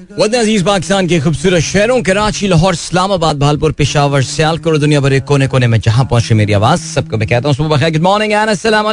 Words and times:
अज़ीज़ 0.00 0.64
पाकिस्तान 0.64 1.06
के 1.06 1.18
खूबसूरत 1.20 1.60
शहरों, 1.62 2.00
कराची, 2.02 2.46
लाहौर, 2.48 2.74
इस्लामाबाद, 2.74 3.38
भालपुर, 3.38 3.72
पेशावर, 3.72 4.22
सियालकोट 4.24 4.76
दुनिया 4.80 5.00
भर 5.00 5.18
कोने 5.20 5.46
कोने 5.46 5.66
में 5.66 5.78
जहाँ 5.78 6.04
पहुँचे 6.04 6.34
मेरी 6.34 6.52
आवाज़, 6.52 6.80
सबको 6.80 7.16
मैं 7.16 7.28
कहता 7.28 7.48
हूँ, 7.48 7.56
सुबह 7.56 7.88
गुड 7.90 8.02
मॉर्निंग 8.02 8.32
अस्सलाम 8.32 8.86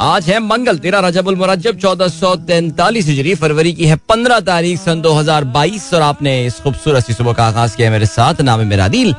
आज 0.00 0.28
है 0.28 0.38
मंगल, 0.40 0.78
तेरह 0.78 0.98
रजबुल 0.98 1.36
मुरज्जब, 1.36 1.78
चौदह 1.78 2.08
सौ 2.08 2.34
तैंतालीस 2.44 3.06
हिजरी, 3.06 3.34
फरवरी 3.34 3.72
की 3.72 3.86
है 3.86 3.96
पंद्रह 4.08 4.40
तारीख, 4.40 4.78
सन 4.80 5.00
दो 5.00 5.12
हज़ार 5.14 5.44
बाईस, 5.52 5.92
और 5.94 6.02
आपने 6.02 6.44
इस 6.46 6.60
खूबसूरत 6.60 7.06
सी 7.06 7.12
सुबह 7.12 7.32
का 7.32 7.44
आगाज़ 7.46 7.76
किया 7.76 7.90
मेरे 7.90 8.06
साथ, 8.06 8.40
नाम 8.40 8.60
है 8.60 8.66
मेरा 8.66 8.88
दिल। 8.88 9.14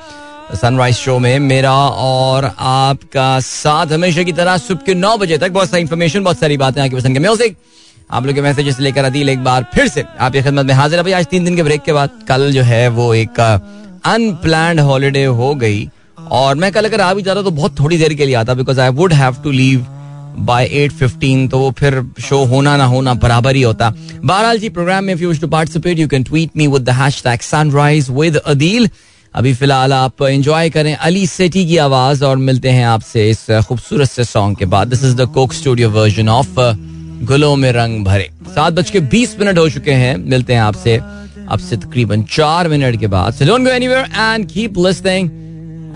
सनराइज 0.62 0.96
शो 0.96 1.18
में 1.20 1.40
मेरा 1.40 1.74
और 1.74 2.52
आपका 2.60 3.40
साथ 3.42 3.92
हमेशा 3.94 4.24
की 4.24 4.34
तरह, 4.34 4.58
सुबह 4.60 4.86
के 4.86 4.94
नौ 4.94 5.18
बजे 5.18 5.38
तक 5.38 5.52
बहुत 5.52 5.70
सारी 5.70 5.82
इन्फॉर्मेशन 5.82 6.24
बहुत 6.24 6.40
सारी 6.40 6.58
बातें 6.58 6.82
आपकी 6.82 6.96
पसंद 6.96 7.14
के 7.14 7.20
म्यूज़िक 7.20 7.58
आप 8.14 8.26
लोग 8.26 8.36
के 8.36 8.42
मैसेजेस 8.42 8.80
लेकर 8.80 9.06
अदील 9.06 9.30
एक 9.30 9.44
बार 9.44 9.66
फिर 9.74 9.88
से 9.88 10.04
आपकी 10.20 10.42
खिदमत 10.42 10.66
में 10.66 10.74
हाजिर 10.74 11.02
भाई 11.04 11.12
आज 11.12 11.26
तीन 11.28 11.46
दिन 11.46 11.56
के 11.56 11.64
ब्रेक 11.64 11.82
के 11.84 11.94
बाद 11.94 12.10
कल 12.28 12.52
जो 12.54 12.62
है 12.64 12.88
वो 12.98 13.14
एक 13.14 13.40
अनप्लान 13.40 14.80
हॉलीडे 14.80 15.24
हो 15.26 15.54
गई। 15.56 15.90
और 16.32 16.56
मैं 16.56 16.72
कल 16.72 16.86
अगर 16.86 17.02
आ 17.02 17.14
भी 17.14 17.22
जाता 17.22 17.42
तो 17.42 17.52
बहुत 17.52 17.80
थोड़ी 17.80 17.98
देर 17.98 18.14
के 18.14 18.26
लिए 18.26 18.36
आता 18.36 18.54
because 18.54 18.80
I 18.82 18.90
would 19.00 19.14
have 19.14 19.38
to 19.44 19.52
leave 19.52 19.86
by 20.40 20.66
eight 20.74 20.92
fifteen 20.92 21.48
तो 21.48 21.60
वो 21.60 21.72
फिर 21.80 22.02
शो 22.22 22.44
होना 22.46 22.76
ना 22.78 22.86
होना 22.86 23.14
बराबर 23.16 23.56
ही 23.56 23.62
होता। 23.62 23.90
बहरहाल 24.16 24.60
जी 24.60 24.70
प्रोग्राम 24.70 25.04
में 25.04 25.18
to 25.40 25.48
participate 25.48 26.00
you 26.00 26.08
can 26.08 26.24
tweet 26.24 26.58
me 26.58 26.68
with 26.68 26.90
the 26.90 27.10
sunrise 27.42 28.10
Adeel. 28.46 28.90
अभी 29.34 29.54
फ़िलहाल 29.56 29.94
आप 29.94 30.22
एंजॉय 30.24 30.70
करें 30.70 30.94
अली 30.96 31.28
सेठी 31.28 31.66
की 31.68 31.78
आवाज़ 31.80 32.24
और 32.26 32.38
मिलते 32.40 32.70
हैं 32.70 32.86
आपसे 32.86 33.30
इस 33.30 33.46
खूबसूरत 33.68 34.10
से 34.10 34.24
सॉन्ग 34.24 34.58
के 34.58 34.66
बाद। 34.68 34.88
This 34.88 35.04
is 35.04 35.16
the 35.18 35.30
Coke 35.34 35.54
Studio 35.54 35.90
version 35.92 36.30
of 36.30 36.60
गुलों 37.24 37.56
में 37.56 37.72
रंग 37.72 38.04
भरे। 38.06 38.30
सात 38.48 38.74
बज 38.74 38.90
के 38.90 39.00
बीस 39.12 39.36
मिनट 39.40 39.58
हो 39.58 39.70
चुके 39.70 39.92
हैं। 39.94 40.16
मिलते 40.18 40.54
हैं 40.54 40.62
आपसे। 40.62 40.96
अब 41.52 41.60
से 41.60 41.78
तकरीबन 41.78 42.24
चार 42.32 42.68
मिनट 42.70 43.00
के 43.00 43.08
बाद। 43.08 43.34
So 43.34 43.46
don't 43.46 43.64
go 43.64 43.70
anywhere 43.70 44.06
and 44.06 44.50
keep 44.50 44.78
listening 44.78 45.30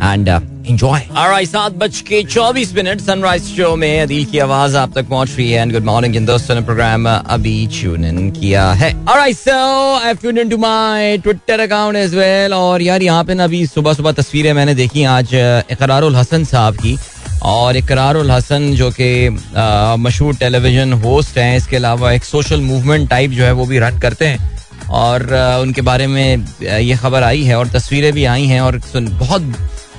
and 0.04 0.28
enjoy 0.70 1.02
alright 1.12 1.48
सात 1.48 1.74
बज 1.74 2.00
के 2.02 2.22
चौबीस 2.24 2.74
मिनट। 2.76 3.02
सनराइज 3.02 3.44
शो 3.56 3.76
में 3.76 4.02
अदील 4.02 4.26
की 4.26 4.40
आवाज़ 4.40 4.76
आप 4.78 4.94
तक 4.96 5.08
पहुँच 5.10 5.36
रही 5.38 5.52
है। 5.52 5.62
एंड 5.62 5.74
गुड 5.74 5.84
मॉर्निंग 5.86 6.16
इन 6.16 6.26
दोस्तों 6.26 6.56
ने 6.56 6.62
प्रोग्राम 6.62 7.08
अभी 7.10 7.56
ट्यून 7.74 8.06
इन 8.06 8.30
किया 8.32 8.72
है। 8.72 8.94
Alright 8.94 9.36
so 9.38 9.96
I 9.98 10.14
tune 10.14 10.38
into 10.38 10.58
my 10.58 11.18
Twitter 11.18 11.60
account 11.60 11.96
as 11.96 12.16
well 12.16 12.54
और 12.54 12.82
यार, 12.82 13.02
यहाँ 13.02 13.24
पे 13.24 13.34
ना 13.34 13.44
अभी 13.44 13.66
सुबह 13.68 13.94
सुबह 13.94 14.12
तस्वीरें 14.14 14.54
मैंने 14.54 14.76
देखी। 14.76 15.04
आज 15.06 15.34
इकरारुल 15.72 16.16
हसन 16.16 16.44
साहब 16.46 16.76
की। 16.76 16.98
और 17.44 17.78
इकरारुल 17.78 18.32
हसन 18.32 18.72
जो 18.76 18.90
कि 18.92 19.30
मशहूर 20.00 20.36
टेलीविज़न 20.36 20.94
होस्ट 21.04 21.38
हैं 21.38 21.58
इसके 21.58 21.76
अलावा 21.76 22.12
एक 22.12 22.24
सोशल 22.24 22.62
मूवमेंट 22.62 23.10
टाइप 23.10 23.32
जो 23.32 23.44
है 23.44 23.52
वो 23.52 23.66
भी 23.66 23.80
रन 23.80 24.00
करते 24.00 24.28
हैं। 24.28 24.56
और 24.90 25.34
आ, 25.34 25.58
उनके 25.58 25.82
बारे 25.82 26.08
में 26.08 26.46
ये 26.62 26.96
खबर 26.96 27.24
आई 27.24 27.44
है 27.44 27.58
और 27.58 27.68
तस्वीरें 27.70 28.12
भी 28.14 28.26
आई 28.26 28.46
हैं 28.46 28.62
और 28.62 28.80
बहुत 28.96 29.42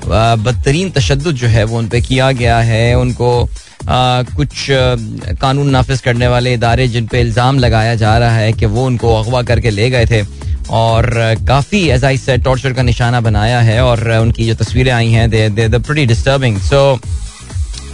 बदतरीन 0.07 0.91
तशद 0.91 1.31
जो 1.33 1.47
है 1.49 1.65
वो 1.65 1.79
उन 1.79 1.89
पर 1.89 2.01
किया 2.01 2.31
गया 2.33 2.59
है। 2.61 2.95
उनको 2.99 3.31
आ, 3.45 4.23
कुछ 4.37 4.71
आ, 4.71 4.97
कानून 5.41 5.71
नाफिज 5.71 6.01
करने 6.01 6.29
वाले 6.29 6.55
इदारे 6.55 6.89
जिन 6.89 7.07
पे 7.07 7.21
इल्ज़ाम 7.21 7.59
लगाया 7.59 7.95
जा 7.95 8.17
रहा 8.19 8.37
है 8.37 8.53
कि 8.53 8.67
वो 8.67 8.85
उनको 8.87 9.15
अगवा 9.15 9.43
करके 9.43 9.71
ले 9.71 9.91
गए 9.91 10.07
थे। 10.07 10.23
और 10.71 11.07
काफ़ी 11.49 11.79
एज 11.91 12.05
आई 12.05 12.17
से 12.19 12.37
टॉर्चर 12.39 12.73
का 12.73 12.83
निशाना 12.83 13.21
बनाया 13.21 13.61
है 13.61 13.81
और 13.83 14.11
उनकी 14.13 14.47
जो 14.47 14.55
तस्वीरें 14.55 14.93
आई 14.93 15.11
हैं 15.11 15.29
दे 15.31 15.49
दे 15.49 15.79
प्रीटी 15.79 16.07
डिस्टर्बिंग 16.07 16.59
सो 16.61 16.81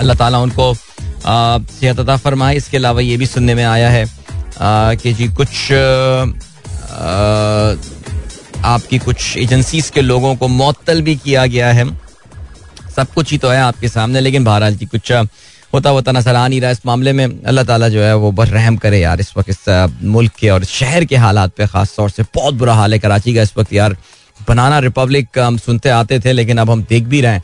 अल्लाह 0.00 0.16
ताला 0.16 0.38
उनको 0.40 0.74
सेहत 0.74 1.98
अता 2.00 2.16
फरमाए। 2.18 2.56
इसके 2.56 2.76
अलावा 2.76 3.00
ये 3.00 3.16
भी 3.16 3.26
सुनने 3.26 3.54
में 3.54 3.64
आया 3.64 3.90
है 3.90 4.04
कि 4.96 5.12
जी 5.14 5.28
कुछ 5.30 5.72
आपकी 8.64 8.98
कुछ 8.98 9.36
एजेंसीज 9.38 9.90
के 9.90 10.00
लोगों 10.02 10.34
को 10.36 10.48
मअतल 10.50 11.02
भी 11.02 11.14
किया 11.16 11.46
गया 11.46 11.72
है। 11.72 11.84
सब 12.96 13.12
कुछ 13.14 13.30
ही 13.32 13.38
तो 13.38 13.48
है 13.48 13.60
आपके 13.62 13.88
सामने, 13.88 14.20
लेकिन 14.20 14.44
बहरहाल 14.44 14.74
जी 14.76 14.86
कुछ 14.86 15.12
होता 15.74 15.90
होता 15.90 16.12
नज़र 16.12 16.34
आ 16.34 16.46
नहीं 16.48 16.60
रहा। 16.60 16.70
इस 16.70 16.86
मामले 16.86 17.12
में 17.12 17.42
अल्लाह 17.42 17.64
ताला 17.64 17.88
जो 17.88 18.02
है 18.02 18.14
वो 18.16 18.30
बस 18.32 18.50
रहम 18.50 18.76
करे 18.76 19.00
यार 19.00 19.20
इस 19.20 19.32
वक्त 19.36 19.48
इस 19.50 19.64
मुल्क 20.02 20.32
के 20.38 20.48
और 20.50 20.64
शहर 20.64 21.04
के 21.04 21.16
हालात 21.16 21.52
पे 21.56 21.66
खास 21.66 21.94
तौर 21.96 22.10
से। 22.10 22.22
बहुत 22.34 22.54
बुरा 22.54 22.74
हाल 22.74 22.92
है 22.92 22.98
कराची 22.98 23.34
का 23.34 23.42
इस 23.42 23.52
वक्त 23.56 23.72
यार। 23.72 23.96
बनाना 24.48 24.78
रिपब्लिक, 24.78 25.38
हम 25.38 25.56
सुनते 25.58 25.88
आते 25.90 26.18
थे, 26.20 26.32
लेकिन 26.32 26.58
अब 26.58 26.70
हम 26.70 26.82
देख 26.84 27.04
भी 27.04 27.20
रहे 27.20 27.32
हैं। 27.32 27.42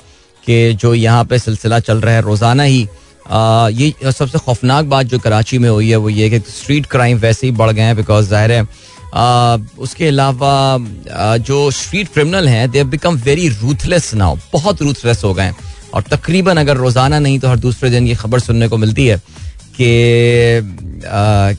कि 0.50 0.74
जो 0.74 0.94
यहाँ 0.94 1.24
पे 1.24 1.38
सिलसिला 1.38 1.78
चल 1.80 2.00
रहा 2.00 2.14
है 2.14 2.20
रोज़ाना 2.22 2.62
ही 2.62 2.86
आ, 3.26 3.68
ये 3.70 4.12
सबसे 4.12 4.38
खौफनाक 4.38 4.84
बात 4.84 5.06
जो 5.06 5.18
कराची 5.18 5.58
में 5.58 5.68
हुई 5.68 5.90
है 5.90 5.96
वो 5.96 6.08
ये 6.10 6.30
कि 6.30 6.38
स्ट्रीट 6.50 6.86
क्राइम 6.90 7.18
वैसे 7.18 7.46
ही 7.46 7.52
बढ़ 7.54 7.70
गए 7.70 7.82
हैं 7.82 7.96
बिकॉज़ 7.96 8.28
ज़ाहिर 8.28 8.52
है 8.52 8.66
आ, 9.14 9.56
उसके 9.78 10.06
अलावा 10.08 11.36
जो 11.40 11.70
स्ट्रीट 11.70 12.08
क्रिमिनल 12.12 12.48
हैं 12.48 12.70
they 12.70 12.84
become 12.90 13.16
very 13.24 13.48
ruthless 13.50 14.14
now 14.14 14.36
बहुत 14.52 14.82
रूथलेस 14.82 15.24
हो 15.24 15.32
गए 15.34 15.44
हैं। 15.44 15.56
और 15.94 16.02
तकरीबन 16.10 16.56
अगर 16.56 16.76
रोज़ाना 16.76 17.18
नहीं 17.18 17.38
तो 17.38 17.48
हर 17.48 17.56
दूसरे 17.58 17.90
दिन 17.90 18.06
ये 18.06 18.14
खबर 18.14 18.40
सुनने 18.40 18.68
को 18.68 18.76
मिलती 18.76 19.06
है 19.06 19.16
कि 19.76 19.88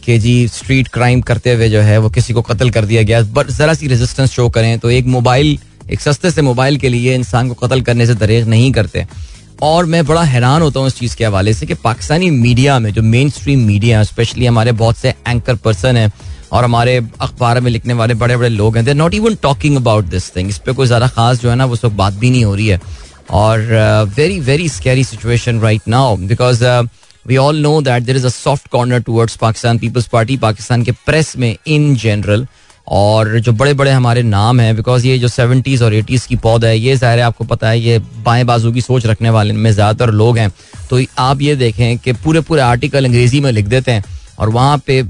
के 0.06 0.18
जी 0.20 0.48
स्ट्रीट 0.48 0.88
क्राइम 0.88 1.22
करते 1.22 1.54
हुए 1.54 1.70
जो 1.70 1.82
है 1.82 1.98
वो 1.98 2.10
किसी 2.10 2.34
को 2.34 2.42
कत्ल 2.42 2.70
कर 2.70 2.86
दिया 2.86 3.04
गया 3.04 3.22
बट 3.34 3.50
ज़रा 3.52 3.74
सी 3.74 3.88
रेजिस्टेंस 3.88 4.32
शो 4.32 4.50
करें 4.50 4.78
तो 4.80 4.92
एक 4.92 5.06
मोबाइल 5.08 5.58
एक 5.90 6.02
सस्ते 6.02 6.32
से 6.32 6.42
मोबाइल 6.42 6.78
के 6.78 6.90
लिए 6.90 7.16
इंसान 7.16 7.50
को 7.50 7.54
कत्ल 7.58 7.82
करने 7.82 8.06
से 8.06 8.16
दरेज 8.16 8.48
नहीं 8.48 8.72
करते। 8.72 9.06
और 9.64 9.86
मैं 9.86 10.06
बड़ा 10.06 10.24
हैरान 10.24 10.62
होता 10.62 10.80
हूँ 10.80 10.88
इस 10.88 10.98
चीज़ 10.98 11.16
के 11.16 11.26
हवाले 11.26 11.54
से 11.54 11.66
कि 11.66 11.74
पाकिस्तानी 11.74 12.30
मीडिया 12.32 12.78
में, 12.80 12.92
जो 12.94 13.02
मेन 13.02 13.30
स्ट्रीम 13.30 13.60
मीडिया 13.66 13.98
है 13.98 14.06
स्पेशली 14.06 14.46
हमारे 14.46 14.72
बहुत 14.74 14.98
से 14.98 15.14
एंकर 15.28 15.56
पर्सन 15.58 15.98
हैं 15.98 16.12
और 16.52 16.64
हमारे 16.64 16.96
अखबार 17.22 17.60
में 17.62 17.72
लिखने 17.72 17.94
वाले 17.94 18.14
बड़े 18.16 18.38
बड़े 18.38 18.50
लोग 18.50 18.78
हैं 18.78 18.86
they 18.86 18.94
not 18.94 19.14
even 19.14 19.36
talking 19.42 19.76
about 19.78 20.06
this 20.06 20.36
thing 20.36 20.50
इस 20.50 20.58
पर 20.58 20.74
कोई 20.74 20.88
ज़्यादा 20.88 21.08
खास 21.08 21.42
जो 21.42 21.50
है 21.50 21.56
ना, 21.56 21.66
वो 21.66 21.76
सब 21.76 21.96
बात 21.96 22.14
भी 22.14 22.30
नहीं 22.30 22.44
हो 22.46 22.56
रही 22.56 22.68
है। 22.68 22.80
और 23.32 23.60
very 24.16 24.40
very 24.42 24.68
scary 24.70 25.04
situation 25.04 25.60
right 25.62 25.88
now 25.88 26.16
because 26.18 26.64
we 27.26 27.38
all 27.38 27.58
know 27.62 27.82
that 27.82 28.04
there 28.04 28.16
is 28.18 28.26
a 28.26 28.30
soft 28.30 28.68
corner 28.72 29.00
towards 29.02 29.36
Pakistan 29.38 29.78
Peoples 29.80 30.08
Party 30.08 30.38
Pakistan 30.38 30.84
के 30.84 30.92
प्रेस 31.06 31.36
में 31.38 31.56
इन 31.68 31.96
जनरल 31.96 32.46
और 32.88 33.40
जो 33.40 33.52
बड़े 33.54 33.74
बड़े 33.74 33.92
हमारे 33.92 34.22
नाम 34.24 34.60
हैं 34.60 34.76
बिकॉज़ 34.76 35.06
ये 35.08 35.18
जो 35.20 35.28
सेवेंटीज़ 35.28 35.84
और 35.84 35.94
एटीज़ 35.94 36.28
की 36.28 36.36
पौध 36.38 36.66
है, 36.66 36.78
ये 36.78 36.96
ज़ाहिर 36.96 37.20
आपको 37.22 37.44
पता 37.46 37.70
है, 37.70 37.80
ये 37.80 38.00
बाएँ 38.24 38.44
बाजू 38.44 38.72
की 38.72 38.82
सोच 38.82 39.06
रखने 39.06 39.30
वाले 39.30 39.54
में 39.54 39.72
ज़्यादातर 39.72 40.12
लोग 40.14 40.38
हैं। 40.38 40.50
तो 40.90 41.00
आप 41.20 41.42
ये 41.42 41.56
देखें 41.56 41.98
कि 41.98 42.14
पूरे 42.14 42.42
पूरे 42.42 42.62
आर्टिकल 42.62 43.06
अंग्रेज़ी 43.06 43.40
में 43.42 43.52
लिख 43.52 43.66
देते 43.68 43.92
हैं 43.92 44.04
और 44.40 44.50
वहाँ 44.50 44.78
पे 44.88 45.02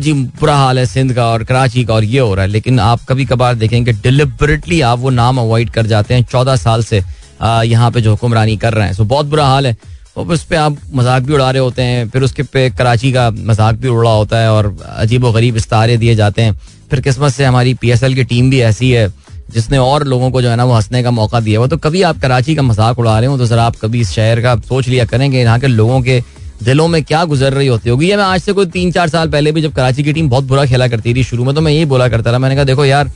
जी 0.00 0.12
बुरा 0.12 0.54
हाल 0.56 0.78
है 0.78 0.84
सिंध 0.86 1.12
का 1.14 1.26
और 1.26 1.44
कराची 1.44 1.84
का 1.84 1.94
और 1.94 2.04
ये 2.04 2.18
हो 2.18 2.34
रहा 2.34 2.44
है। 2.44 2.50
लेकिन 2.50 2.78
आप 2.80 3.00
कभी 3.08 3.24
कभार 3.26 3.54
देखें 3.54 3.84
कि 3.84 3.92
डिलिबरेटली 3.92 4.80
आप 4.82 4.98
वो 4.98 5.10
नाम 5.10 5.38
अवॉइड 5.38 5.70
कर 5.70 5.86
जाते 5.86 6.14
हैं 6.14 6.24
चौदह 6.24 6.56
साल 6.56 6.82
से 6.84 7.02
यहाँ 7.42 7.90
पे 7.90 8.00
जो 8.00 8.10
हुक्मरानी 8.10 8.56
कर 8.56 8.74
रहे 8.74 8.86
हैं। 8.86 8.94
सो 8.94 9.04
बहुत 9.04 9.26
बुरा 9.26 9.46
हाल 9.46 9.66
है। 9.66 9.76
और 10.16 10.26
उस 10.32 10.44
पर 10.44 10.56
आप 10.56 10.76
मज़ाक 10.94 11.22
भी 11.22 11.32
उड़ा 11.34 11.50
रहे 11.50 11.62
होते 11.62 11.82
हैं, 11.82 12.08
फिर 12.10 12.22
उसके 12.22 12.42
पे 12.42 12.68
कराची 12.70 13.10
का 13.12 13.30
मज़ाक 13.30 13.74
भी 13.74 13.88
उड़ा 13.88 14.10
होता 14.10 14.38
है 14.38 14.52
और 14.52 14.76
अजीब 14.86 15.24
व 15.24 15.32
गरीब 15.32 15.56
इस्तारे 15.56 15.96
दिए 15.96 16.14
जाते 16.14 16.42
हैं। 16.42 16.58
फिर 16.90 17.00
किस्मत 17.00 17.32
से 17.32 17.44
हमारी 17.44 17.74
पीएसएल 17.74 18.14
की 18.14 18.24
टीम 18.24 18.50
भी 18.50 18.60
ऐसी 18.62 18.90
है, 18.90 19.08
जिसने 19.50 19.78
और 19.78 20.04
लोगों 20.06 20.30
को 20.30 20.42
जो 20.42 20.48
है 20.48 20.56
ना 20.56 20.64
वो 20.64 20.74
हंसने 20.74 21.02
का 21.02 21.10
मौका 21.12 21.40
दिया 21.40 21.58
हुआ 21.58 21.68
तो 21.68 21.76
कभी 21.78 22.02
आप 22.04 22.18
कराची 22.20 22.54
का 22.54 22.62
मज़ाक 22.62 22.98
उड़ा 22.98 23.18
रहे 23.18 23.28
हो 23.28 23.38
तो 23.38 23.46
जरा 23.46 23.64
आप 23.64 23.76
कभी 23.76 24.00
इस 24.00 24.10
शहर 24.10 24.40
का 24.40 24.56
सोच 24.58 24.88
लिया 24.88 25.04
करेंगे, 25.06 25.40
यहाँ 25.40 25.58
के 25.60 25.66
लोगों 25.66 26.00
के 26.02 26.20
दिलों 26.62 26.86
में 26.88 27.02
क्या 27.04 27.24
गुजर 27.26 27.52
रही 27.52 27.66
होती 27.68 27.90
होगी? 27.90 28.08
ये 28.08 28.16
मैं 28.16 28.24
आज 28.24 28.40
से 28.40 28.52
कोई 28.52 28.66
तीन 28.68 28.92
चार 28.92 29.08
साल 29.08 29.30
पहले 29.30 29.52
भी 29.52 29.62
जब 29.62 29.72
कराची 29.74 30.02
की 30.02 30.12
टीम 30.12 30.28
बहुत 30.28 30.44
बुरा 30.44 30.64
खेला 30.66 30.88
करती 30.88 31.14
थी 31.14 31.24
शुरू 31.24 31.44
में 31.44 31.54
तो 31.54 31.60
मैं 31.60 31.72
यही 31.72 31.84
बोला 31.86 32.08
करता 32.08 32.32
था 32.32 32.38
मैंने 32.38 32.54
कहा, 32.54 32.64
देखो 32.64 32.84
यार, 32.84 33.10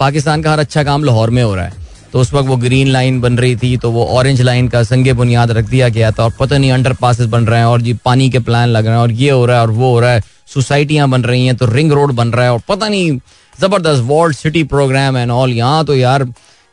पाकिस्तान 0.00 0.42
का 0.42 0.52
हर 0.52 0.58
अच्छा 0.58 0.84
काम 0.84 1.04
लाहौर 1.04 1.30
में 1.30 1.42
हो 1.42 1.54
रहा 1.54 1.64
है। 1.64 1.82
तो 2.12 2.20
उस 2.20 2.32
वक्त 2.34 2.48
वो 2.48 2.56
ग्रीन 2.56 2.88
लाइन 2.88 3.20
बन 3.20 3.38
रही 3.38 3.56
थी 3.56 3.76
तो 3.76 3.90
वो 3.90 4.04
ऑरेंज 4.08 4.40
लाइन 4.42 4.68
का 4.68 4.82
संगे 4.84 5.12
बुनियाद 5.12 5.50
रख 5.50 5.64
दिया 5.64 5.88
गया 5.88 6.10
था, 6.10 6.24
और 6.24 6.32
पता 6.40 6.58
नहीं 6.58 6.70
अंडर 6.72 6.92
पासिस 6.92 7.26
बन 7.26 7.46
रहे 7.46 7.58
हैं, 7.58 7.66
और 7.66 7.80
जी 7.82 7.92
पानी 8.04 8.28
के 8.30 8.38
प्लान 8.40 8.68
लग 8.68 8.86
रहे 8.86 8.94
हैं, 8.94 9.00
और 9.00 9.12
ये 9.12 9.30
हो 9.30 9.46
रहा 9.46 9.56
है, 9.56 9.62
और 9.62 9.70
वो 9.70 9.90
हो 9.90 10.00
रहा 10.00 10.10
है। 10.10 10.22
सोसाइटियाँ 10.48 11.08
बन 11.08 11.22
रही 11.22 11.46
हैं 11.46 11.56
तो 11.56 11.66
रिंग 11.66 11.92
रोड 11.92 12.12
बन 12.12 12.28
रहा 12.28 12.44
है 12.44 12.52
और 12.52 12.60
पता 12.68 12.88
नहीं 12.88 13.18
ज़बरदस्त 13.60 14.02
world 14.02 14.36
city 14.36 14.64
programme 14.64 15.16
and 15.16 15.30
all 15.30 15.52
यहाँ 15.52 15.84
तो 15.84 15.94
यार 15.96 16.24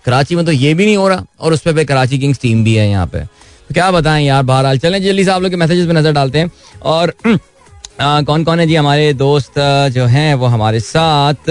कराची 0.06 0.36
में 0.36 0.46
तो 0.46 0.52
ये 0.52 0.74
भी 0.74 0.86
नहीं 0.86 0.98
हो 0.98 1.08
रहा 1.10 1.26
और 1.40 1.54
उस 1.54 1.62
पर 1.62 1.84
कराची 1.84 2.20
किंग्स 2.20 2.40
टीम 2.42 2.64
भी 2.64 2.76
है 2.76 2.90
यहाँ 2.90 3.06
पे। 3.08 3.20
तो 3.20 3.74
क्या 3.74 3.92
बताएँ 3.92 4.26
यार 4.26 4.44
बहरहाल 4.44 4.78
चलें 4.80 5.02
जल्दी 5.04 5.24
से 5.24 5.32
आप 5.32 5.42
लोग 5.42 5.52
के 5.52 5.58
मैसेजेस 5.58 5.88
पे 5.88 5.94
नज़र 5.94 6.12
डालते 6.12 6.40
हैं 6.40 6.52
और 6.84 7.14
आ, 8.02 8.22
कौन 8.22 8.44
कौन 8.44 8.60
है 8.60 8.68
जी 8.68 8.76
हमारे 8.76 9.14
दोस्त 9.14 9.60
जो 9.94 10.06
हैं 10.06 10.34
वो 10.36 10.46
हमारे 10.46 10.80
साथ 10.80 11.50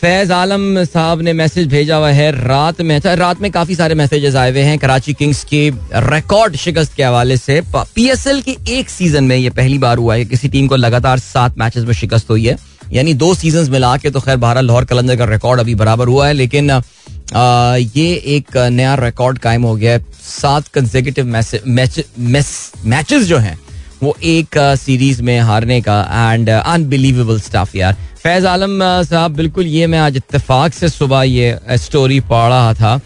फैज 0.00 0.30
आलम 0.32 0.82
साहब 0.84 1.20
ने 1.22 1.32
मैसेज 1.32 1.66
भेजा 1.68 1.96
हुआ 1.96 2.10
है 2.10 2.30
रात 2.36 2.80
में। 2.80 2.94
अच्छा 2.94 3.12
रात 3.14 3.40
में 3.40 3.50
काफ़ी 3.52 3.74
सारे 3.74 3.94
मैसेजेस 3.94 4.34
आए 4.34 4.50
हुए 4.50 4.60
हैं 4.62 4.78
कराची 4.78 5.12
किंग्स 5.14 5.42
की 5.44 5.68
रिकॉर्ड 5.94 6.56
शिकस्त 6.56 6.94
के 6.96 7.02
हवाले 7.02 7.36
से। 7.36 7.60
पीएसएल 7.74 8.40
के 8.42 8.56
एक 8.78 8.90
सीज़न 8.90 9.24
में 9.24 9.36
ये 9.36 9.50
पहली 9.50 9.78
बार 9.78 9.98
हुआ 9.98 10.14
है 10.14 10.24
किसी 10.24 10.48
टीम 10.48 10.66
को 10.68 10.76
लगातार 10.76 11.18
सात 11.18 11.58
मैचेस 11.58 11.84
में 11.84 11.92
शिकस्त 11.94 12.30
हुई 12.30 12.46
है। 12.46 12.56
यानी 12.92 13.14
दो 13.14 13.34
सीज़न 13.34 13.70
मिला 13.70 13.96
के 13.96 14.10
तो 14.10 14.20
खैर 14.20 14.36
बारह 14.38 14.60
लाहौर 14.60 14.84
कलंदर 14.84 15.16
का 15.16 15.24
रिकॉर्ड 15.26 15.60
अभी 15.60 15.74
बराबर 15.74 16.08
हुआ 16.08 16.26
है 16.28 16.32
लेकिन 16.32 16.70
आ, 16.70 17.76
ये 17.76 18.12
एक 18.36 18.56
नया 18.56 18.94
रिकॉर्ड 18.96 19.38
कायम 19.38 19.62
हो 19.62 19.74
गया 19.76 19.92
है। 19.92 20.04
सात 20.22 20.68
कंजेकेटिव 20.68 21.26
मैचेस 21.26 23.22
जो 23.24 23.38
हैं 23.38 23.58
वो 24.02 24.16
एक 24.24 24.58
सीरीज़ 24.78 25.22
में 25.22 25.38
हारने 25.40 25.80
का 25.80 26.00
एंड 26.32 26.48
अनबिलीवेबल 26.50 27.40
स्टाफ 27.40 27.74
यार। 27.76 27.96
फैज 28.22 28.44
आलम 28.46 28.78
साहब, 29.04 29.32
बिल्कुल 29.32 29.66
ये 29.66 29.86
मैं 29.86 29.98
आज 29.98 30.16
इतफाक 30.16 30.72
से 30.72 30.88
सुबह 30.88 31.22
ये 31.22 31.58
स्टोरी 31.78 32.20
पढ़ 32.22 32.48
रहा 32.48 32.74
था 32.74 32.96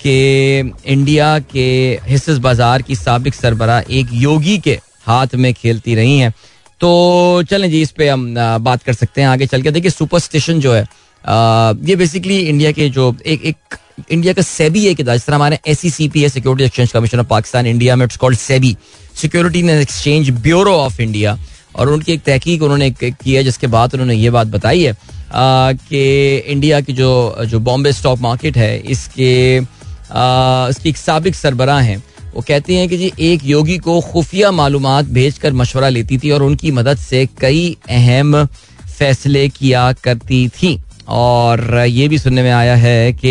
कि 0.00 0.72
इंडिया 0.86 1.38
के 1.52 1.68
हिस्स 2.06 2.38
बाज़ार 2.38 2.82
की 2.82 2.94
सबक 2.96 3.34
सरबरा 3.34 3.82
एक 3.90 4.08
योगी 4.12 4.58
के 4.58 4.78
हाथ 5.06 5.34
में 5.34 5.52
खेलती 5.54 5.94
रही 5.94 6.18
हैं। 6.18 6.32
तो 6.80 7.42
चलें 7.50 7.70
जी, 7.70 7.80
इस 7.82 7.90
पे 7.90 8.08
हम 8.08 8.34
बात 8.60 8.82
कर 8.82 8.92
सकते 8.92 9.20
हैं। 9.20 9.28
आगे 9.28 9.46
चल 9.46 9.62
के 9.62 9.70
देखिए 9.70 9.90
सुपरस्टिशन 9.90 10.60
जो 10.60 10.74
है 10.74 10.86
ये 11.24 11.96
बेसिकली 11.96 12.38
इंडिया 12.40 12.72
के 12.72 12.88
जो, 12.88 13.14
एक 13.26 13.44
एक 13.44 13.76
इंडिया 14.10 14.32
का 14.32 14.42
सेबी 14.42 14.84
एक 14.86 15.00
इदारा 15.00 15.16
जिस 15.16 15.26
तरह 15.26 15.36
हमारे 15.36 15.58
एस 15.66 15.78
सी 15.80 15.90
सी 15.90 16.08
पी 16.08 16.22
है 16.22 16.28
security 16.28 16.64
exchange 16.64 16.92
commission 16.92 17.20
of 17.20 17.26
Pakistan 17.26 17.66
India 17.66 17.96
में 17.96 18.04
it's 18.04 18.16
called 18.16 18.38
SEBI 18.38 18.76
security 19.16 19.60
and 19.60 19.70
exchange 19.70 20.30
bureau 20.42 20.72
of 20.74 21.00
India 21.02 21.38
और 21.76 21.88
उनकी 21.90 22.12
एक 22.12 22.22
तहकीक 22.22 22.62
उन्होंने 22.62 22.90
की 22.92 23.32
है, 23.32 23.42
जिसके 23.44 23.66
बाद 23.66 23.94
उन्होंने 23.94 24.14
ये 24.14 24.30
बात 24.30 24.46
बताई 24.46 24.82
है 24.82 24.96
कि 25.32 26.36
इंडिया 26.46 26.80
की 26.80 26.92
जो 26.92 27.36
जो 27.46 27.58
बॉम्बे 27.60 27.92
स्टॉक 27.92 28.18
मार्केट 28.20 28.56
है, 28.56 28.78
इसके 28.80 29.56
इसकी 29.56 30.88
एक 30.88 30.96
सबक 30.96 31.34
सरबराह 31.34 31.80
हैं। 31.80 32.02
वो 32.34 32.42
कहते 32.48 32.74
हैं 32.74 32.88
कि 32.88 32.96
जी, 32.98 33.12
एक 33.20 33.44
योगी 33.44 33.76
को 33.78 34.00
खुफिया 34.02 34.50
मालूम 34.52 34.86
भेज 35.04 35.38
कर 35.38 35.52
मशवरा 35.52 35.88
लेती 35.88 36.18
थी 36.18 36.30
और 36.30 36.42
उनकी 36.42 36.70
मदद 36.72 36.98
से 36.98 37.26
कई 37.40 37.76
अहम 37.90 38.44
फैसले 38.98 39.48
किया 39.50 39.92
करती 40.04 40.48
थी। 40.50 40.78
और 41.08 41.84
ये 41.86 42.08
भी 42.08 42.18
सुनने 42.18 42.42
में 42.42 42.50
आया 42.50 42.76
है 42.76 43.12
कि 43.12 43.28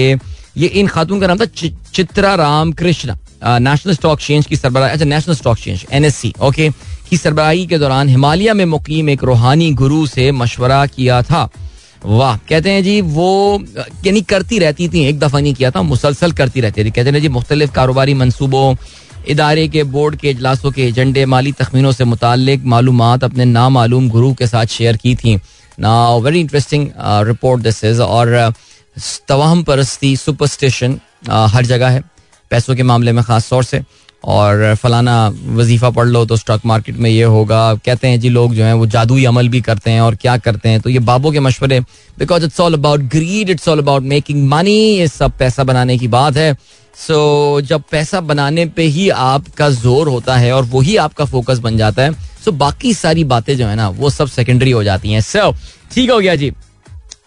ये 0.57 0.67
इन 0.67 0.87
खातून 0.87 1.19
का 1.21 1.27
नाम 1.27 1.37
था 1.37 1.45
Chitra 1.93 2.33
Ramkrishna 2.71 3.15
national 3.43 3.93
stock 3.93 4.19
change 4.19 4.45
की 4.45 4.55
सरबराह 4.55 4.89
अच्छा 4.89 5.05
national 5.05 5.35
stock 5.35 5.57
change 5.57 5.85
NSC 5.91 6.33
okay 6.41 6.69
की 7.09 7.17
सरबराही 7.17 7.65
के 7.67 7.77
दौरान 7.77 8.09
हिमालय 8.09 8.53
में 8.53 8.65
मुकीम 8.65 9.09
एक 9.09 9.23
रूहानी 9.23 9.71
गुरु 9.71 10.05
से 10.07 10.31
मशवरा 10.31 10.85
किया 10.85 11.21
था। 11.21 11.49
वाह, 12.05 12.35
कहते 12.49 12.71
हैं 12.71 12.83
जी, 12.83 12.99
वो, 13.01 13.63
यानी 14.05 14.21
करती 14.21 14.59
रहती 14.59 14.87
थी, 14.89 15.03
एक 15.05 15.19
दफ़ा 15.19 15.39
नहीं 15.39 15.53
किया 15.53 15.71
था, 15.71 15.81
मुसलसल 15.81 16.31
करती 16.31 16.61
रहती 16.61 16.83
थी। 16.85 16.91
कहते 16.91 17.09
हैं 17.09 17.21
जी, 17.21 17.29
मुख्तलिफ़ 17.29 17.71
कारोबारी 17.71 18.13
मनसूबों 18.13 18.75
इदारे 19.27 19.67
के, 19.67 19.83
बोर्ड 19.83 20.15
के 20.15 20.29
अजलासों 20.29 20.71
के, 20.71 20.87
एजेंडे, 20.87 21.25
माली 21.25 21.51
तखमीनों 21.51 21.91
से 21.91 22.03
मुतल 22.03 22.57
मालूम 22.65 23.01
अपने 23.03 23.45
नामालूम 23.45 24.09
गुरु 24.09 24.33
के 24.33 24.47
साथ 24.47 24.65
शेयर 24.65 24.97
की 24.97 25.15
थी। 25.15 25.39
ना 25.77 26.15
very 26.17 26.39
interesting 26.39 26.89
report 27.27 27.61
this 27.63 27.83
is 27.83 28.01
और 28.01 28.53
तवाहम 29.27 29.63
परस्ती 29.63 30.15
सुपरस्टिशन 30.17 30.99
uh, 31.25 31.47
हर 31.53 31.65
जगह 31.65 31.89
है 31.89 32.03
पैसों 32.51 32.75
के 32.75 32.83
मामले 32.83 33.11
में 33.11 33.23
ख़ास 33.23 33.49
तौर 33.49 33.63
से। 33.63 33.81
और 34.25 34.73
फलाना 34.75 35.15
वजीफा 35.55 35.89
पढ़ 35.89 36.07
लो 36.07 36.25
तो 36.25 36.35
स्टॉक 36.37 36.61
मार्केट 36.65 36.95
में 36.97 37.09
ये 37.09 37.23
होगा। 37.23 37.73
कहते 37.85 38.07
हैं 38.07 38.19
जी 38.19 38.29
लोग 38.29 38.53
जो 38.55 38.63
हैं 38.63 38.73
वो 38.73 38.85
जादुई 38.87 39.25
अमल 39.25 39.49
भी 39.49 39.61
करते 39.61 39.91
हैं 39.91 40.01
और 40.01 40.15
क्या 40.15 40.37
करते 40.37 40.69
हैं। 40.69 40.79
तो 40.81 40.89
ये 40.89 40.99
बाबों 41.01 41.31
के 41.31 41.39
मशवरे 41.39 41.79
because 42.19 42.45
it's 42.45 42.59
all 42.59 42.73
about 42.73 43.01
greed 43.11 43.49
it's 43.49 43.67
all 43.69 43.79
about 43.79 44.03
making 44.03 44.47
money 44.49 44.71
ये 44.71 45.07
सब 45.07 45.37
पैसा 45.39 45.63
बनाने 45.63 45.97
की 45.97 46.07
बात 46.07 46.37
है। 46.37 46.53
सो 46.97 47.59
so, 47.59 47.67
जब 47.67 47.83
पैसा 47.91 48.21
बनाने 48.21 48.65
पे 48.65 48.83
ही 48.83 49.09
आपका 49.11 49.69
ज़ोर 49.71 50.07
होता 50.07 50.35
है 50.37 50.51
और 50.53 50.63
वही 50.65 50.95
आपका 50.97 51.25
फोकस 51.25 51.59
बन 51.59 51.77
जाता 51.77 52.03
है 52.03 52.11
सो 52.47 52.51
बाकी 52.63 52.93
सारी 52.93 53.23
बातें 53.33 53.55
जो 53.57 53.67
है 53.67 53.75
ना, 53.75 53.89
वो 53.89 54.09
सब 54.09 54.27
सेकेंडरी 54.29 54.71
हो 54.71 54.83
जाती 54.83 55.11
है। 55.11 55.21
सो 55.21 55.51
ठीक 55.93 56.09
हो 56.11 56.19
गया 56.19 56.35
जी। 56.35 56.51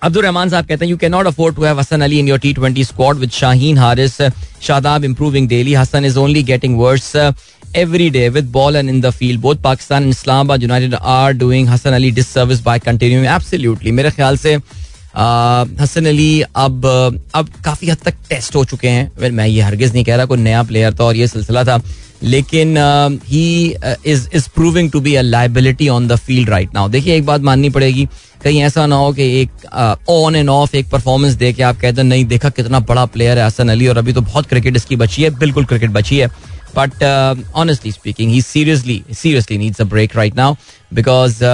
अब्दुल 0.02 0.22
रहमान 0.22 0.48
साहब 0.50 0.66
कहते 0.66 0.84
हैं 0.84 0.90
you 0.90 0.96
can 0.96 1.10
not 1.12 1.26
afford 1.26 1.56
to 1.56 1.64
have 1.64 1.80
Hasan 1.80 2.00
Ali 2.00 2.18
in 2.18 2.28
your 2.28 2.38
T 2.38 2.52
twenty 2.54 2.84
squad 2.84 3.18
with 3.18 3.30
Shaheen 3.30 3.78
Haris 3.78 4.16
Shadab 4.62 5.04
improving 5.04 5.48
daily 5.48 5.74
Hasan 5.74 6.04
is 6.04 6.18
only 6.18 6.42
getting 6.42 6.78
worse 6.78 7.14
every 7.76 8.08
day 8.10 8.28
with 8.28 8.50
ball 8.52 8.76
and 8.76 8.90
in 8.90 9.00
the 9.00 9.10
field 9.18 9.40
both 9.40 9.56
Pakistan 9.64 10.08
Islamabad 10.08 10.62
United 10.62 10.94
are 10.94 11.32
doing 11.42 11.68
Hasan 11.68 11.94
Ali 11.94 12.10
disservice 12.34 12.62
by 12.62 12.78
continue 12.86 13.22
absolutely 13.34 13.92
मेरे 13.98 14.10
ख्याल 14.10 14.36
से 14.38 14.56
हसन 15.14 16.06
अली 16.06 16.40
अब 16.42 16.86
अब 17.34 17.48
काफ़ी 17.64 17.88
हद 17.88 17.98
तक 18.04 18.14
test 18.28 18.56
हो 18.56 18.64
चुके 18.64 18.88
हैं। 18.88 19.10
Well, 19.12 19.32
मैं 19.32 19.46
ये 19.46 19.60
हरगिज 19.62 19.92
नहीं 19.92 20.04
कह 20.04 20.16
रहा 20.16 20.26
कोई 20.26 20.38
नया 20.38 20.62
प्लेयर 20.62 20.94
था 20.94 21.04
और 21.04 21.16
ये 21.16 21.26
सिलसिला 21.28 21.64
था 21.64 21.80
लेकिन 22.22 22.76
he 23.26 23.74
is 24.06 24.28
is 24.34 24.48
proving 24.54 24.90
to 24.92 25.00
be 25.00 25.14
a 25.14 25.22
liability 25.22 25.88
on 25.88 26.08
the 26.08 26.16
field 26.16 26.50
right 26.50 26.74
now 26.74 26.88
देखिए 26.88 27.16
एक 27.16 27.26
बात 27.26 27.40
माननी 27.40 27.70
पड़ेगी 27.70 28.06
कहीं 28.44 28.60
ऐसा 28.62 28.86
ना 28.86 28.96
हो 28.96 29.12
कि 29.12 29.24
एक 29.40 29.66
ऑन 30.08 30.36
एंड 30.36 30.48
ऑफ़ 30.48 30.76
एक 30.76 30.88
परफॉर्मेंस 30.90 31.34
दे 31.34 31.52
के 31.52 31.62
आप 31.62 31.80
कहते 31.80 32.00
हैं 32.00 32.08
नहीं 32.08 32.24
देखा 32.24 32.48
कितना 32.50 32.80
बड़ा 32.90 33.04
प्लेयर 33.06 33.38
है 33.38 33.46
हसन 33.46 33.68
अली 33.68 33.88
और 33.88 33.98
अभी 33.98 34.12
तो 34.12 34.20
बहुत 34.20 34.46
क्रिकेट 34.48 34.76
इसकी 34.76 34.96
बची 34.96 35.22
है 35.22 35.30
बिल्कुल 35.38 35.64
क्रिकेट 35.64 35.90
बची 35.90 36.18
है। 36.18 36.28
But 36.76 37.02
honestly 37.54 37.92
speaking 37.92 38.32
he 38.32 38.40
seriously 38.42 39.02
seriously 39.12 39.58
needs 39.58 39.80
a 39.80 39.84
break 39.84 40.16
right 40.16 40.36
now 40.36 40.54
because 40.92 41.44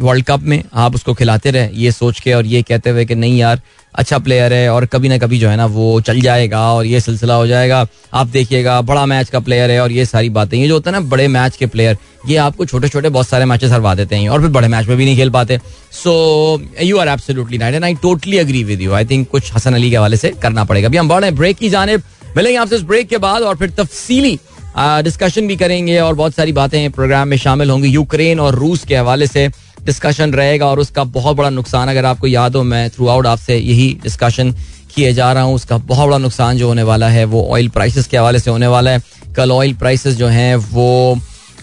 world 0.00 0.24
cup 0.24 0.42
में 0.42 0.62
आप 0.74 0.94
उसको 0.94 1.14
खिलाते 1.14 1.50
रहे, 1.50 1.68
ये 1.74 1.92
सोच 1.92 2.20
के 2.20 2.32
और 2.32 2.46
ये 2.46 2.62
कहते 2.62 2.90
हुए 2.90 3.04
कि 3.04 3.14
नहीं 3.14 3.38
यार 3.38 3.60
अच्छा 3.94 4.18
प्लेयर 4.18 4.52
है 4.52 4.68
और 4.70 4.84
कभी 4.86 5.08
ना 5.08 5.16
कभी 5.18 5.38
जो 5.38 5.48
है 5.48 5.56
ना 5.56 5.64
वो 5.66 6.00
चल 6.00 6.20
जाएगा 6.20 6.60
और 6.72 6.86
ये 6.86 7.00
सिलसिला 7.00 7.34
हो 7.34 7.46
जाएगा। 7.46 7.86
आप 8.14 8.26
देखिएगा, 8.28 8.80
बड़ा 8.82 9.04
मैच 9.06 9.30
का 9.30 9.40
प्लेयर 9.40 9.70
है 9.70 9.80
और 9.80 9.92
ये 9.92 10.04
सारी 10.06 10.28
बातें, 10.30 10.56
ये 10.58 10.68
जो 10.68 10.74
होता 10.74 10.90
है 10.90 10.96
ना 10.96 11.08
बड़े 11.08 11.26
मैच 11.28 11.56
के 11.56 11.66
प्लेयर 11.66 11.96
ये 12.28 12.36
आपको 12.36 12.64
छोटे 12.66 12.88
छोटे 12.88 13.08
बहुत 13.08 13.28
सारे 13.28 13.44
मैचेस 13.44 13.72
हरवा 13.72 13.94
देते 13.94 14.16
हैं 14.16 14.28
और 14.28 14.40
फिर 14.40 14.50
बड़े 14.50 14.68
मैच 14.68 14.86
में 14.88 14.96
भी 14.96 15.04
नहीं 15.04 15.16
खेल 15.16 15.30
पाते। 15.30 15.58
So 15.92 16.62
you 16.82 16.98
are 16.98 17.08
absolutely 17.08 17.58
right 17.58 17.74
and 17.74 17.84
I 17.84 17.94
totally 18.02 18.38
agree 18.38 18.62
with 18.64 18.80
you 18.80 18.92
I 18.92 19.04
think 19.04 19.28
कुछ 19.30 19.52
हसन 19.54 19.74
अली 19.74 19.90
के 19.90 19.96
हवाले 19.96 20.16
से 20.16 20.32
करना 20.42 20.64
पड़ेगा। 20.64 20.88
अभी 20.88 20.96
हम 20.96 21.08
बढ़े 21.08 21.30
ब्रेक 21.32 21.56
की 21.58 21.70
जाने 21.70 21.96
मिलेंगे 22.36 22.58
आपसे 22.58 22.76
इस 22.76 22.82
ब्रेक 22.82 23.08
के 23.08 23.18
बाद 23.18 23.42
और 23.42 23.56
फिर 23.56 23.70
तफसीली 23.78 24.38
डिस्कशन 24.76 25.46
भी 25.46 25.56
करेंगे 25.56 25.98
और 26.00 26.14
बहुत 26.14 26.34
सारी 26.34 26.52
बातें 26.52 26.90
प्रोग्राम 26.90 27.28
में 27.28 27.36
शामिल 27.36 27.70
होंगी। 27.70 27.88
यूक्रेन 27.88 28.40
और 28.40 28.54
रूस 28.54 28.84
के 28.84 28.96
हवाले 28.96 29.26
से 29.26 29.48
डिस्कशन 29.82 30.32
रहेगा 30.32 30.66
और 30.66 30.80
उसका 30.80 31.04
बहुत 31.06 31.36
बड़ा 31.36 31.50
नुकसान, 31.50 31.88
अगर 31.88 32.04
आपको 32.04 32.26
याद 32.26 32.56
हो, 32.56 32.62
मैं 32.62 32.88
थ्रू 32.90 33.08
आउट 33.08 33.26
आपसे 33.26 33.56
यही 33.56 33.92
डिस्कशन 34.02 34.52
किए 34.94 35.12
जा 35.12 35.32
रहा 35.32 35.42
हूँ। 35.42 35.54
उसका 35.54 35.76
बहुत 35.78 36.08
बड़ा 36.08 36.18
नुकसान 36.18 36.58
जो 36.58 36.68
होने 36.68 36.82
वाला 36.82 37.08
है, 37.08 37.24
वो 37.24 37.46
ऑयल 37.50 37.68
प्राइसेस 37.68 38.06
के 38.06 38.16
हवाले 38.16 38.38
से 38.38 38.50
होने 38.50 38.66
वाला 38.66 38.90
है। 38.90 39.02
कल 39.36 39.52
ऑयल 39.52 39.74
प्राइसेस 39.74 40.14
जो 40.16 40.26
हैं, 40.28 40.54
वो 40.56 41.18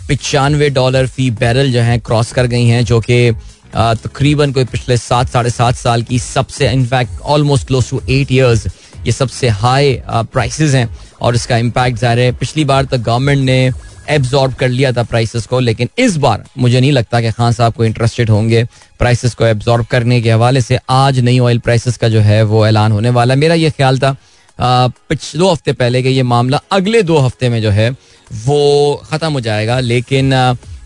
पचानवे 0.09 0.69
डॉलर 0.69 1.07
फ़ी 1.07 1.29
बैरल 1.33 1.71
जो 1.71 1.81
है 1.81 1.97
क्रॉस 1.99 2.31
कर 2.31 2.47
गई 2.47 2.65
हैं, 2.65 2.83
जो 2.85 2.99
कि 2.99 3.31
तकरीबन 3.75 4.51
कोई 4.51 4.65
पिछले 4.65 4.97
सात, 4.97 5.29
साढ़े 5.29 5.49
सात 5.49 5.75
साल 5.75 6.03
की 6.03 6.19
सबसे 6.19 6.69
in fact 6.71 7.19
almost 7.21 7.67
close 7.67 7.89
to 7.89 8.01
eight 8.09 8.31
years 8.31 8.67
ये 9.07 9.11
सबसे 9.13 9.49
हाई 9.49 9.99
प्राइसेस 10.07 10.73
हैं 10.75 10.89
और 11.21 11.35
इसका 11.35 11.57
इम्पैक्ट 11.57 11.97
ज़ाहिर 11.99 12.19
है, 12.19 12.31
पिछली 12.33 12.65
बार 12.65 12.85
तक 12.85 12.97
गवर्नमेंट 12.99 13.45
ने 13.45 13.71
एब्जॉर्ब 14.09 14.53
कर 14.53 14.69
लिया 14.69 14.91
था 14.91 15.03
प्राइसेस 15.03 15.45
को, 15.45 15.59
लेकिन 15.59 15.89
इस 15.99 16.15
बार 16.17 16.43
मुझे 16.57 16.79
नहीं 16.79 16.91
लगता 16.91 17.21
कि 17.21 17.31
खान 17.31 17.51
साहब 17.53 17.73
को 17.73 17.85
इंटरेस्टेड 17.85 18.29
होंगे 18.29 18.63
प्राइसेस 18.99 19.33
को 19.35 19.45
एब्जॉर्ब 19.45 19.85
करने 19.85 20.21
के 20.21 20.31
हवाले 20.31 20.61
से। 20.61 20.79
आज 20.89 21.19
नई 21.19 21.39
ऑयल 21.39 21.59
प्राइसेस 21.59 21.97
का 21.97 22.09
जो 22.09 22.19
है 22.21 22.41
वो 22.45 22.65
ऐलान 22.67 22.91
होने 22.91 23.09
वाला 23.11 23.35
मेरा 23.35 23.55
ये 23.55 23.69
ख्याल 23.69 23.99
था 23.99 24.15
पिछले 24.59 25.39
दो 25.39 25.51
हफ़्ते 25.51 25.73
पहले 25.73 26.01
कि 26.03 26.09
ये 26.09 26.23
मामला 26.25 26.61
अगले 26.71 27.01
दो 27.03 27.17
हफ़्ते 27.17 27.49
में 27.49 27.61
जो 27.61 27.71
है 27.71 27.89
वो 28.37 29.01
ख़त्म 29.05 29.31
हो 29.33 29.39
जाएगा, 29.41 29.79
लेकिन 29.81 30.31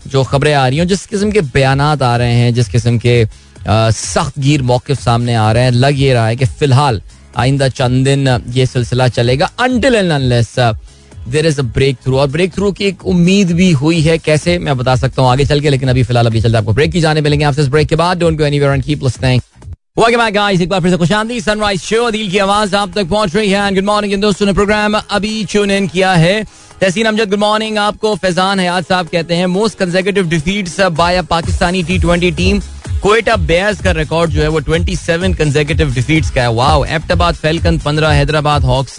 जो 0.06 0.22
खबरें 0.24 0.52
आ 0.54 0.66
रही 0.68 0.78
हैं, 0.78 0.86
जिस 0.88 1.06
किस्म 1.06 1.30
के 1.30 1.40
बयान 1.42 1.80
आ 1.80 2.16
रहे 2.16 2.34
हैं, 2.34 2.52
जिस 2.54 2.68
किस्म 2.68 2.98
के 2.98 3.24
सख्त 3.66 4.38
गिर 4.38 4.94
सामने 4.94 5.34
आ 5.34 5.50
रहे 5.52 5.64
हैं, 5.64 5.70
लग 5.72 6.00
ये 6.00 6.12
रहा 6.14 6.26
है 6.26 6.36
कि 6.36 6.44
फ़िलहाल 6.46 7.00
आइंदा 7.36 7.68
चंद 7.68 8.04
दिन 8.04 8.28
ये 8.48 8.66
सिलसिला 8.66 9.08
चलेगा। 9.08 9.50
Until 9.60 9.94
and 9.94 10.10
unless 10.10 10.54
there 11.28 11.46
is 11.46 11.60
a 11.60 11.62
breakthrough 12.04 12.18
और 12.18 12.28
ब्रेक 12.28 12.54
थ्रू 12.54 12.72
की 12.72 12.84
एक 12.84 13.06
उम्मीद 13.06 13.52
भी 13.52 13.70
हुई 13.72 14.00
है 14.00 14.18
कैसे, 14.18 14.58
मैं 14.58 14.76
बता 14.76 14.96
सकता 14.96 15.22
हूँ 15.22 15.30
आगे 15.30 15.44
चल 15.44 15.60
के, 15.60 15.70
लेकिन 15.70 15.88
अभी 15.88 16.02
फ़िलहाल 16.02 16.26
अभी 16.26 16.40
चलते 16.40 16.58
आपको 16.58 16.72
ब्रेक 16.72 16.92
की 16.92 17.00
जाने 17.00 17.20
मिलेंगे। 17.20 17.44
आपसे 17.44 17.62
इस 17.62 17.68
ब्रेक 17.68 17.88
के 17.88 17.96
बाद 17.96 18.18
don't 18.18 18.38
go 18.38 18.44
and 18.44 19.40
Welcome 19.98 20.20
back, 20.20 20.34
guys. 20.34 20.60
एक 20.60 20.68
बार 20.68 20.80
फिर 20.80 20.96
से 20.96 21.40
सनराइज 21.40 21.80
शो 21.80 22.10
की 22.10 22.38
आवाज़ 22.38 22.76
आप 22.76 22.92
तक 22.94 23.06
पहुँच 23.06 23.34
रही 23.36 23.50
है। 23.50 23.74
गुड 23.74 23.84
मॉर्निंग 23.84 24.20
दोस्तों, 24.20 24.46
ने 24.46 24.52
प्रोग्राम 24.52 24.94
अभी 24.94 25.44
ट्यून 25.44 25.70
इन 25.70 25.88
किया 25.88 26.12
है। 26.12 26.44
तहसीन 26.80 27.06
अमजद 27.06 27.30
गुड 27.30 27.38
मॉर्निंग 27.38 27.78
आपको। 27.78 28.14
फैजान 28.16 28.60
हयात 28.60 28.88
साहब 28.88 29.08
कहते 29.08 29.34
हैं 29.34 29.46
most 29.46 29.78
consecutive 29.78 30.28
defeats 30.28 30.80
by 30.80 31.22
Pakistani 31.22 31.82
T 31.82 31.98
twenty 31.98 32.30
team 32.30 32.60
Quetta 33.02 33.36
Bears 33.36 33.80
का 33.82 33.90
रिकॉर्ड 33.90 34.30
जो 34.30 34.42
है 34.42 34.48
वो 34.48 34.60
27 34.60 35.34
कंसेक्यूटिव 35.36 35.92
डिफीट्स 35.94 36.30
का 36.30 36.42
है। 36.42 36.52
Wow 36.54 36.84
Abbottabad 36.86 37.34
Falcon 37.34 37.78
15 37.78 38.12
Hyderabad 38.12 38.64
Hawks 38.64 38.96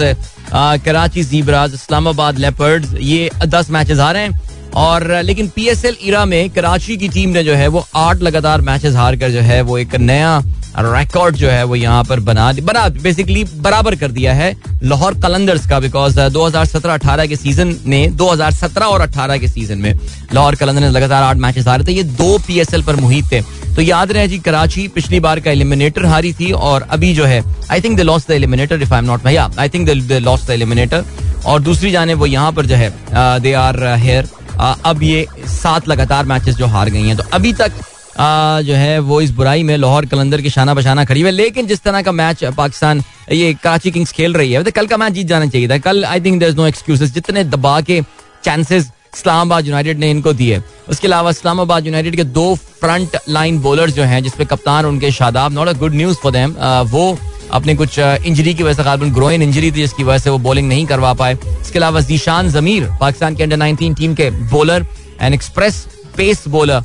Karachi 0.86 1.24
Zebras 1.24 1.74
Islamabad 1.74 2.38
Leopards 2.38 2.94
ये 3.02 3.30
10 3.48 3.70
मैचेस 3.72 4.00
आ 4.00 4.12
रहे 4.12 4.24
हैं। 4.24 4.53
और 4.76 5.12
लेकिन 5.24 5.48
पी 5.48 5.68
एस 5.70 5.86
एल 5.86 5.98
इरा 6.02 6.26
में 6.26 6.50
कराची 6.50 6.98
की 6.98 7.08
टीम 7.10 7.30
ने 7.30 7.44
जो 7.44 7.54
है 7.54 7.68
वो 7.68 7.86
आठ 7.96 8.22
लगातार 8.22 8.62
मैचेस 8.62 8.96
हार 8.96 9.16
कर 9.16 9.32
जो 9.32 9.42
है 9.42 9.62
वो 9.62 9.78
एक 9.78 9.96
नया 9.96 10.42
रिकॉर्ड 10.78 11.36
जो 11.36 11.50
है 11.50 11.64
वो 11.64 11.76
यहाँ 11.76 12.04
पर 12.04 12.20
बना 12.20 12.52
बना 12.64 12.88
बेसिकली 13.02 13.44
बराबर 13.44 13.96
कर 13.96 14.12
दिया 14.12 14.34
है 14.34 14.56
लाहौर 14.84 15.20
कलंदर्स 15.22 15.68
का 15.70 15.80
बिकॉज़ 15.80 16.20
2017-18 16.30 17.28
के 17.28 17.36
सीज़न 17.36 17.76
ने 17.86 18.08
2017 18.12 18.84
और 18.84 19.06
18 19.08 19.40
के 19.40 19.48
सीज़न 19.48 19.78
में 19.78 19.94
लाहौर 20.34 20.56
कलंदर 20.56 20.82
ने 20.82 20.90
लगातार 20.90 21.24
आठ 21.24 21.38
मैचेस 21.38 21.68
हारे 21.68 21.84
थे, 21.84 21.92
ये 21.92 22.04
दो 22.04 22.38
पीएसएल 22.48 22.84
पर 22.84 22.96
मुहित 22.96 23.32
थे। 23.32 23.42
तो 23.76 23.82
याद 23.82 24.12
रहे 24.12 24.28
जी, 24.28 24.40
कराची 24.40 24.88
पिछली 24.88 25.20
बार 25.20 25.40
का 25.40 25.52
एलिमिनेटर 25.52 26.06
हारी 26.06 26.34
थी 26.34 26.52
और 26.52 26.88
अभी 26.90 27.14
जो 27.16 27.26
है 27.26 27.42
I 27.72 27.82
think 27.82 27.98
the 27.98 28.02
loss 28.02 28.28
the 28.28 28.32
eliminator 28.32 28.82
if 28.82 28.94
I 28.94 29.00
am 29.00 29.06
not 29.06 29.28
I 29.28 29.70
think 29.70 29.90
the 29.90 30.20
loss 30.24 30.48
the 30.48 30.52
eliminator 30.52 31.06
और 31.46 31.62
दूसरी 31.62 31.92
जाने 31.92 32.14
वो 32.14 32.26
यहाँ 32.26 32.52
पर 32.52 32.66
जो 32.66 32.76
है 32.76 32.94
दे 33.40 33.54
आर 33.54 33.84
हेयर 33.98 34.28
अब 34.64 35.04
ये 35.04 35.26
सात 35.54 35.88
लगातार 35.88 36.26
मैचेस 36.26 36.56
जो 36.56 36.66
हार 36.68 36.90
गई 36.90 37.08
हैं 37.08 37.18
तो 37.18 37.24
अभी 37.34 37.54
तक 37.54 37.72
आ, 38.20 38.62
जो 38.62 38.74
है 38.74 39.00
वो 39.00 39.20
इस 39.22 39.32
बुराई 39.32 39.64
में 39.64 39.76
लाहौर 39.78 40.06
कलंदर 40.06 40.42
की 40.42 40.50
शाना 40.50 40.74
बशाना 40.74 41.06
खड़ी 41.06 41.22
हुई 41.22 41.32
लेकिन 41.32 41.68
जिस 41.68 41.82
तरह 41.84 42.02
का 42.02 42.12
मैच 42.12 42.44
पाकिस्तान 42.58 43.04
ये 43.32 43.54
कराची 43.64 43.92
किंग्स 43.92 44.12
खेल 44.12 44.34
रही 44.34 44.52
है 44.54 44.64
तो 44.64 44.72
कल 44.72 44.88
का 44.88 44.98
मैच 44.98 45.14
जीत 45.14 45.28
जाना 45.28 45.48
चाहिए 45.48 45.70
था। 45.70 45.78
कल 45.78 46.06
I 46.06 46.22
think 46.22 46.40
there 46.40 46.54
no 46.56 46.68
excuses 46.68 47.14
जितने 47.14 47.44
दबा 47.44 47.80
के 47.82 48.02
चांसेस 48.44 48.92
इस्लामाबाद 49.16 49.66
यूनाइटेड 49.68 50.00
ने 50.00 50.10
इनको 50.12 50.34
दिए 50.34 50.62
उसके 50.90 51.08
अलावा 51.08 51.30
इस्लामाबाद 51.30 51.86
यूनाइटेड 51.86 52.16
के 52.16 52.24
दो 52.38 52.54
फ्रंट 52.56 53.18
लाइन 53.30 53.60
बॉलर्स 53.62 53.94
जो 53.94 54.04
हैं 54.04 54.22
जिसपे 54.24 54.46
कप्तान 54.46 54.86
उनके 54.86 55.12
Shadab 55.12 55.54
not 55.54 55.68
a 55.68 55.74
good 55.80 55.96
news 55.96 56.18
for 56.24 56.32
them 56.32 56.56
वो 56.92 57.18
अपने 57.54 57.76
कुछ 57.76 57.98
इंजरी 58.00 58.54
की 58.54 58.64
वजह 58.64 58.74
से 58.74 58.84
खालिबन 58.84 59.14
ग्रोइन 59.14 59.42
इंजरी 59.42 59.72
थी, 59.72 59.76
जिसकी 59.76 60.04
वजह 60.04 60.18
से 60.18 60.30
वो 60.30 60.38
बॉलिंग 60.40 60.68
नहीं 60.68 60.86
करवा 60.86 61.14
पाए। 61.14 61.38
इसके 61.62 61.80
अलावा 61.80 62.02
जीशान 62.02 62.50
जमीर, 62.52 62.90
पाकिस्तान 63.02 63.36
के 63.36 63.44
अंडर 63.44 63.58
19 63.58 63.96
टीम 63.96 64.16
के 64.16 64.30
bowler 64.52 64.86
and 65.22 65.34
express 65.34 65.86
pace 66.18 66.48
bowler 66.48 66.84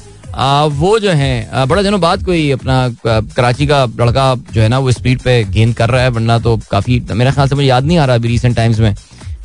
वो 0.73 0.99
जो 0.99 1.11
है 1.11 1.67
बड़ा 1.67 1.83
दिनों 1.83 2.01
बाद 2.01 2.25
कोई 2.25 2.51
अपना 2.51 2.89
कराची 3.07 3.67
का 3.67 3.85
लड़का 4.01 4.35
जो 4.53 4.61
है 4.63 4.69
ना, 4.69 4.79
वो 4.79 4.93
स्पीड 4.93 5.21
पे 5.21 5.43
गेंद 5.47 5.75
कर 5.77 5.91
रहा 5.91 6.03
है, 6.03 6.09
वरना 6.11 6.39
तो 6.39 6.57
काफ़ी, 6.71 7.01
मेरे 7.13 7.33
ख्याल 7.33 7.49
से 7.49 7.55
मुझे 7.55 7.67
याद 7.69 7.85
नहीं 7.85 7.99
आ 7.99 8.05
रहा 8.05 8.17
अभी 8.17 8.29
रिसेंट 8.29 8.57
टाइम्स 8.57 8.79
में 8.81 8.95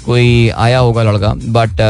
कोई 0.05 0.49
आया 0.49 0.79
होगा 0.79 1.03
लड़का। 1.03 1.33
बट 1.49 1.81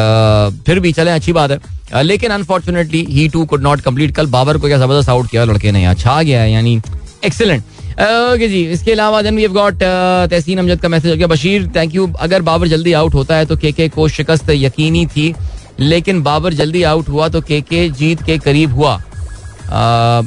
फिर 0.66 0.80
भी 0.80 0.92
चले, 0.94 1.12
अच्छी 1.12 1.34
बात 1.34 1.52
है। 1.52 2.04
लेकिन 2.04 2.32
unfortunately 2.32 3.06
he 3.10 3.28
too 3.30 3.46
could 3.46 3.64
not 3.64 3.82
complete 3.82 4.16
कल 4.16 4.28
बाबर 4.28 4.58
को 4.58 4.68
क्या 4.68 4.78
ज़बरदस्त 4.78 5.10
आउट 5.10 5.30
किया 5.30 5.44
लड़के 5.46 5.72
ने 5.72 5.82
यहाँ 5.82 5.96
छा 5.96 6.22
गया 6.22 6.42
है, 6.42 6.52
यानी 6.52 6.82
एक्सेलेंट 7.26 7.64
ओके 7.94 8.48
जी, 8.48 8.64
इसके 8.72 8.92
अलावा 8.92 9.22
then 9.22 9.36
we 9.36 9.42
have 9.42 9.54
got 9.54 9.84
Tehseen 10.30 10.60
Amjad 10.60 10.80
का 10.82 10.90
मैसेज 10.90 11.12
हो 11.12 11.18
गया। 11.18 11.28
बशीर 11.28 11.68
थैंक 11.76 11.96
यू 11.96 12.08
अगर 12.20 12.42
बाबर 12.42 12.68
जल्दी 12.68 12.94
आउट 12.94 13.14
होता 13.14 13.36
है 13.36 13.46
तो 13.46 13.56
के 13.58 13.72
के 13.72 13.88
को 13.90 14.08
शिकस्त 14.10 14.50
यकीनी 14.50 15.06
थी, 15.08 15.34
लेकिन 15.80 16.22
बाबर 16.24 16.54
जल्दी 16.54 16.84
आउट 16.84 17.10
हुआ 17.10 17.28
तो 17.30 17.42
के 17.42 17.60
के 17.62 17.90
जीत 17.92 18.24
के 18.24 18.38
करीब 18.40 18.74
हुआ। 18.74 18.94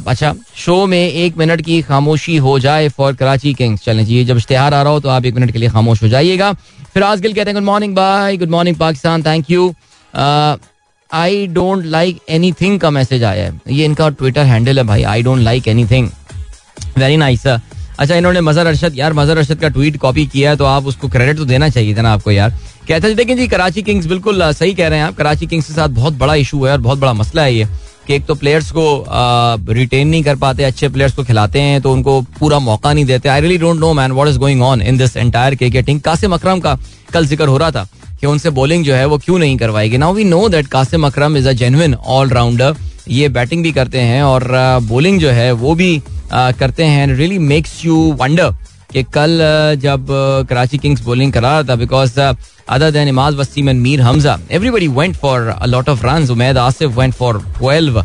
अच्छा 0.09 0.33
शो 0.57 0.85
में 0.87 0.99
एक 0.99 1.37
मिनट 1.39 1.61
की 1.63 1.81
खामोशी 1.83 2.37
हो 2.37 2.59
जाए 2.59 2.89
फॉर 2.89 3.15
कराची 3.15 3.53
किंग्स 3.55 3.85
चलें 3.85 4.05
जी 4.05 4.25
जब 4.25 4.37
इश्तेहार 4.37 4.75
आ 4.75 4.83
रहा 4.83 4.93
हो 4.93 5.01
तो 5.01 5.09
आप 5.09 5.25
एक 5.27 5.35
मिनट 5.35 5.53
के 5.53 5.59
लिए 5.59 5.69
खामोश 5.69 6.03
हो 6.03 6.09
जाइएगा। 6.09 6.53
फिर 6.95 7.03
आज 7.03 7.21
गिल 7.21 7.33
कहते 7.33 7.51
हैं 7.51 7.55
good 7.55 7.65
morning 7.65 7.95
bye 7.97 8.37
good 8.37 8.51
morning 8.51 8.77
Pakistan. 8.77 9.23
Thank 9.23 9.51
you 9.51 9.73
I 11.11 11.47
don't 11.49 11.85
like 11.87 12.19
anything 12.61 12.79
का 12.81 12.91
मैसेज 12.91 13.25
आया 13.25 13.45
है। 13.45 13.61
ये 13.71 13.85
इनका 13.85 14.09
ट्विटर 14.11 14.45
हैंडल 14.45 14.79
है 14.79 14.85
भाई। 14.85 15.03
I 15.05 15.23
don't 15.23 15.41
like 15.41 15.69
anything 15.87 16.09
very 16.99 17.17
nice 17.17 17.47
अच्छा 17.47 18.15
इन्होंने 18.15 18.41
मजहर 18.41 18.67
अरशद 18.67 18.95
यार 18.97 19.13
मजहर 19.13 19.39
अरशद 19.39 19.59
का 19.61 19.69
ट्वीट 19.69 19.97
कॉपी 19.97 20.25
किया 20.27 20.51
है 20.51 20.57
तो 20.57 20.65
आप 20.65 20.87
उसको 20.87 21.09
क्रेडिट 21.09 21.37
तो 21.37 21.45
देना 21.45 21.69
चाहिए 21.69 21.95
था 21.97 22.03
ना 22.03 22.13
आपको 22.13 22.31
यार। 22.31 22.51
कहते 22.89 23.09
थे, 23.09 23.15
देखिए 23.15 23.37
जी 23.37 23.47
कराची 23.49 23.83
किंग्स 23.83 24.07
बिल्कुल 24.07 24.53
सही 24.53 24.75
कह 24.75 24.89
रहे 24.89 24.99
हैं 24.99 25.07
आप। 25.07 25.17
कराची 25.17 25.47
किंग्स 25.47 25.67
के 25.67 25.73
साथ 25.75 25.89
बहुत 25.91 26.15
बड़ा 26.15 26.35
इशू 26.35 26.65
है 26.65 26.73
और 26.73 26.79
बहुत 26.81 26.99
बड़ा 26.99 27.13
मसला 27.13 27.43
है 27.43 27.55
ये, 27.55 27.67
कि 28.07 28.15
एक 28.15 28.27
तो 28.27 28.35
प्लेयर्स 28.35 28.71
को 28.71 29.05
रिटेन 29.73 30.09
नहीं 30.09 30.23
कर 30.23 30.37
पाते, 30.37 30.65
अच्छे 30.65 30.89
प्लेयर्स 30.89 31.15
को 31.15 31.25
खिलाते 31.25 31.61
हैं 31.61 31.81
तो 31.83 31.93
उनको 31.93 32.21
पूरा 32.39 32.59
मौका 32.61 32.93
नहीं 32.93 33.05
देते। 33.05 33.29
I 33.29 33.41
really 33.41 33.59
don't 33.59 33.81
know 33.81 33.93
man 33.95 34.13
what 34.13 34.29
is 34.29 34.39
going 34.39 34.63
on 34.63 34.83
in 34.83 34.99
this 34.99 35.17
entire 35.17 35.55
के 35.55 35.83
टीम 35.83 35.99
कासिम 36.01 36.35
अकरम 36.35 36.61
का 36.61 36.79
कल 37.13 37.27
ज़िक्र 37.27 37.49
हो 37.49 37.57
रहा 37.59 37.71
था 37.71 37.87
कि 38.21 38.27
उनसे 38.27 38.51
बॉलिंग 38.51 38.85
जो 38.85 38.95
है 38.95 39.07
वो 39.07 39.19
क्यों 39.19 39.39
नहीं 39.39 39.57
करवाएगी। 39.59 39.99
Now 39.99 40.15
we 40.15 40.25
know 40.25 40.49
that 40.49 40.67
Qasim 40.69 41.07
Akram 41.07 41.37
is 41.37 41.49
a 41.49 41.53
genuine 41.55 41.95
allrounder 41.95 42.77
ये 43.09 43.29
बैटिंग 43.31 43.63
भी 43.63 43.73
करते 43.73 44.01
हैं 44.01 44.23
और 44.23 44.49
बॉलिंग 44.85 45.21
जो 45.21 45.31
है 45.31 45.51
वो 45.55 45.75
भी 45.75 45.97
करते 46.33 46.85
हैं 46.85 47.07
रियली 47.15 47.39
मेक्स 47.39 47.85
यू 47.85 47.97
वंडर 48.21 48.51
कि 48.93 49.03
कल 49.15 49.39
जब 49.83 50.07
कराची 50.51 50.79
किंग्स 50.79 51.01
बॉलिंग 51.05 51.33
करा 51.33 51.51
रहा 51.51 51.63
था 51.69 51.75
because 51.77 52.21
other 52.21 52.91
than 52.91 53.09
Imad 53.09 53.35
Wasim 53.35 53.69
and 53.69 53.81
Mir 53.83 54.01
Hamza 54.01 54.39
everybody 54.51 54.89
went 54.89 55.17
for 55.17 55.55
lot 55.67 55.89
of 55.89 56.07
run 56.07 56.29
Umaid 56.31 56.59
Asif 56.59 56.97
went 56.99 57.15
for 57.15 57.43
12 57.63 58.05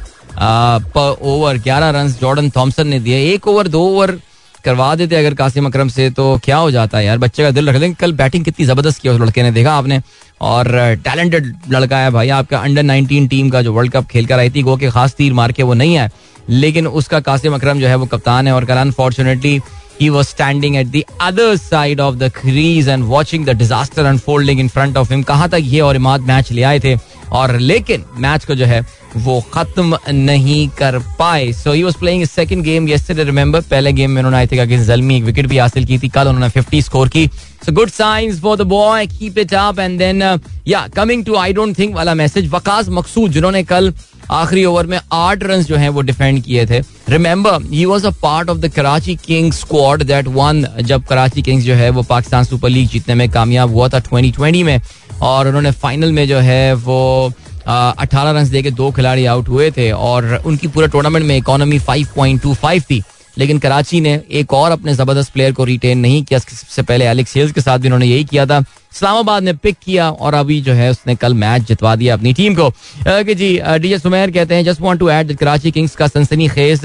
पर 0.95 1.15
ओवर 1.21 1.57
ग्यारह 1.59 1.89
रन 1.99 2.11
जॉर्डन 2.21 2.49
थॉमसन 2.49 2.87
ने 2.87 2.99
दिए. 2.99 3.17
एक 3.33 3.47
ओवर 3.47 3.67
दो 3.67 3.81
ओवर 3.85 4.17
करवा 4.63 4.93
देते 4.95 5.15
अगर 5.15 5.33
कासिम 5.33 5.65
अकरम 5.65 5.87
से 5.89 6.09
तो 6.09 6.39
क्या 6.43 6.57
हो 6.57 6.71
जाता 6.71 6.97
है 6.97 7.05
यार? 7.05 7.17
बच्चे 7.17 7.43
का 7.43 7.51
दिल 7.51 7.69
रख 7.69 7.75
लेंगे 7.75 7.95
कल 7.99 8.11
बैटिंग 8.13 8.43
कितनी 8.45 8.65
ज़बरदस्त 8.65 9.01
की 9.01 9.09
उस 9.09 9.19
लड़के 9.21 9.43
ने 9.43 9.51
देखा 9.51 9.73
आपने। 9.73 10.01
और 10.41 10.67
टैलेंटेड 11.03 11.53
लड़का 11.71 11.97
है 11.97 12.11
भाई। 12.11 12.29
आपका 12.29 12.57
अंडर 12.57 12.83
19 12.83 13.27
टीम 13.29 13.49
का 13.49 13.61
जो 13.61 13.73
वर्ल्ड 13.73 13.91
कप 13.91 14.05
खेल 14.11 14.25
कर 14.25 14.39
आई 14.39 14.49
थी, 14.49 14.61
गो 14.61 14.75
के 14.77 14.89
खास 14.89 15.13
तीर 15.15 15.33
मार 15.33 15.51
के 15.51 15.63
वो 15.63 15.73
नहीं 15.73 15.95
है। 15.95 16.09
लेकिन 16.51 16.87
उसका 16.87 17.19
कासिम 17.19 17.53
अकरम 17.55 17.79
जो 17.79 17.87
है 17.87 17.95
वो 17.95 18.05
कप्तान 18.05 18.47
है 18.47 18.53
और 18.53 18.65
कल 18.65 18.77
unfortunately 18.77 19.59
he 19.93 20.09
was 20.09 20.29
standing 20.29 20.75
at 20.77 20.87
the 20.91 21.01
other 21.21 21.49
side 21.57 21.99
of 21.99 22.15
the 22.17 22.29
crease 22.31 22.87
and 22.87 23.07
watching 23.09 23.43
the 23.49 23.53
disaster 23.53 24.05
unfolding 24.11 24.61
in 24.63 24.69
front 24.75 24.95
of 24.97 25.11
him 25.11 25.23
कहाँ 25.23 25.49
तक 25.49 25.59
ये 25.63 25.79
और 25.87 25.95
इमाद 25.95 26.21
मैच 26.27 26.51
ले 26.51 26.63
आए 26.63 26.79
थे 26.79 26.95
और 27.31 27.57
लेकिन 27.59 28.03
मैच 28.17 28.45
को 28.45 28.55
जो 28.55 28.65
है, 28.65 28.85
वो 29.17 29.39
खत्म 29.53 29.97
नहीं 30.09 30.67
कर 30.69 30.97
पाए। 31.19 31.51
So 31.53 31.71
he 31.71 31.83
was 31.83 31.95
playing 31.95 32.25
second 32.25 32.63
game 32.63 32.87
yesterday 32.89 33.23
remember 33.23 33.61
पहले 33.61 33.91
गेम 33.93 34.11
में 34.11 34.17
उन्होंने 34.17 34.37
आई 34.37 34.47
थिंक 34.47 34.61
अगेंस्ट 34.61 34.87
जलमी 34.87 35.17
एक 35.17 35.23
विकेट 35.23 35.47
भी 35.47 35.57
हासिल 35.57 35.85
की 35.85 35.97
थी। 35.99 36.09
कल 36.09 36.27
उन्होंने 36.27 36.49
50 36.49 36.81
स्कोर 36.81 37.09
की। 37.09 37.27
So 37.65 37.71
good 37.71 37.89
signs 37.89 38.39
for 38.41 38.57
the 38.57 38.61
boy 38.67 39.07
keep 39.07 39.37
it 39.37 39.53
up 39.53 39.79
and 39.79 39.97
then 39.99 40.21
yeah 40.67 40.87
coming 40.87 41.25
to 41.25 41.35
I 41.35 41.53
don't 41.53 41.77
think 41.79 41.95
वाला 41.95 42.13
मैसेज 42.13 42.49
वकास 42.49 42.89
मकसूद, 42.89 43.31
जिन्होंने 43.31 43.63
कल 43.63 43.93
आखिरी 44.31 44.63
ओवर 44.65 44.85
में 44.85 44.99
आठ 45.11 45.43
रन 45.43 45.63
जो 45.63 45.75
है, 45.75 45.89
वो 45.89 46.01
डिफेंड 46.01 46.43
किए 46.43 46.65
थे। 46.65 46.79
Remember 47.09 47.63
he 47.63 47.85
was 47.85 48.07
a 48.07 48.09
part 48.09 48.49
of 48.49 48.57
the 48.57 48.67
Karachi 48.67 49.15
Kings 49.15 49.59
squad 49.59 50.03
that 50.03 50.27
one 50.27 50.65
जब 50.81 51.03
कराची 51.03 51.41
किंग्स 51.41 51.65
जो 51.65 51.73
है, 51.73 51.89
वो 51.89 52.03
पाकिस्तान 52.03 52.43
सुपर 52.43 52.69
लीग 52.69 52.89
जीतने 52.89 53.15
में 53.15 53.29
कामयाब 53.29 53.71
हुआ 53.71 53.87
था 53.89 53.99
ट्वेंटी 53.99 54.63
में। 54.63 54.81
और 55.21 55.47
उन्होंने 55.47 55.71
फाइनल 55.71 56.11
में 56.11 56.27
जो 56.27 56.39
है 56.39 56.73
वो 56.73 57.31
अट्ठारह 57.67 58.31
रन 58.31 58.49
दे 58.49 58.61
के 58.63 58.71
दो 58.71 58.91
खिलाड़ी 58.91 59.25
आउट 59.25 59.49
हुए 59.49 59.71
थे 59.71 59.91
और 59.91 60.35
उनकी 60.45 60.67
पूरे 60.67 60.87
टूर्नामेंट 60.87 61.25
में 61.25 61.35
इकोनॉमी 61.37 61.79
5.25 61.79 62.83
थी। 62.83 63.01
लेकिन 63.37 63.59
कराची 63.59 63.99
ने 64.01 64.13
एक 64.31 64.53
और 64.53 64.71
अपने 64.71 64.93
ज़बरदस्त 64.93 65.31
प्लेयर 65.33 65.51
को 65.53 65.63
रिटेन 65.63 65.97
नहीं 65.97 66.23
किया। 66.23 66.39
सबसे 66.39 66.81
पहले 66.81 67.05
एलेक्स 67.05 67.35
हेल्स 67.35 67.51
के 67.51 67.61
साथ 67.61 67.79
भी 67.79 67.87
उन्होंने 67.87 68.05
यही 68.05 68.23
किया 68.23 68.45
था। 68.45 68.57
इस्लामाबाद 68.93 69.43
ने 69.43 69.53
पिक 69.53 69.77
किया 69.85 70.09
और 70.09 70.33
अभी 70.33 70.59
जो 70.61 70.73
है 70.73 70.89
उसने 70.91 71.15
कल 71.15 71.33
मैच 71.33 71.67
जितवा 71.67 71.95
दिया 71.95 72.13
अपनी 72.13 72.33
टीम 72.33 72.55
को। 72.55 72.69
कि 73.07 73.35
जी 73.35 73.59
डीजे 73.79 73.99
सुमेर 73.99 74.31
कहते 74.31 74.55
हैं 74.55 74.63
just 74.65 74.81
want 74.81 74.99
to 74.99 75.09
add 75.09 75.35
Karachi 75.37 75.71
Kings 75.71 75.95
का 75.95 76.07
सनसनी 76.07 76.47
खेज 76.49 76.81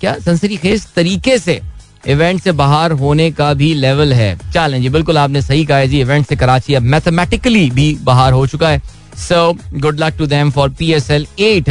क्या? 0.00 0.14
सनसनी 0.18 0.56
खेज 0.56 0.86
तरीके 0.96 1.38
से 1.38 1.60
इवेंट 2.04 2.40
से 2.42 2.52
बाहर 2.52 2.92
होने 3.00 3.30
का 3.30 3.52
भी 3.54 3.72
लेवल 3.74 4.12
है। 4.12 4.36
चलें 4.54 4.80
जी 4.82 4.88
बिल्कुल 4.88 5.18
आपने 5.18 5.42
सही 5.42 5.64
कहा 5.64 5.78
है 5.78 5.88
जी, 5.88 6.00
इवेंट 6.00 6.26
से 6.26 6.36
कराची 6.36 6.74
अब 6.74 6.82
मैथमेटिकली 6.82 7.70
भी 7.70 7.96
बाहर 8.04 8.32
हो 8.32 8.46
चुका 8.46 8.68
है। 8.68 8.82
So 9.18 9.52
good 9.74 10.00
luck 10.00 10.14
to 10.18 10.26
them 10.26 10.50
for 10.50 10.68
P 10.78 10.92
S 10.92 11.10
L 11.10 11.26
at 11.38 11.70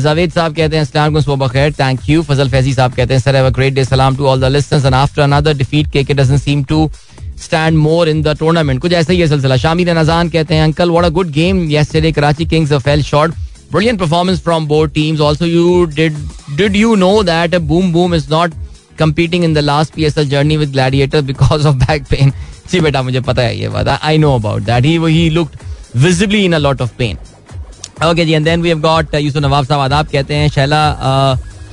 Javed 0.00 0.32
साहब 0.32 0.54
कहते 0.56 0.76
हैं 0.76 0.82
अस्सलाम 0.82 1.20
सुबह 1.20 1.48
खैर 1.48 1.72
थैंक 1.80 2.08
यू 2.08 2.22
फजल 2.22 2.48
फैजी 2.50 2.74
साहब 2.74 2.94
कहते 2.94 3.14
हैं 3.14 3.20
sir 3.20 3.36
have 3.36 3.46
a 3.46 3.50
great 3.56 3.74
day 3.74 3.84
सलाम 3.84 4.16
to 4.16 4.26
all 4.26 4.40
the 4.40 4.52
listeners 4.52 4.84
and 4.84 4.94
after 4.94 5.22
another 5.22 5.56
defeat 5.56 5.90
KK 5.92 6.14
doesn't 6.14 6.40
seem 6.40 6.62
to 6.64 6.90
stand 7.44 7.78
more 7.78 8.08
in 8.08 8.22
the 8.22 8.36
tournament 8.38 8.80
कुछ 8.80 8.92
ऐसा 8.92 9.12
ही 9.12 9.20
है 9.20 9.26
सिलसिला। 9.28 9.56
शामिर 9.56 9.98
नजान 9.98 10.28
कहते 10.28 10.54
हैं 10.54 10.62
uncle 10.64 10.90
what 10.90 11.04
a 11.04 11.08
good 11.18 11.30
game 11.32 11.66
yesterday 11.70 12.12
Karachi 12.12 12.46
Kings 12.46 12.72
fell 12.74 13.02
short 13.02 13.34
brilliant 13.74 13.98
performance 14.00 14.40
from 14.42 14.66
both 14.70 14.92
teams. 14.96 15.20
Also, 15.28 15.46
you 15.52 15.70
did 15.94 16.18
did 16.58 16.76
you 16.80 16.90
know 16.98 17.14
that 17.28 17.54
boom 17.70 17.88
boom 17.94 18.12
is 18.18 18.28
not 18.32 18.52
competing 18.98 19.44
in 19.48 19.54
the 19.54 19.62
last 19.62 19.94
PSL 19.94 20.28
journey 20.30 20.56
with 20.58 20.72
Gladiator 20.72 21.22
because 21.30 21.66
of 21.70 21.78
back 21.80 22.08
pain. 22.10 22.32
जी 22.70 22.80
बेटा, 22.80 23.02
मुझे 23.02 23.20
पता 23.20 23.42
है 23.42 23.58
ये 23.58 23.68
बात। 23.68 23.88
I 23.88 24.18
know 24.18 24.34
about 24.34 24.62
that 24.62 24.84
he 24.84 24.96
he 24.98 25.28
looked 25.30 25.56
visibly 25.96 26.44
in 26.44 26.52
a 26.52 26.58
lot 26.58 26.80
of 26.82 26.92
pain 26.98 27.18
okay 28.04 28.24
ji 28.24 28.32
and 28.32 28.44
then 28.44 28.62
we 28.62 28.68
have 28.68 28.80
got 28.80 29.14
Yusuf 29.14 29.42
Nawab 29.42 29.64
साहब 29.64 29.80
आदाब 29.80 30.06
कहते 30.12 30.34
हैं 30.34 30.48
शैला 30.50 30.80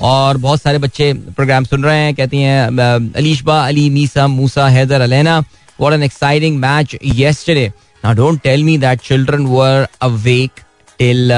और 0.01 0.37
बहुत 0.37 0.61
सारे 0.61 0.77
बच्चे 0.77 1.11
प्रोग्राम 1.13 1.63
सुन 1.63 1.83
रहे 1.83 1.97
हैं। 1.97 2.13
कहती 2.15 2.41
हैं 2.41 3.13
Alishba 3.15 3.59
Ali 3.67 3.89
Misa 3.89 4.27
Musa 4.27 4.67
Haider 4.67 5.01
Alaina 5.01 5.39
what 5.79 5.93
an 5.93 6.03
exciting 6.03 6.57
match 6.59 6.95
yesterday 7.03 7.71
now 8.05 8.13
don't 8.15 8.41
tell 8.43 8.63
me 8.63 8.77
that 8.77 9.01
children 9.07 9.45
were 9.47 9.87
awake 10.01 10.61
till 10.99 11.31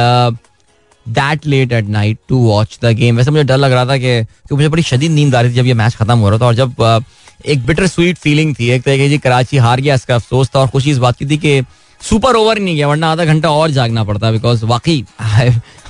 that 1.05 1.45
late 1.47 1.71
at 1.74 1.88
night 1.89 2.17
to 2.29 2.38
watch 2.39 2.77
the 2.83 2.91
game 2.97 3.17
वैसे 3.17 3.31
मुझे 3.31 3.43
डर 3.43 3.57
लग 3.57 3.71
रहा 3.71 3.85
था 3.85 3.97
कि 3.97 4.53
मुझे 4.53 4.67
बड़ी 4.69 4.83
शदीद 4.83 5.12
नींद 5.12 5.35
आ 5.35 5.41
रही 5.41 5.51
थी 5.51 5.55
जब 5.55 5.65
ये 5.65 5.74
मैच 5.74 5.95
खत्म 5.95 6.17
हो 6.17 6.29
रहा 6.29 6.39
था 6.39 6.45
और 6.45 6.55
जब 6.55 7.03
एक 7.45 7.65
बिटर 7.65 7.88
स्वीट 7.88 8.17
फीलिंग 8.17 8.53
थी, 8.55 8.69
एक 8.69 8.83
तरह 8.83 9.07
की 9.07 9.17
कराची 9.17 9.57
हार 9.57 9.81
गया, 9.81 9.95
इसका 9.95 10.15
अफसोस 10.15 10.50
था 10.55 10.59
और 10.59 10.67
खुशी 10.67 10.91
इस 10.91 10.97
बात 10.97 11.17
की 11.17 11.25
थी 11.25 11.38
कि 11.38 11.62
सुपर 12.01 12.35
ओवर 12.35 12.59
नहीं 12.59 12.75
गया, 12.75 12.88
वरना 12.88 13.12
आधा 13.12 13.25
घंटा 13.25 13.50
और 13.51 13.71
जागना 13.71 14.03
पड़ता 14.03 14.31
बिकॉज़ 14.31 14.63
वाकई 14.65 15.03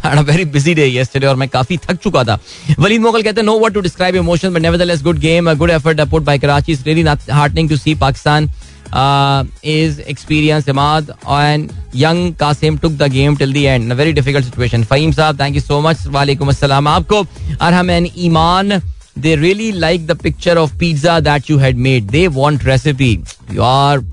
वेरी 0.05 0.45
बिज़ी 0.45 0.74
डे 0.75 0.88
यस्टरडे 0.88 1.27
और 1.27 1.36
मैं 1.36 1.48
काफ़ी 1.50 1.77
थक 1.86 1.98
चुका 2.03 2.24
था। 2.24 2.38
वलीद 2.79 3.01
मोगल 3.01 3.22
कहते 3.22 3.41
हैं 3.41 3.45
know 3.45 3.57
what 3.60 3.74
to 3.74 3.81
describe 3.81 4.15
emotion 4.15 4.53
but 4.53 4.62
nevertheless 4.62 5.03
good 5.03 5.19
game 5.19 5.53
good 5.53 5.69
effort 5.72 6.01
put 6.10 6.24
by 6.24 6.39
Karachi 6.39 6.72
is 6.72 6.84
really 6.86 7.03
heartening 7.31 7.69
to 7.69 7.77
see 7.77 7.95
Pakistan 7.95 8.50
is 8.88 10.00
experience 10.01 10.65
Imad 10.65 11.13
and 11.30 11.72
young 11.96 12.34
Qasim 12.36 12.77
took 12.77 12.92
the 12.94 13.12
game 13.12 13.36
till 13.36 13.54
the 13.54 13.58
end 13.58 13.94
very 13.94 14.13
difficult 14.13 14.46
situation 14.46 14.84
Faheem 14.84 15.12
साहब 15.12 15.39
thank 15.39 15.56
you 15.56 15.62
so 15.62 15.80
much 15.82 16.06
वालेकुम 16.10 16.50
अस्सलाम 16.50 16.88
आपको 16.88 17.22
और 17.62 17.74
हम 17.74 17.89
N 17.92 18.10
Iman 18.18 18.82
they 19.20 19.36
really 19.36 19.72
like 19.74 20.08
the 20.08 20.18
picture 20.20 20.58
of 20.58 20.77
pizza 20.80 21.20
that 21.22 21.50
you 21.50 21.58
had 21.58 21.77
made 21.80 22.10
they 22.12 22.27
want 22.34 22.65
recipe 22.65 23.18
you 23.51 23.62
are 23.63 24.04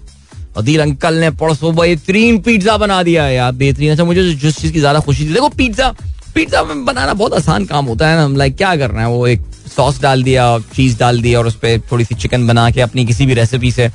Adeel 0.56 0.80
uncle 0.80 1.14
ने 1.14 1.30
पड़ोसो 1.32 1.70
बेहतरीन 1.72 2.38
pizza 2.42 2.76
बना 2.76 3.02
दिया 3.02 3.24
है 3.24 3.34
यार 3.34 3.52
बेहतरीन 3.54 3.90
अच्छा 3.90 4.04
मुझे 4.04 4.32
जिस 4.34 4.58
चीज़ 4.58 4.72
की 4.72 4.80
ज़्यादा 4.80 5.00
खुशी 5.00 5.24
थी 5.24 5.32
देखो 5.32 5.48
पिज्जा 5.50 5.94
पिज्जा 6.34 6.62
में 6.64 6.84
बनाना 6.84 7.14
बहुत 7.14 7.34
आसान 7.34 7.64
काम 7.64 7.86
होता 7.86 8.08
है 8.08 8.16
ना 8.16 8.24
हम 8.24 8.36
लाइक 8.36 8.56
क्या 8.56 8.74
कर 8.76 8.90
रहे 8.90 9.04
हैं 9.04 9.10
वो 9.10 9.26
एक 9.26 9.40
सॉस 9.76 10.00
डाल 10.02 10.22
दिया 10.22 10.58
चीज़ 10.74 10.98
डाल 10.98 11.20
दिया 11.22 11.38
और 11.38 11.46
उस 11.46 11.54
पर 11.56 11.80
थोड़ी 11.92 12.04
सी 12.04 12.14
चिकन 12.14 12.46
बना 12.46 12.70
के 12.70 12.80
अपनी 12.80 13.04
किसी 13.06 13.26
भी 13.26 13.34
रेसिपी 13.34 13.70
से 13.72 13.88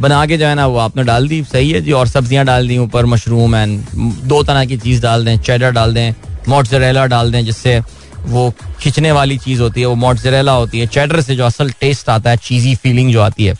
बना 0.00 0.24
के 0.26 0.36
जो 0.38 0.46
है 0.46 0.54
ना, 0.54 0.66
वो 0.66 0.78
आपने 0.78 1.04
डाल 1.04 1.28
दी। 1.28 1.42
सही 1.44 1.70
है 1.70 1.80
जी, 1.80 1.92
और 1.92 2.08
सब्ज़ियाँ 2.08 2.44
डाल 2.44 2.68
दी, 2.68 2.78
ऊपर 2.78 3.06
मशरूम 3.06 3.54
एंड 3.56 3.80
दो 4.24 4.42
तरह 4.42 4.64
की 4.64 4.76
चीज़ 4.78 5.02
डाल 5.02 5.24
दें 5.24 5.36
चेडर 5.38 5.70
डाल 5.70 5.94
दें 5.94 6.14
मोटजरेला 6.48 7.04
डाल 7.06 7.32
दें, 7.32 7.44
जिससे 7.44 7.78
वो 8.24 8.52
खिंचने 8.80 9.12
वाली 9.12 9.36
चीज़ 9.38 9.60
होती 9.62 9.80
है, 9.80 9.86
वो 9.86 9.94
मोटजरेला 9.96 10.52
होती 10.52 10.80
है। 10.80 10.86
चेडर 10.86 11.20
से 11.20 11.36
जो 11.36 11.44
असल 11.44 11.70
टेस्ट 11.80 12.08
आता 12.08 12.30
है 12.30 12.36
चीजी 12.38 12.74
फीलिंग 12.74 13.12
जो 13.12 13.20
आती 13.20 13.44
है। 13.44 13.54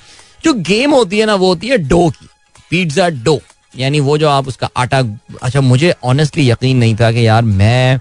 जो 0.45 0.53
गेम 0.63 0.91
होती 0.91 1.19
है 1.19 1.27
ना, 1.27 1.35
वो 1.35 1.49
होती 1.49 1.69
है 1.69 1.79
डो 1.79 2.09
की 2.11 2.29
पिज्जा 2.71 3.09
डो। 3.25 3.41
यानी 3.75 4.01
वो 4.01 4.17
जो 4.19 4.29
आप 4.29 4.49
उसका 4.49 4.69
आटा 4.77 4.99
अच्छा 5.43 5.61
मुझे 5.61 5.95
ऑनेस्टली 6.05 6.49
यकीन 6.51 6.77
नहीं 6.77 6.95
था 6.97 7.11
कि 7.13 7.27
यार 7.27 7.43
मैं 7.43 8.01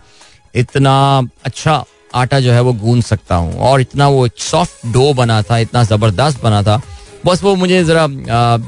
इतना 0.56 0.94
अच्छा 1.46 1.84
आटा 2.16 2.40
जो 2.40 2.52
है 2.52 2.62
वो 2.62 2.74
गूंद 2.74 3.04
सकता 3.04 3.36
हूँ, 3.36 3.54
और 3.54 3.82
इतना 3.82 4.08
वो 4.08 4.28
सॉफ्ट 4.40 4.88
डो 4.94 5.14
बना 5.14 5.42
था, 5.42 5.58
इतना 5.58 5.84
ज़बरदस्त 5.84 6.44
बना 6.44 6.62
था। 6.64 6.82
बस 7.26 7.44
वो 7.44 7.56
मुझे 7.56 7.84
जरा 7.84 8.08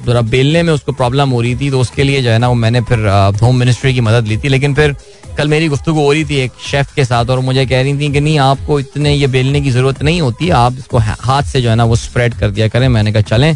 जरा 0.05 0.21
बेलने 0.23 0.61
में 0.63 0.71
उसको 0.73 0.91
प्रॉब्लम 0.91 1.29
हो 1.29 1.41
रही 1.41 1.55
थी 1.55 1.69
तो 1.71 1.79
उसके 1.79 2.03
लिए 2.03 2.21
जो 2.21 2.29
है 2.29 2.37
ना 2.39 2.47
वो 2.47 2.55
मैंने 2.55 2.81
फिर 2.81 3.07
होम 3.41 3.55
मिनिस्ट्री 3.55 3.93
की 3.93 4.01
मदद 4.01 4.27
ली 4.27 4.37
थी। 4.37 4.49
लेकिन 4.49 4.73
फिर 4.75 4.95
कल 5.37 5.47
मेरी 5.47 5.67
गुफ्तु 5.67 5.93
हो 5.93 6.11
रही 6.11 6.25
थी 6.25 6.35
एक 6.37 6.51
शेफ 6.63 6.93
के 6.95 7.05
साथ 7.05 7.29
और 7.29 7.39
मुझे 7.41 7.65
कह 7.65 7.81
रही 7.81 7.93
थी 7.99 8.11
कि 8.13 8.19
नहीं, 8.19 8.37
आपको 8.39 8.79
इतने 8.79 9.13
ये 9.13 9.27
बेलने 9.27 9.61
की 9.61 9.71
ज़रूरत 9.71 10.01
नहीं 10.03 10.21
होती, 10.21 10.49
आप 10.49 10.75
इसको 10.79 10.97
हाथ 10.97 11.43
से 11.43 11.61
जो 11.61 11.69
है 11.69 11.75
ना 11.75 11.83
वो 11.83 11.95
स्प्रेड 11.95 12.33
कर 12.33 12.49
दिया 12.49 12.67
करें। 12.67 12.87
मैंने 12.89 13.11
कहा, 13.11 13.21
चलें 13.23 13.55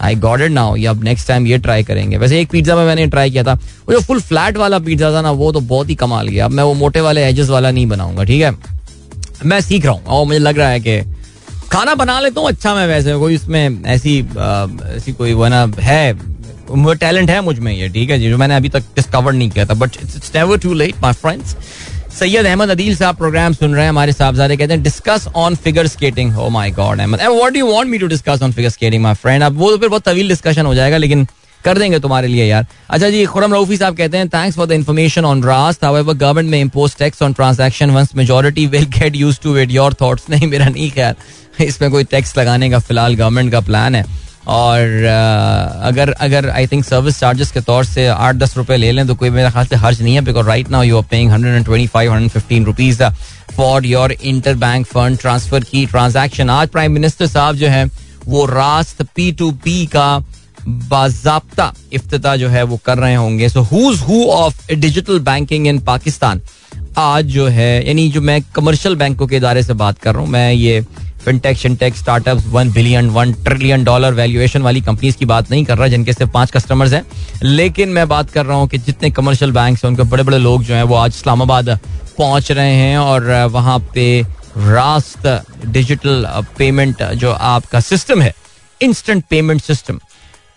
आई 0.00 0.14
गॉड 0.16 0.42
इट 0.42 0.50
नाउ 0.52 0.76
ये 0.76 0.86
अब 0.86 1.02
नेक्स्ट 1.04 1.28
टाइम 1.28 1.46
ये 1.46 1.58
ट्राई 1.58 1.82
करेंगे। 1.84 2.16
वैसे 2.16 2.40
एक 2.40 2.50
पिज्जा 2.50 2.76
में 2.76 2.84
मैंने 2.86 3.06
ट्राई 3.06 3.30
किया 3.30 3.44
था। 3.44 3.54
वो 3.54 3.92
जो 3.92 4.00
फुल 4.00 4.20
फ्लैट 4.20 4.56
वाला 4.56 4.78
पिज्जा 4.78 5.12
था 5.12 5.22
ना, 5.22 5.30
वो 5.30 5.52
तो 5.52 5.60
बहुत 5.62 5.90
ही 5.90 5.94
कमाल 5.94 6.28
गया। 6.28 6.44
अब 6.44 6.50
मैं 6.50 6.64
वो 6.64 6.74
मोटे 6.74 7.00
वाले 7.00 7.24
एजेस 7.24 7.48
वाला 7.48 7.70
नहीं 7.70 7.86
बनाऊँगा, 7.86 8.24
ठीक 8.24 8.42
है? 8.42 8.54
मैं 9.44 9.60
सीख 9.60 9.84
रहा 9.84 9.94
हूँ। 9.94 10.04
और 10.04 10.26
मुझे 10.26 10.38
लग 10.38 10.58
रहा 10.58 10.68
है 10.68 10.80
कि 10.80 10.98
खाना 11.72 11.94
बना 11.94 12.18
लेता 12.20 12.40
हूँ 12.40 12.48
अच्छा 12.48 12.74
मैं 12.74 12.86
वैसे 12.86 13.14
कोई 13.18 13.34
इसमें 13.34 13.84
ऐसी 13.84 14.18
ऐसी 14.96 15.12
कोई 15.12 15.32
वो 15.32 15.48
ना, 15.48 15.64
है, 15.80 16.12
वो 16.68 16.94
टैलेंट 16.94 17.30
है 17.30 17.40
मुझमें 17.42 17.72
ये, 17.72 17.88
ठीक 17.88 18.10
है 18.10 18.18
जी, 18.18 18.28
जो 18.30 18.38
मैंने 18.38 18.56
अभी 18.56 18.68
तक 18.68 18.84
डिस्कवर 18.96 19.32
नहीं 19.32 19.50
किया 19.50 19.66
था 19.66 19.74
but 19.74 19.96
it's 20.02 20.30
never 20.34 20.58
too 20.58 20.74
late 20.74 21.02
my 21.02 21.12
friends 21.14 21.56
Syed 22.18 22.46
Ahmed 22.46 22.70
Adeel 22.70 22.96
साहब 22.96 23.16
प्रोग्राम 23.16 23.52
सुन 23.52 23.74
रहे 23.74 23.82
हैं 23.82 23.90
हमारे 23.90 24.12
साहबजादे, 24.12 24.56
कहते 24.56 24.72
हैं 24.72 24.82
discuss 24.82 25.26
on 25.36 25.54
figure 25.64 25.86
skating 25.86 26.32
oh 26.34 26.48
my 26.50 26.70
god 26.72 27.00
Ahmed. 27.00 27.22
What 27.22 27.56
you 27.56 27.72
want 27.72 27.88
me 27.88 27.98
to 27.98 28.06
discuss 28.06 28.42
on 28.42 28.52
figure 28.52 28.68
skating 28.70 29.02
my 29.02 29.14
friend 29.14 29.42
अब 29.44 29.58
वो 29.58 29.70
तो 29.70 29.78
फिर 29.78 29.88
बहुत 29.88 30.04
तवील 30.04 30.28
डिस्कशन 30.28 30.66
हो 30.66 30.74
जाएगा, 30.74 30.96
लेकिन 30.96 31.26
कर 31.64 31.78
देंगे 31.78 31.98
तुम्हारे 32.00 32.28
लिए, 32.28 32.44
यार। 32.44 32.66
अच्छा 32.90 33.08
जी, 33.10 33.24
खुरम 33.26 33.54
रऊफी 33.54 33.76
साहब 33.76 33.96
कहते 33.96 34.18
हैं 34.18 34.28
thanks 34.28 34.56
for 34.56 34.66
the 34.66 34.72
information 34.72 35.24
on 35.24 35.42
Raast 35.44 35.84
however 35.84 36.14
government 36.14 36.50
में 36.50 36.60
impose 36.60 36.96
tax 36.98 37.22
on 37.22 37.32
transaction 37.32 37.90
once 37.90 38.14
majority 38.16 38.66
will 38.66 38.84
get 38.98 39.16
used 39.16 39.42
to 39.42 39.56
it 39.56 39.70
your 39.70 39.94
thoughts 40.00 40.30
नहीं, 40.30 40.46
मेरा 40.46 40.68
नहीं 40.68 40.90
ख्याल 40.90 41.14
इसमें 41.64 41.90
कोई 41.90 42.04
टैक्स 42.06 42.36
लगाने 42.38 42.70
का 42.70 42.78
फ़िलहाल 42.78 43.14
गवर्नमेंट 43.14 43.52
का 43.52 43.60
प्लान 43.62 43.94
है। 43.94 44.04
और 44.48 45.04
अगर 45.82 46.10
अगर 46.12 46.48
आई 46.50 46.66
थिंक 46.66 46.84
सर्विस 46.84 47.18
चार्जेस 47.20 47.50
के 47.52 47.60
तौर 47.60 47.84
से 47.84 48.06
आठ 48.06 48.34
दस 48.36 48.56
रुपए 48.56 48.76
ले 48.76 48.90
लें 48.92 49.06
तो 49.06 49.14
कोई 49.14 49.30
मेरे 49.30 49.50
ख्याल 49.50 49.66
से 49.66 49.76
हर्ज 49.76 50.02
नहीं 50.02 50.14
है 50.14 50.20
because 50.24 50.46
right 50.46 50.70
now 50.70 50.82
you 50.82 50.96
are 50.96 51.04
paying 51.10 51.30
hundred 51.30 51.54
and 51.54 51.64
twenty 51.64 51.86
five 51.86 52.12
hundred 52.12 52.30
fifteen 52.30 52.64
rupees 52.64 53.02
for 53.56 53.86
your 53.86 54.12
interbank 54.56 54.86
fund 54.86 55.18
transfer 55.18 55.64
की 55.64 55.84
ट्रांजैक्शन 55.86 56.50
आज 56.50 56.68
प्राइम 56.68 56.92
मिनिस्टर 56.92 57.26
साहब 57.26 57.56
जो 57.56 57.68
है, 57.68 57.84
वो 58.26 58.44
रास्त 58.46 59.02
पी 59.16 59.30
टू 59.32 59.50
पी 59.64 59.84
का 59.86 60.18
बाजाबता 60.68 61.72
इफ्तः 61.92 62.36
जो 62.36 62.48
है 62.48 62.62
वो 62.62 62.80
कर 62.86 62.98
रहे 62.98 63.14
होंगे। 63.14 63.48
So 63.48 63.60
who's 63.62 64.00
who 64.00 64.24
of 64.24 64.72
digital 64.74 65.18
banking 65.20 65.66
in 65.66 65.78
Pakistan 65.80 66.40
आज 66.98 67.24
जो 67.24 67.46
है, 67.46 67.86
यानी 67.86 68.08
जो 68.10 68.20
मैं 68.20 68.40
कमर्शियल 68.54 68.94
बैंकों 68.96 69.26
के 69.26 69.36
इदारे 69.36 69.62
से 69.62 69.72
बात 69.74 69.98
कर 69.98 70.14
रहा 70.14 70.22
हूँ, 70.22 70.30
मैं 70.30 70.52
ये 70.52 70.80
fintech 71.24 71.56
shintech 71.56 71.96
startup 71.96 72.42
one 72.48 72.70
billion 72.72 73.08
one 73.10 73.32
trillion 73.34 73.84
dollar 73.84 74.14
valuation 74.14 74.62
वाली 74.62 74.80
कंपनीज़ 74.80 75.16
की 75.16 75.24
बात 75.24 75.50
नहीं 75.50 75.64
कर 75.64 75.78
रहा, 75.78 75.88
जिनके 75.88 76.12
सिर्फ़ 76.12 76.32
पाँच 76.32 76.50
कस्टमर्स 76.50 76.92
हैं। 76.92 77.04
लेकिन 77.42 77.88
मैं 77.88 78.06
बात 78.08 78.30
कर 78.30 78.46
रहा 78.46 78.56
हूँ 78.56 78.68
कि 78.68 78.78
जितने 78.78 79.10
कमर्शियल 79.10 79.52
बैंक 79.52 79.78
हैं, 79.78 79.90
उनके 79.90 80.02
बड़े 80.02 80.22
बड़े 80.22 80.38
लोग 80.38 80.64
जो 80.64 80.74
हैं, 80.74 80.82
वो 80.82 80.94
आज 80.94 81.10
इस्लामाबाद 81.10 81.78
पहुँच 82.18 82.50
रहे 82.52 82.72
हैं 82.72 82.98
और 82.98 83.30
वहाँ 83.52 83.78
पे 83.94 84.22
रास्त 84.58 85.26
डिजिटल 85.66 86.26
पेमेंट 86.58 87.02
जो 87.14 87.32
आपका 87.32 87.80
सिस्टम 87.80 88.22
है 88.22 88.34
इंस्टेंट 88.80 89.24
पेमेंट 89.30 89.62
सिस्टम 89.62 89.98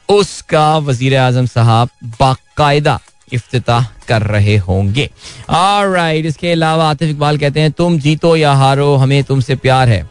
उसका 0.09 0.77
वज़ीर 0.79 1.15
आज़म 1.17 1.45
साहब 1.47 1.89
बाकायदा 2.19 2.99
इफ्तिताह 3.33 3.85
कर 4.07 4.21
रहे 4.23 4.55
होंगे। 4.57 5.09
राइट 5.51 6.25
इसके 6.25 6.51
अलावा 6.51 6.89
आतिफ 6.89 7.09
इकबाल 7.09 7.37
कहते 7.37 7.59
हैं, 7.59 7.71
तुम 7.71 7.99
जीतो 7.99 8.35
या 8.35 8.53
हारो, 8.53 8.95
हमें 8.95 9.23
तुमसे 9.23 9.55
प्यार 9.57 9.89
है। 9.89 10.09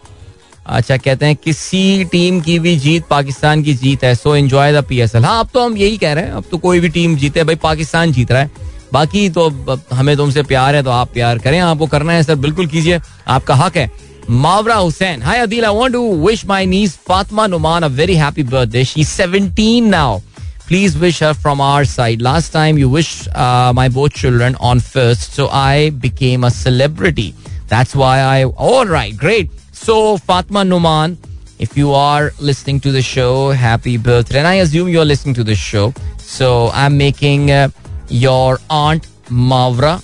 अच्छा 0.68 0.96
कहते 0.96 1.26
हैं, 1.26 1.36
किसी 1.36 2.04
टीम 2.04 2.40
की 2.40 2.58
भी 2.58 2.76
जीत 2.78 3.06
पाकिस्तान 3.10 3.62
की 3.62 3.74
जीत 3.74 4.04
है 4.04 4.14
so 4.14 4.34
enjoy 4.36 4.72
the 4.72 4.84
P 4.84 5.00
S 5.00 5.14
L 5.14 5.24
हाँ 5.24 5.38
अब 5.40 5.48
तो 5.54 5.64
हम 5.64 5.76
यही 5.76 5.96
कह 5.96 6.12
रहे 6.12 6.24
हैं, 6.24 6.32
अब 6.32 6.44
तो 6.50 6.58
कोई 6.58 6.80
भी 6.80 6.88
टीम 6.88 7.16
जीते, 7.16 7.44
भाई 7.44 7.56
पाकिस्तान 7.56 8.12
जीत 8.12 8.32
रहा 8.32 8.42
है। 8.42 8.66
बाकी 8.92 9.28
तो 9.30 9.48
हमें 9.92 10.16
तुमसे 10.16 10.42
प्यार 10.42 10.74
है 10.76 10.82
तो 10.82 10.90
आप 10.90 11.12
प्यार 11.12 11.38
करें, 11.38 11.58
आपको 11.60 11.86
करना 11.86 12.12
है, 12.12 12.22
सर, 12.22 12.34
बिल्कुल 12.36 12.66
कीजिए, 12.66 13.00
आपका 13.28 13.54
हक 13.54 13.76
है। 13.76 13.90
Mavra 14.28 14.84
Hussain. 14.84 15.22
Hi, 15.22 15.38
Adil. 15.38 15.64
I 15.64 15.70
want 15.70 15.94
to 15.94 16.02
wish 16.02 16.44
my 16.44 16.66
niece 16.66 16.94
Fatma 16.94 17.48
Numan 17.48 17.82
a 17.86 17.88
very 17.88 18.14
happy 18.14 18.42
birthday. 18.42 18.84
She's 18.84 19.08
17 19.08 19.88
now. 19.88 20.20
Please 20.66 20.98
wish 20.98 21.20
her 21.20 21.32
from 21.32 21.62
our 21.62 21.86
side. 21.86 22.20
Last 22.20 22.50
time 22.50 22.76
you 22.76 22.90
wished 22.90 23.34
uh, 23.34 23.72
my 23.74 23.88
both 23.88 24.12
children 24.12 24.54
on 24.60 24.80
first, 24.80 25.32
so 25.32 25.48
I 25.48 25.88
became 25.88 26.44
a 26.44 26.50
celebrity. 26.50 27.34
That's 27.68 27.96
why 27.96 28.20
I. 28.20 28.44
All 28.44 28.84
right, 28.84 29.16
great. 29.16 29.50
So, 29.72 30.18
Fatma 30.18 30.60
Numan, 30.60 31.16
if 31.58 31.74
you 31.74 31.92
are 31.92 32.32
listening 32.38 32.80
to 32.80 32.92
the 32.92 33.00
show, 33.00 33.50
happy 33.52 33.96
birthday. 33.96 34.40
And 34.40 34.46
I 34.46 34.56
assume 34.56 34.88
you're 34.88 35.06
listening 35.06 35.36
to 35.36 35.44
the 35.44 35.54
show. 35.54 35.94
So, 36.18 36.68
I'm 36.74 36.98
making 36.98 37.50
uh, 37.50 37.70
your 38.10 38.58
aunt 38.68 39.06
Mavra 39.30 40.02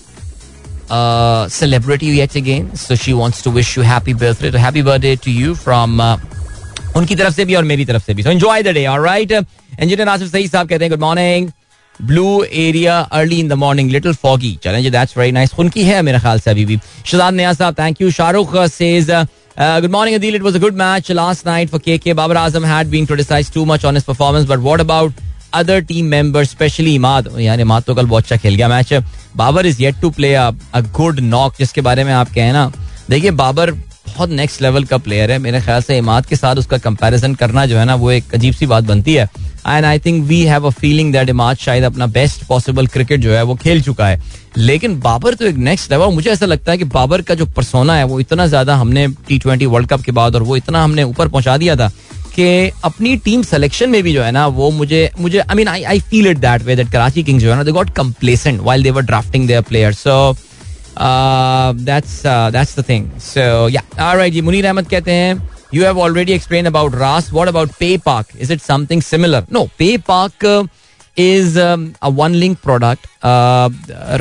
a 0.94 1.48
celebrity 1.50 2.08
yet 2.08 2.36
again. 2.36 2.76
So, 2.76 2.96
she 2.96 3.14
wants 3.14 3.42
to 3.44 3.52
wish 3.52 3.76
you 3.78 3.84
happy 3.84 4.14
birthday. 4.14 4.52
So, 4.52 4.58
happy 4.58 4.82
birthday 4.82 5.16
to 5.28 5.32
you 5.32 5.56
from 5.56 6.00
uh, 6.00 6.18
उनकी 6.96 7.16
तरफ 7.16 7.34
से 7.36 7.46
भी 7.46 7.56
और 7.56 7.64
मेरी 7.64 7.86
तरफ 7.86 8.06
से 8.06 8.14
भी 8.14 8.24
so 8.24 8.30
enjoy 8.30 8.64
the 8.64 8.68
day 8.74 8.86
alright 8.88 9.32
engineer 9.32 10.10
Asif 10.10 10.32
सही 10.32 10.48
साहब 10.48 10.68
कहते 10.68 10.84
हैं 10.84 10.90
good 10.92 11.00
morning 11.00 11.50
Blue 12.00 12.44
Area 12.62 13.00
early 13.18 13.40
in 13.40 13.48
the 13.50 13.54
morning 13.64 13.92
little 13.92 14.14
foggy 14.24 14.58
चलें 14.64 14.82
जी 14.84 14.90
दैट्स 14.90 15.18
वेरी 15.18 15.32
नाइस 15.32 15.54
उनकी 15.60 15.84
है 15.84 16.02
मेरे 16.02 16.20
ख्याल 16.20 16.40
से 16.40 16.52
अभी 16.52 16.66
भी 16.66 16.80
शहजाद 17.06 17.34
नया 17.34 17.54
साहब 17.54 17.76
thank 17.80 18.02
you 18.02 18.12
Shahrukh 18.22 18.58
says 18.78 19.12
Uh, 19.58 19.82
good 19.82 19.92
morning, 19.92 20.14
Adil. 20.16 20.36
It 20.36 20.44
was 20.44 20.56
a 20.56 20.60
good 20.64 20.76
match 20.82 21.10
last 21.10 21.46
night 21.46 21.70
for 21.72 21.80
KK. 21.86 22.14
Babar 22.18 22.36
Azam 22.42 22.66
had 22.68 22.90
been 22.92 23.08
criticized 23.08 23.54
too 23.56 23.64
much 23.72 23.88
on 23.90 23.98
his 23.98 24.06
performance, 24.10 24.46
but 24.52 24.62
what 24.68 24.84
about 24.84 25.18
other 25.55 25.81
team 25.83 26.11
members, 26.11 26.53
especially 26.53 26.99
Imad? 26.99 27.39
यार 27.41 27.61
इमाद 27.61 27.83
तो 27.83 27.95
कल 27.95 28.07
बहुत 28.07 28.23
अच्छा 28.23 28.37
खेल 28.37 28.55
गया। 28.55 28.69
Match 28.69 28.93
Babar 29.37 29.67
is 29.67 29.83
yet 29.83 30.01
to 30.01 30.11
play 30.11 30.35
a 30.35 30.51
good 30.75 31.21
knock 31.23 31.55
जिसके 31.59 31.81
बारे 31.81 32.05
में 32.05 32.13
आप 32.13 32.33
कहें 32.35 32.53
ना। 32.53 32.71
देखिए 33.11 33.31
बाबर 33.33 33.71
बहुत 33.71 34.31
नेक्स्ट 34.31 34.63
लेवल 34.63 34.85
का 34.85 34.99
प्लेयर 34.99 35.31
है। 35.33 35.39
मेरे 35.39 35.61
ख्याल 35.61 35.83
से 35.83 35.97
इमाद 35.99 36.27
के 36.27 36.37
साथ 36.37 36.57
उसका 36.57 36.79
कंपैरिजन 36.79 37.35
करना 37.35 37.65
जो 37.67 37.79
है 37.79 37.85
ना 37.85 37.95
वो 37.95 38.11
एक 38.11 38.35
अजीब 38.35 38.55
सी 38.55 38.67
बात 38.67 38.85
बनती 38.85 39.15
है। 39.15 39.29
And 39.67 39.85
I 39.85 39.99
think 39.99 40.25
we 40.27 40.41
have 40.45 40.67
a 40.67 40.71
feeling 40.71 41.13
that 41.13 41.29
Imad 41.29 41.57
शायद 41.57 41.85
अपना 41.85 42.07
बेस्ट 42.17 42.45
पॉसिबल 42.47 42.87
क्रिकेट 42.87 43.21
जो 43.21 43.33
है 43.33 43.43
वो 43.43 43.55
खेल 43.63 43.83
चुका 43.83 44.09
है। 44.09 44.21
लेकिन 44.57 44.99
बाबर 45.01 45.35
तो 45.35 45.45
एक 45.47 45.57
नेक्स्ट 45.59 45.93
लेवल 45.93 46.15
मुझे 46.15 46.31
ऐसा 46.31 46.47
लगता 46.47 46.73
है 46.73 46.79
कि 46.79 46.85
बाबर 46.95 47.23
का 47.23 47.35
जो 47.35 47.47
परसोना 47.47 47.95
है 47.97 48.05
वो 48.05 48.21
इतना 48.21 48.47
ज़्यादा 48.47 48.77
हमने 48.77 49.07
टी 49.29 49.39
ट्वेंटी 49.39 49.67
वर्ल्ड 49.67 49.89
कप 49.89 50.03
के 50.03 50.13
बाद 50.13 50.35
और 50.35 50.43
वो 50.43 50.57
इतना 50.57 50.83
हमने 50.85 51.03
ऊपर 51.03 51.29
पहुँचा 51.29 51.57
दिया 51.57 51.77
था 51.77 51.91
कि 52.37 52.71
अपनी 52.85 53.17
टीम 53.25 53.43
सिलेक्शन 53.43 53.91
में 53.91 54.03
भी 54.03 54.13
जो 54.13 54.23
है 54.23 54.31
ना, 54.33 54.47
वो 54.47 54.71
मुझे 54.71 55.11
मुझे 55.21 55.39
I 55.39 55.57
mean 55.57 55.69
I 55.69 55.83
I 55.83 56.01
feel 56.11 56.27
it 56.27 56.39
that 56.39 56.63
way 56.63 56.77
that 56.77 56.91
Karachi 56.93 57.23
Kings 57.25 57.43
जो 57.43 57.51
है 57.51 57.57
ना 57.57 57.63
they 57.65 57.73
got 57.73 57.91
complacent 57.97 58.61
while 58.61 58.83
they 58.83 58.91
were 58.91 59.03
drafting 59.03 59.47
their 59.49 59.63
players 59.69 59.99
so 59.99 60.17
that's 61.85 62.21
that's 62.27 62.79
the 62.79 62.85
thing 62.89 63.11
so 63.23 63.69
yeah 63.69 63.83
alright 64.01 64.33
जी, 64.33 64.41
मुनीर 64.41 64.67
अहमद 64.67 64.89
कहते 64.89 65.13
हैं 65.13 65.43
you 65.75 65.85
have 65.85 65.99
already 66.01 66.33
explain 66.33 66.67
about 66.67 66.95
Raast 66.95 67.33
what 67.33 67.49
about 67.49 67.71
PayPak 68.07 68.37
is 68.41 68.53
it 68.53 68.61
something 68.63 69.03
similar 69.03 69.47
no 69.53 69.69
PayPak 70.09 70.47
is 71.17 71.59
a 71.61 72.09
One 72.11 72.35
Link 72.35 72.59
product 72.63 73.07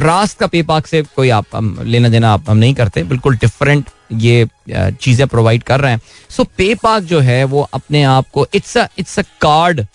Raast 0.01 0.33
का 0.33 0.47
पे 0.47 0.61
park 0.63 0.87
से 0.87 1.01
कोई 1.15 1.29
आप 1.29 1.55
हम 1.55 1.77
लेना 1.83 2.09
देना 2.09 2.31
आप 2.33 2.49
हम 2.49 2.57
नहीं 2.57 2.73
करते 2.73 3.03
बिल्कुल 3.03 3.37
डिफरेंट 3.37 3.89
ये 4.13 4.45
uh, 4.45 4.91
चीज़ें 4.93 5.27
प्रोवाइड 5.27 5.63
कर 5.63 5.81
रहे 5.81 5.91
हैं 5.91 6.01
सो 6.29 6.43
पे 6.57 6.73
पार्क 6.75 7.03
जो 7.05 7.19
है 7.21 7.43
वो 7.45 7.67
अपने 7.73 8.03
आप 8.03 8.25
को 8.33 8.47
it's 8.53 8.77
it's 8.77 9.19
a 9.19 9.23
card 9.41 9.85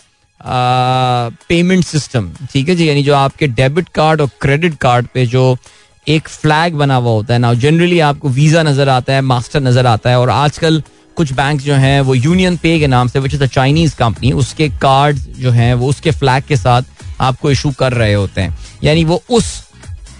payment 1.48 1.84
system 1.84 2.30
ठीक 2.52 2.68
है 2.68 2.74
जी 2.74 2.88
यानी 2.88 3.02
जो 3.02 3.14
आपके 3.14 3.46
डेबिट 3.46 3.88
कार्ड 3.88 4.20
और 4.20 4.28
क्रेडिट 4.40 4.74
कार्ड 4.78 5.06
पे 5.14 5.26
जो 5.26 5.56
एक 6.06 6.28
फ्लैग 6.28 6.74
बना 6.74 6.96
हुआ 6.96 7.11
होता 7.11 7.34
है 7.34 7.38
ना 7.40 7.52
जनरली 7.54 7.98
आपको 8.00 8.28
वीज़ा 8.30 8.62
नज़र 8.62 8.88
आता 8.88 9.12
है 9.12 9.20
मास्टर 9.22 9.61
नज़र 9.61 9.87
आता 9.87 10.11
है 10.11 10.18
और 10.20 10.30
आजकल 10.30 10.82
कुछ 11.18 11.33
बैंक 11.33 11.61
जो 11.61 11.74
हैं 11.74 12.00
वो 12.00 12.14
यूनियन 12.14 12.57
पे 12.57 12.78
के 12.78 12.87
नाम 12.87 13.09
से 13.09 13.18
which 13.18 13.35
is 13.35 13.42
a 13.42 13.46
Chinese 13.48 13.94
company 13.96 14.33
उसके 14.42 14.68
कार्ड 14.83 15.18
जो 15.38 15.50
हैं 15.50 15.72
वो 15.74 15.88
उसके 15.88 16.11
फ्लैग 16.12 16.44
के 16.48 16.57
साथ 16.57 16.83
आपको 17.20 17.50
इशू 17.50 17.70
कर 17.78 17.92
रहे 17.92 18.12
होते 18.14 18.40
हैं। 18.40 18.57
यानी 18.85 19.04
वो 19.04 19.22
उस 19.31 19.46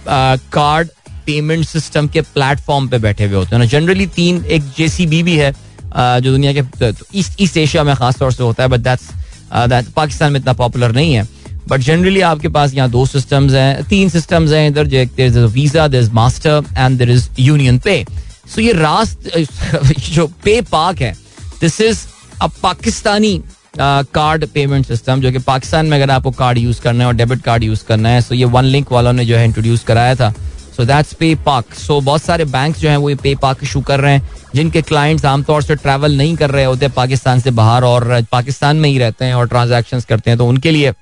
कार्ड 0.07 0.87
पेमेंट 1.25 1.65
सिस्टम 1.65 2.07
के 2.07 2.21
प्लेटफॉर्म 2.21 2.87
पे 2.89 2.97
बैठे 2.99 3.25
हुए 3.25 3.35
होते 3.35 3.55
हैं। 3.55 3.59
ना 3.59 3.65
जनरली 3.69 4.05
तीन, 4.07 4.43
एक 4.45 4.63
जेसीबी 4.77 5.23
भी 5.23 5.35
है 5.37 5.51
जो 5.95 6.31
दुनिया 6.31 6.53
के 6.53 6.91
ईस्ट 7.19 7.41
ईस्ट 7.41 7.57
एशिया 7.57 7.83
में 7.83 7.95
खास 7.95 8.17
तौर 8.19 8.31
से 8.31 8.43
होता 8.43 8.63
है 8.63 8.69
बट 8.69 8.79
दैट्स 8.79 9.91
पाकिस्तान 9.95 10.31
में 10.33 10.39
इतना 10.39 10.53
पॉपुलर 10.53 10.91
नहीं 10.95 11.13
है। 11.13 11.27
बट 11.69 11.79
जनरली 11.81 12.21
आपके 12.27 12.47
पास 12.49 12.73
यहाँ 12.73 12.89
दो 12.89 13.05
सिस्टम्स 13.05 13.53
हैं, 13.53 13.83
तीन 13.85 14.09
सिस्टम्स 14.09 14.51
हैं 14.51 14.67
इधर 14.69 15.45
Visa 15.47 15.87
there 15.87 15.99
is 15.99 16.11
Master 16.13 16.63
and 16.77 16.97
there 16.97 17.11
is 17.11 17.27
UnionPay 17.79 18.05
so 18.45 18.61
ये 18.61 18.73
रास्त 18.73 19.31
जो 20.11 20.27
पे 20.43 20.59
पाक 20.71 21.01
है 21.01 21.13
this 21.61 21.79
is 21.81 22.05
a 22.41 22.47
Pakistani 22.61 23.41
card 23.77 24.45
payment 24.53 24.85
system 24.85 25.21
जो 25.21 25.31
कि 25.31 25.39
पाकिस्तान 25.39 25.85
में 25.85 25.97
अगर 25.97 26.11
आपको 26.11 26.31
कार्ड 26.33 26.57
यूज़ 26.57 26.81
करना 26.81 27.03
है 27.03 27.07
और 27.07 27.15
डेबिट 27.15 27.41
कार्ड 27.41 27.63
यूज़ 27.63 27.83
करना 27.85 28.09
है 28.09 28.21
सो 28.21 28.35
ये 28.35 28.45
वन 28.47 28.65
लिंक 28.65 28.91
वालों 28.91 29.13
ने 29.13 29.25
जो 29.25 29.35
है 29.37 29.45
इंट्रोड्यूस 29.45 29.83
कराया 29.83 30.15
था। 30.15 30.33
सो 30.77 30.85
दैट्स 30.85 31.13
पे 31.13 31.33
पाक 31.45 31.73
सो 31.75 31.99
बहुत 32.01 32.21
सारे 32.23 32.45
बैंक 32.47 32.77
जो 32.77 32.89
हैं 32.89 32.97
वो 32.97 33.09
ये 33.09 33.15
पे 33.15 33.35
पाक 33.35 33.63
इशू 33.63 33.81
कर 33.81 33.99
रहे 33.99 34.13
हैं, 34.13 34.29
जिनके 34.55 34.81
क्लाइंट्स 34.81 35.25
आमतौर 35.25 35.63
से 35.63 35.75
ट्रैवल 35.75 36.15
नहीं 36.17 36.35
कर 36.35 36.51
रहे 36.51 36.63
होते, 36.65 36.87
पाकिस्तान 36.89 37.39
से 37.39 37.51
बाहर 37.51 37.83
और 37.83 38.21
पाकिस्तान 38.31 38.77
में 38.77 38.89
ही 38.89 38.97
रहते 38.99 39.25
हैं 39.25 39.33
और 39.33 39.47
ट्रांजेक्शन 39.47 40.01
करते 40.09 40.29
हैं 40.31 40.37
तो 40.37 40.47
उनके 40.47 40.71
लिए 40.71 40.93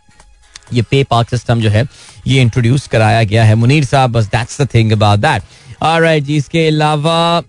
ये 0.73 0.81
पे 0.81 1.03
पाक 1.03 1.29
सिस्टम 1.29 1.61
जो 1.61 1.69
है, 1.69 1.85
ये 2.27 2.41
इंट्रोड्यूस 2.41 2.87
कराया 2.87 3.23
गया 3.23 3.43
है। 3.43 3.55
मुनीर 3.55 3.85
साहब, 3.85 4.11
बस 4.11 4.25
that's 4.27 4.61
the 4.61 4.67
thing 4.73 4.91
about 4.91 5.19
that 5.19 5.43
alright 5.81 6.23
जी, 6.23 6.35
इसके 6.37 6.67
अलावा 6.67 7.41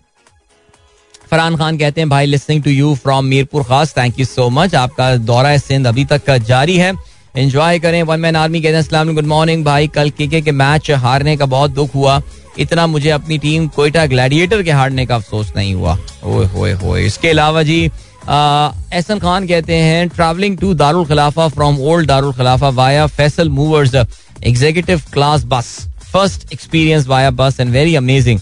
फरहान 1.31 1.57
खान 1.57 1.79
कहते 1.79 2.01
हैं, 2.01 2.09
भाई 2.09 2.27
listening 2.27 2.63
to 2.63 2.71
you 2.71 2.95
from 2.95 3.25
Mirpur 3.27 3.63
Khas 3.65 3.97
thank 3.97 4.19
you 4.19 4.25
so 4.27 4.49
much 4.51 4.75
आपका 4.75 5.15
दौरा 5.17 5.57
सिंध 5.59 5.87
अभी 5.87 6.05
तक 6.05 6.25
का 6.25 6.37
जारी 6.41 6.77
है। 6.77 6.93
एंजॉय 7.37 7.79
करें 7.79 8.03
वन 8.03 8.21
मैन 8.21 8.37
आर्मी 8.37 8.61
कहते 8.63 8.97
हैं 8.97 9.15
गुड 9.15 9.27
मॉर्निंग 9.27 9.65
भाई, 9.65 9.89
कल 9.89 10.11
केके 10.11 10.41
के 10.41 10.53
मैच 10.53 10.91
हारने 10.93 11.37
का 11.37 11.47
बहुत 11.47 11.71
दुख 11.71 11.95
हुआ। 11.95 12.21
इतना 12.59 12.87
मुझे 12.87 13.11
अपनी 13.11 13.39
टीम 13.39 13.67
कोयटा 13.69 14.07
ग्लैडिएटर 14.07 14.63
के 14.63 14.71
हारने 14.71 15.05
का 15.07 15.15
अफसोस 15.17 15.53
नहीं 15.57 15.75
हुआ। 15.75 15.99
ओए 16.25 16.47
होए 16.47 16.73
होए। 16.75 17.05
इसके 17.07 17.29
अलावा 17.29 17.63
जी 17.63 17.85
एहसन 17.85 19.19
खान 19.19 19.47
कहते 19.49 19.75
हैं 19.75 20.09
travelling 20.09 20.57
to 20.59 20.73
Darul 20.75 21.07
Khilafa 21.07 21.49
from 21.49 21.79
old 21.81 22.09
Darul 22.09 22.33
Khilafa 22.33 22.69
via 22.71 23.07
Faisal 23.09 23.49
Movers 23.51 23.95
executive 23.95 25.03
class 25.13 25.45
bus 25.47 25.77
first 26.13 26.53
experience 26.53 27.07
via 27.07 27.31
bus 27.31 27.61
and 27.61 27.71
very 27.73 27.95
amazing 27.97 28.41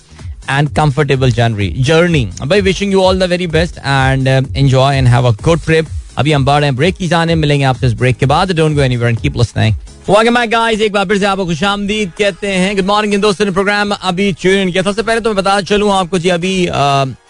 and 0.51 0.69
comfortable 0.77 1.31
journey 1.33 1.69
journey 1.81 2.25
भाई 2.43 2.61
wishing 2.61 2.93
you 2.93 3.03
all 3.03 3.19
the 3.21 3.31
very 3.31 3.47
best 3.57 3.79
and 3.79 4.29
enjoy 4.29 4.97
and 4.97 5.09
have 5.09 5.27
a 5.27 5.31
good 5.45 5.61
trip 5.65 5.87
अभी 6.19 6.33
हम 6.33 6.45
बढ़ 6.45 6.61
रहे 6.61 6.69
हैं 6.69 6.77
break 6.77 6.97
की 6.97 7.09
जाने 7.09 7.35
मिलेंगे 7.35 7.65
आपसे 7.65 7.87
इस 7.87 7.93
ब्रेक 7.95 8.17
के 8.17 8.27
बाद। 8.27 8.53
Don't 8.53 8.75
go 8.75 8.83
anywhere 8.83 9.11
and 9.11 9.21
keep 9.21 9.37
listening 9.37 9.75
welcome 10.09 10.35
back 10.35 10.51
guys 10.51 10.81
एक 10.81 10.93
बार 10.93 11.05
फिर 11.09 11.19
से 11.19 11.25
आपको 11.27 11.45
खुशामदीद 11.47 12.13
कहते 12.19 12.49
हैं। 12.49 12.75
गुड 12.77 12.87
मॉर्निंग 12.87 13.21
दोस्तों 13.23 13.47
ने 13.47 13.53
प्रोग्राम 13.53 13.91
अभी 13.93 14.33
ट्यून 14.33 14.71
किया 14.71 14.83
सबसे 14.83 15.03
पहले 15.03 15.21
तो 15.21 15.31
मैं 15.31 15.37
बता 15.37 15.61
चलूँ 15.63 15.93
आपको 15.93 16.19
जी, 16.19 16.29
अभी 16.29 16.55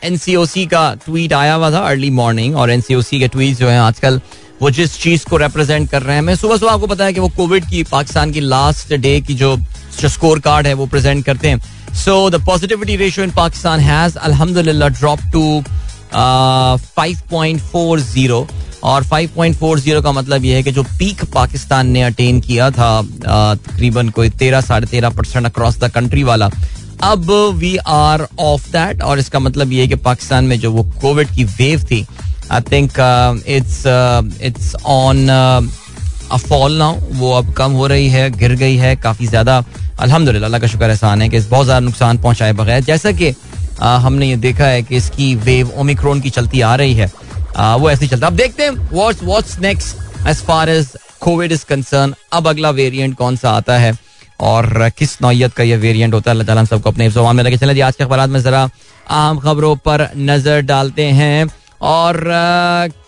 एनसीओसी 0.04 0.66
का 0.66 0.92
ट्वीट 1.04 1.32
आया 1.32 1.54
हुआ 1.54 1.70
था 1.70 1.78
अर्ली 1.88 2.10
मॉर्निंग 2.20 2.56
और 2.56 2.70
एनसीओसी 2.70 3.20
के 3.20 3.28
ट्वीट 3.28 3.56
जो 3.58 3.68
है 3.68 3.78
आजकल 3.80 4.20
वो 4.62 4.70
जिस 4.70 4.98
चीज़ 5.00 5.24
को 5.30 5.36
रिप्रेजेंट 5.36 5.90
कर 5.90 6.02
रहे 6.02 6.14
हैं। 6.16 6.22
मैं 6.22 6.34
सुबह 6.36 6.56
सुबह 6.56 6.72
आपको 6.72 6.86
पता 6.86 7.04
है 7.04 7.12
कि 7.12 7.20
वो 7.20 7.28
कोविड 7.36 7.64
की, 7.70 7.82
पाकिस्तान 7.84 8.32
की 8.32 8.40
लास्ट 8.40 8.94
डे 8.94 9.20
की 9.20 9.34
जो 9.34 9.56
स्कोर 10.04 10.38
कार्ड 10.40 10.66
है, 10.66 10.74
वो 10.74 10.86
प्रेजेंट 10.86 11.24
करते 11.24 11.48
हैं। 11.48 11.60
So 11.94 12.18
the 12.30 12.44
positivity 12.46 12.96
ratio 12.96 13.24
in 13.24 13.30
Pakistan 13.32 13.80
has 13.80 14.16
अल्हम्दुलिल्लाह 14.18 14.88
drop 14.90 15.20
to 15.32 15.62
five 16.12 17.20
point 17.30 17.60
four 17.62 18.00
zero 18.00 18.46
और 18.84 19.04
5.40 19.04 20.00
का 20.02 20.12
मतलब 20.12 20.44
यह 20.44 20.56
है 20.56 20.62
कि 20.62 20.72
जो 20.72 20.82
पीक 20.98 21.24
पाकिस्तान 21.34 21.86
ने 21.88 22.02
अटेन 22.02 22.40
किया 22.40 22.70
था 22.70 23.02
तकरीबन 23.02 24.08
कोई 24.08 24.30
तेरह, 24.30 24.60
साढ़े 24.60 24.86
तेरह 24.86 25.10
परसेंट 25.10 25.46
अक्रॉस 25.46 25.78
द 25.78 25.90
कंट्री 25.90 26.22
वाला। 26.22 26.50
अब 27.04 27.30
वी 27.54 27.76
आर 27.76 28.26
ऑफ़ 28.40 28.68
दैट 28.72 29.02
और 29.02 29.18
इसका 29.18 29.38
मतलब 29.38 29.72
ये 29.72 29.80
है 29.80 29.88
कि 29.88 29.94
पाकिस्तान 30.04 30.44
में 30.44 30.58
जो 30.60 30.70
वो 30.72 30.82
कोविड 31.00 31.28
की 31.30 31.44
वेव 31.44 31.82
थी 31.82 32.06
I 32.52 32.60
think 32.62 32.92
it's 33.48 33.82
it's 34.42 34.74
on 34.86 35.28
a 35.28 36.36
fall 36.38 36.76
now 36.78 36.94
वो 37.12 37.32
अब 37.32 37.52
कम 37.54 37.72
हो 37.72 37.86
रही 37.86 38.08
है, 38.08 38.30
गिर 38.30 38.54
गई 38.54 38.76
है, 38.76 38.94
काफ़ी 38.96 39.26
ज़्यादा। 39.26 39.64
अल्हम्दुलिल्लाह, 39.98 40.46
अल्लाह 40.46 40.60
का 40.60 40.66
शुक्र 40.66 40.84
एहसान 40.84 41.22
है 41.22 41.28
कि 41.28 41.36
इस 41.36 41.48
बहुत 41.48 41.64
ज़्यादा 41.64 41.80
नुकसान 41.80 42.18
पहुँचाए 42.18 42.52
बगैर। 42.52 42.80
जैसा 42.84 43.12
कि 43.12 43.34
हमने 43.80 44.28
ये 44.28 44.36
देखा 44.38 44.66
है 44.66 44.82
कि 44.82 44.96
इसकी 44.96 45.34
वेव 45.36 45.70
ओमिक्रोन 45.78 46.20
की 46.20 46.30
चलती 46.30 46.60
आ 46.60 46.74
रही 46.76 46.94
है। 46.94 47.06
वो 47.56 47.90
ऐसे 47.90 48.04
ही 48.04 48.08
चलता 48.10 48.26
अब 48.26 48.36
देखते 48.36 48.62
हैं 48.62 48.70
what's 48.92 49.22
what's 49.22 49.58
next 49.60 50.26
as 50.28 50.42
far 50.44 50.68
as 50.68 50.88
Covid 51.20 51.52
is 51.52 51.64
concern 51.68 52.14
अब 52.32 52.48
अगला 52.48 52.70
वेरिएंट 52.72 53.16
कौन 53.16 53.36
सा 53.36 53.50
आता 53.52 53.78
है? 53.78 53.92
और 54.40 54.88
किस 54.98 55.16
नौयत 55.22 55.52
का 55.54 55.62
यह 55.64 55.78
वेरिएंट 55.78 56.14
होता 56.14 56.30
है? 56.30 56.38
अल्लाह 56.38 56.58
हम 56.58 56.66
सबको 56.66 56.90
अपने 56.90 57.08
में 57.08 57.42
लगे 57.44 57.56
चले। 57.56 57.80
आज 57.80 57.94
के 57.96 58.04
अखबार 58.04 58.26
में 58.28 58.40
जरा 58.42 58.68
आम 59.10 59.38
खबरों 59.38 59.74
पर 59.76 60.08
नज़र 60.16 60.60
डालते 60.62 61.04
हैं। 61.20 61.46
और 61.80 62.22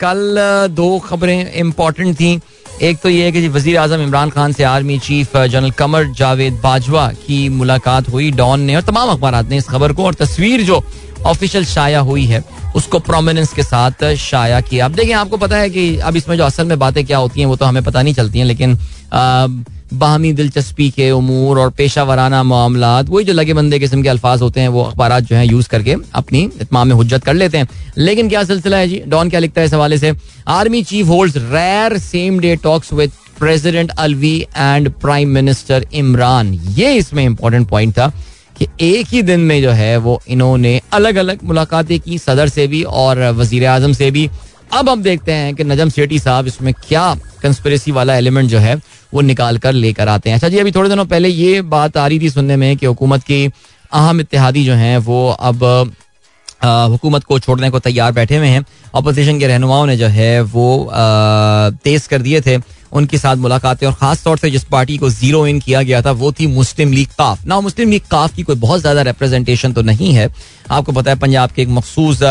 कल 0.01 0.37
दो 0.71 0.99
खबरें 0.99 1.53
इंपॉर्टेंट 1.53 2.15
थी। 2.17 2.41
एक 2.83 2.99
तो 3.03 3.09
ये 3.09 3.25
है 3.25 3.33
कि 3.33 3.41
जी 3.41 3.49
वज़ीर 3.49 3.77
आज़म 3.79 4.03
इमरान 4.03 4.31
खान 4.31 4.53
से 4.53 4.65
army 4.65 4.99
chief 4.99 5.37
general 5.37 5.71
Qamar 5.71 6.13
Javed 6.13 6.61
Bajwa 6.63 7.09
की 7.19 7.49
मुलाकात 7.49 8.09
हुई 8.09 8.31
डॉन 8.33 8.61
ने 8.61 8.77
और 8.77 8.83
तमाम 8.83 9.09
अखबार 9.09 9.45
ने 9.45 9.57
इस 9.57 9.69
खबर 9.69 9.93
को 9.93 10.05
और 10.05 10.15
तस्वीर 10.15 10.63
जो 10.63 10.83
ऑफिशियल 11.27 11.65
शाया 11.65 12.01
हुई 12.01 12.25
है, 12.25 12.43
उसको 12.77 12.99
प्रोमिनेंस 12.99 13.53
के 13.53 13.63
साथ 13.63 14.05
शाया 14.17 14.61
किया। 14.61 14.85
अब 14.85 14.93
देखिए, 14.93 15.13
आपको 15.13 15.37
पता 15.37 15.57
है 15.57 15.71
कि 15.71 15.97
अब 15.99 16.17
इसमें 16.17 16.37
जो 16.37 16.45
असल 16.45 16.67
में 16.67 16.79
बातें 16.79 17.05
क्या 17.07 17.19
होती 17.19 17.41
हैं, 17.41 17.47
वो 17.47 17.57
तो 17.57 17.67
हमें 17.67 17.83
पता 17.85 18.03
नहीं 18.03 18.15
चलती 18.15 18.39
हैं, 18.39 18.47
लेकिन 18.47 18.77
बाहमी 19.93 20.33
दिलचस्पी 20.33 20.89
के 20.91 21.11
उमूर 21.11 21.59
और 21.59 21.71
पेशा 21.71 22.03
वराना 22.03 22.43
मामला 22.43 23.01
वही 23.01 23.25
जो 23.25 23.33
लगे 23.33 23.55
बंदे 23.55 23.79
किस्म 23.79 24.03
के 24.03 24.09
अल्फाज 24.09 24.43
होते 24.43 24.61
हैं, 24.61 24.69
वो 24.69 24.83
अखबार 24.83 25.21
जो 25.21 25.37
है 25.37 25.47
यूज़ 25.47 25.69
करके 25.69 25.97
अपनी 26.15 26.41
इतमाम 26.61 26.93
हजत 27.01 27.25
कर 27.25 27.35
लेते 27.35 27.59
हैं। 27.59 27.69
लेकिन 27.99 28.29
क्या 28.29 28.45
सिलसिला 28.45 28.77
है 28.77 28.89
जी? 28.89 29.03
डॉन 29.07 29.31
क्या 29.31 29.41
लिखता 29.41 29.61
है 29.61 29.67
इस 29.67 29.75
हवाले 29.75 29.99
से? 29.99 30.13
Army 30.49 30.83
chief 30.83 31.07
hold 31.07 31.37
rare 31.37 31.99
same 31.99 32.39
day 32.41 32.55
talks 32.57 32.93
with 32.93 33.13
president 33.39 33.91
Alvi 33.91 34.37
and 34.57 34.91
prime 34.93 35.29
minister 35.29 35.87
Imran 35.93 36.53
ये 36.77 36.95
इसमें 36.95 37.25
इंपॉर्टेंट 37.25 37.69
पॉइंट 37.69 37.93
था 37.93 38.13
कि 38.59 38.67
एक 38.81 39.07
ही 39.07 39.23
दिन 39.23 39.41
में 39.41 39.61
जो 39.63 39.71
है, 39.71 39.97
वो 39.97 40.21
इन्होंने 40.29 40.81
अलग 40.93 41.17
अलग 41.17 41.43
मुलाकातें 41.45 41.99
की, 42.01 42.19
सदर 42.19 42.49
से 42.49 42.67
भी 42.67 42.83
और 42.83 43.19
वज़ीर 43.31 43.67
आज़म 43.67 43.93
से 43.93 44.11
भी। 44.11 44.29
अब 44.73 44.89
हम 44.89 45.03
देखते 45.03 45.33
हैं 45.33 45.55
कि 45.55 45.65
नजम 45.65 45.89
सेठी 45.89 46.19
साहब 46.19 46.47
इसमें 46.47 46.73
क्या 46.89 47.15
कंस्परेसी 47.43 47.93
वाला 47.93 48.17
एलिमेंट 48.17 48.49
जो 48.51 48.59
है, 48.59 48.75
वो 49.15 49.21
निकाल 49.21 49.59
कर 49.59 49.73
लेकर 49.73 50.09
आते 50.09 50.31
हैं। 50.31 50.37
अच्छा 50.37 50.49
जी, 50.49 50.59
अभी 50.59 50.73
थोड़े 50.73 50.89
दिनों 50.89 51.05
पहले 51.05 51.29
ये 51.29 51.61
बात 51.65 51.97
आ 51.97 52.07
रही 52.07 52.21
थी 52.21 52.31
सुनने 52.31 52.57
में 52.57 52.77
कि 52.77 52.87
हुकूमत 52.87 53.23
की 53.23 53.45
अहम 53.93 54.21
इतिहादी 54.21 54.65
जो 54.65 54.75
हैं, 54.75 54.97
वो 54.99 55.29
अब 55.31 55.65
हुकूमत 56.65 57.25
को 57.25 57.39
छोड़ने 57.39 57.71
को 57.71 57.79
तैयार 57.79 58.13
बैठे 58.13 58.37
हुए 58.37 58.47
हैं। 58.47 58.65
अपोजिशन 58.95 59.39
के 59.39 59.47
रहनुमाओं 59.47 59.87
ने 59.87 59.97
जो 59.97 60.07
है, 60.07 60.41
वो 60.43 60.91
तेज 61.85 62.07
कर 62.07 62.23
दिए 62.23 62.41
थे। 62.41 62.57
उनके 62.93 63.19
साथ 63.19 63.37
मुलाकातें 63.37 63.87
और 63.87 63.93
खास 63.95 64.23
तौर 64.25 64.39
से 64.39 64.51
जिस 64.51 64.65
पार्टी 64.67 64.97
को 64.99 65.11
ज़ीरो 65.11 65.47
इन 65.47 65.61
किया 65.61 65.83
गया 65.83 66.03
था, 66.03 66.11
वो 66.13 66.33
थी 66.33 66.47
मुस्लिम 66.49 66.93
लीग 66.93 67.09
काफ। 67.19 67.47
ना 67.47 67.61
मुस्लिम 67.61 67.91
लीग 67.91 68.03
काफ 68.11 68.35
की 68.35 68.43
कोई 68.43 68.57
बहुत 68.59 68.81
ज़्यादा 68.81 69.03
रिप्रेजेंटेशन 69.03 69.73
तो 69.73 69.83
नहीं 69.83 70.13
है। 70.15 70.29
आपको 70.71 70.93
पता 70.93 71.11
है, 71.11 71.17
पंजाब 71.19 71.51
के 71.51 71.63
एक 71.63 71.69
मखसूस 71.71 72.23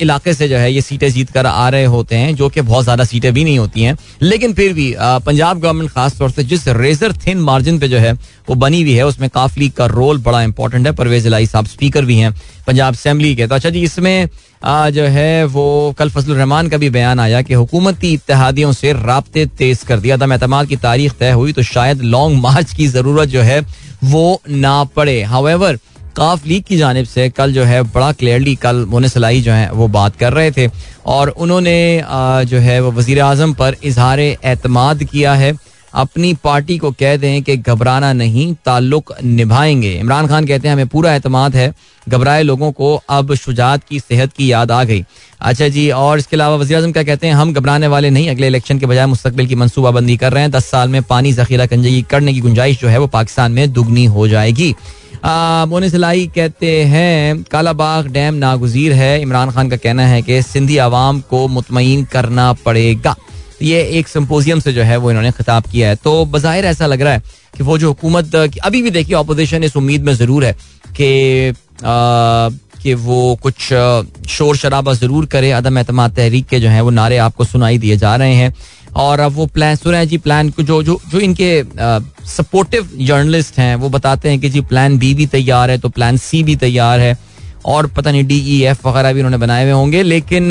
इलाके 0.00 0.32
से 0.34 0.48
जो 0.48 0.56
है 0.56 0.72
ये 0.72 0.80
सीटें 0.80 1.10
जीत 1.12 1.30
कर 1.30 1.46
आ 1.46 1.68
रहे 1.68 1.84
होते 1.86 2.16
हैं, 2.16 2.34
जो 2.36 2.48
कि 2.48 2.60
बहुत 2.62 2.84
ज़्यादा 2.84 3.04
सीटें 3.04 3.32
भी 3.34 3.44
नहीं 3.44 3.58
होती 3.58 3.82
हैं। 3.82 3.96
लेकिन 4.22 4.52
फिर 4.54 4.72
भी 4.72 4.94
पंजाब 4.98 5.60
गवर्नमेंट 5.60 5.90
खास 5.90 6.18
तौर 6.18 6.30
से 6.30 6.44
जिस 6.44 6.66
रेजर 6.70 7.12
थिन 7.26 7.38
मार्जिन 7.40 7.78
पे 7.78 7.88
जो 7.88 7.98
है, 7.98 8.12
वो 8.12 8.54
बनी 8.56 8.82
हुई 8.82 8.92
है, 8.92 9.06
उसमें 9.06 9.28
काफ 9.30 9.58
लीग 9.58 9.72
का 9.72 9.86
रोल 9.88 10.18
बड़ा 10.22 10.42
इंपॉर्टेंट 10.42 10.86
है। 10.86 10.92
परवेज 10.94 11.26
लाई 11.26 11.46
साहब 11.46 11.66
स्पीकर 11.66 12.04
भी 12.04 12.18
हैं, 12.18 12.32
पंजाब 12.66 12.94
असम्बली 12.94 13.34
के। 13.36 13.46
तो 13.46 13.54
अच्छा 13.54 13.70
जी, 13.70 13.82
इसमें 13.82 14.28
जो 14.64 15.04
है 15.04 15.44
वो 15.46 15.94
कल 15.98 16.10
फजल 16.10 16.34
रहमान 16.34 16.68
का 16.68 16.76
भी 16.76 16.90
बयान 16.90 17.20
आया 17.20 17.40
कि 17.42 17.54
हुकूमती 17.54 18.12
इतिहादियों 18.14 18.72
से 18.72 18.92
रबते 18.94 19.44
तेज 19.48 19.82
कर 19.84 20.00
दिया। 20.00 20.16
था 20.18 20.24
अहतमाद 20.24 20.66
की 20.66 20.76
तारीख 20.78 21.12
तय 21.18 21.30
हुई 21.32 21.52
तो 21.52 21.62
शायद 21.64 22.02
लॉन्ग 22.04 22.40
मार्च 22.42 22.72
की 22.72 22.86
ज़रूरत 22.88 23.28
जो 23.28 23.42
है 23.42 23.60
वो 24.04 24.40
ना 24.48 24.82
पड़े। 24.96 25.22
हावेवर 25.24 25.78
काफ 26.16 26.46
लीग 26.46 26.62
की 26.64 26.76
जानब 26.76 27.04
से 27.06 27.28
कल 27.30 27.52
जो 27.52 27.64
है 27.64 27.82
बड़ा 27.84 28.10
क्लियरली 28.12 28.54
कल 28.56 28.84
मोनसलाई 28.88 29.40
जो 29.40 29.52
है 29.52 29.70
वो 29.72 29.88
बात 29.90 30.16
कर 30.16 30.32
रहे 30.32 30.50
थे 30.50 30.68
और 31.06 31.28
उन्होंने 31.28 32.02
जो 32.46 32.58
है 32.58 32.80
वो 32.80 32.90
वज़ीर 32.92 33.20
अजम 33.22 33.52
पर 33.54 33.76
इजहार 33.84 34.20
एतमाद 34.20 35.04
किया 35.04 35.34
है। 35.34 35.52
अपनी 35.94 36.32
पार्टी 36.34 36.78
को 36.78 36.90
कह 36.90 37.16
दें 37.16 37.42
कि 37.42 37.56
घबराना 37.56 38.12
नहीं, 38.12 38.54
ताल्लुक 38.64 39.12
निभाएँगे। 39.24 39.92
इमरान 39.92 40.26
खान 40.26 40.46
कहते 40.46 40.68
हैं, 40.68 40.72
हमें 40.72 40.88
पूरा 40.88 41.14
एतमाद 41.14 41.56
है, 41.56 41.74
घबराए 42.08 42.42
लोगों 42.42 42.72
को 42.72 42.94
अब 43.08 43.34
शुजात 43.34 43.84
की, 43.90 44.00
सेहत 44.00 44.32
की 44.32 44.52
याद 44.52 44.70
आ 44.70 44.82
गई। 44.84 45.04
अच्छा 45.40 45.68
जी, 45.68 45.90
और 45.90 46.18
इसके 46.18 46.36
अलावा 46.36 46.56
वजी 46.56 46.74
अजम 46.74 46.92
क्या 46.92 47.02
कहते 47.02 47.26
हैं, 47.26 47.34
हम 47.34 47.52
घबराने 47.52 47.86
वाले 47.86 48.10
नहीं, 48.10 48.28
अगले 48.30 48.46
इलेक्शन 48.46 48.78
के 48.78 48.86
बजाय 48.86 49.06
मुस्तबिल 49.06 49.46
की 49.46 49.54
मनसूबाबंदी 49.54 50.16
कर 50.16 50.32
रहे 50.32 50.42
हैं। 50.42 50.50
दस 50.50 50.64
साल 50.64 50.88
में 50.88 51.02
पानी 51.02 51.32
जखीरा 51.32 51.66
कंजगी 51.66 52.02
करने 52.02 52.32
की 52.32 52.40
गुंजाइश 52.40 52.80
जो 52.80 52.88
है, 52.88 52.98
वो 52.98 53.06
पाकिस्तान 53.06 53.52
में 53.52 53.72
दुगनी 53.72 54.04
हो 54.04 54.28
जाएगी। 54.28 54.74
मोनिसलाई 55.66 56.26
कहते 56.34 56.82
हैं, 56.84 57.42
कालाबाग 57.42 58.06
डैम 58.06 58.34
नागुजीर 58.34 58.92
है। 58.92 59.20
इमरान 59.22 59.50
खान 59.50 59.68
का 59.68 59.76
कहना 59.76 60.06
है 60.06 60.22
कि 60.22 60.42
सिंधी 60.42 60.76
आवाम 60.78 61.20
को 61.20 61.46
मुतमिन 61.48 62.04
करना 62.04 62.52
पड़ेगा। 62.52 63.16
ये 63.62 63.82
एक 63.98 64.08
सिंपोजियम 64.08 64.60
से 64.60 64.72
जो 64.72 64.82
है 64.82 64.96
वो 64.96 65.10
इन्होंने 65.10 65.30
खिताब 65.32 65.64
किया 65.72 65.88
है। 65.88 65.96
तो 65.96 66.24
बाहिर 66.26 66.64
ऐसा 66.66 66.86
लग 66.86 67.02
रहा 67.02 67.12
है 67.12 67.22
कि 67.56 67.62
वो 67.62 67.78
जो 67.78 67.88
हुकूमत 67.88 68.34
अभी 68.36 68.82
भी 68.82 68.90
देखिए 68.90 69.16
अपोजिशन 69.16 69.64
इस 69.64 69.76
उम्मीद 69.76 70.04
में 70.04 70.14
ज़रूर 70.14 70.44
है 70.44 70.52
कि 70.96 71.54
कि 72.82 72.94
वो 72.96 73.38
कुछ 73.42 73.72
शोर 74.28 74.56
शराबा 74.56 74.92
ज़रूर 74.94 75.26
करे। 75.26 75.50
अदम 75.52 75.78
एतम 75.78 76.06
तहरीक 76.08 76.46
के 76.46 76.60
जो 76.60 76.68
है 76.68 76.80
वो 76.80 76.90
नारे 76.90 77.18
आपको 77.18 77.44
सुनाई 77.44 77.78
दिए 77.78 77.96
जा 77.96 78.14
रहे 78.16 78.34
हैं। 78.34 78.54
और 78.96 79.20
अब 79.20 79.32
वो 79.32 79.46
प्लान, 79.46 79.76
सुना 79.76 80.04
जी, 80.04 80.18
प्लान 80.18 80.50
को 80.50 80.62
जो 80.62 80.82
जो 80.82 81.00
जो 81.10 81.18
इनके 81.20 81.62
सपोर्टिव 82.28 82.90
जर्नलिस्ट 83.00 83.58
हैं, 83.58 83.74
वो 83.76 83.88
बताते 83.88 84.28
हैं 84.28 84.38
कि 84.40 84.48
जी, 84.48 84.60
प्लान 84.62 84.98
बी 84.98 85.14
भी 85.14 85.26
तैयार 85.26 85.70
है 85.70 85.78
तो 85.78 85.88
प्लान 85.88 86.16
सी 86.18 86.42
भी 86.42 86.56
तैयार 86.56 87.00
है। 87.00 87.16
और 87.66 87.86
पता 87.88 88.10
नहीं 88.10 88.24
डी 88.24 88.38
ई 88.50 88.62
एफ़ 88.64 88.86
वगैरह 88.88 89.12
भी 89.12 89.20
उन्होंने 89.20 89.36
बनाए 89.38 89.62
हुए 89.64 89.72
होंगे। 89.72 90.02
लेकिन 90.02 90.50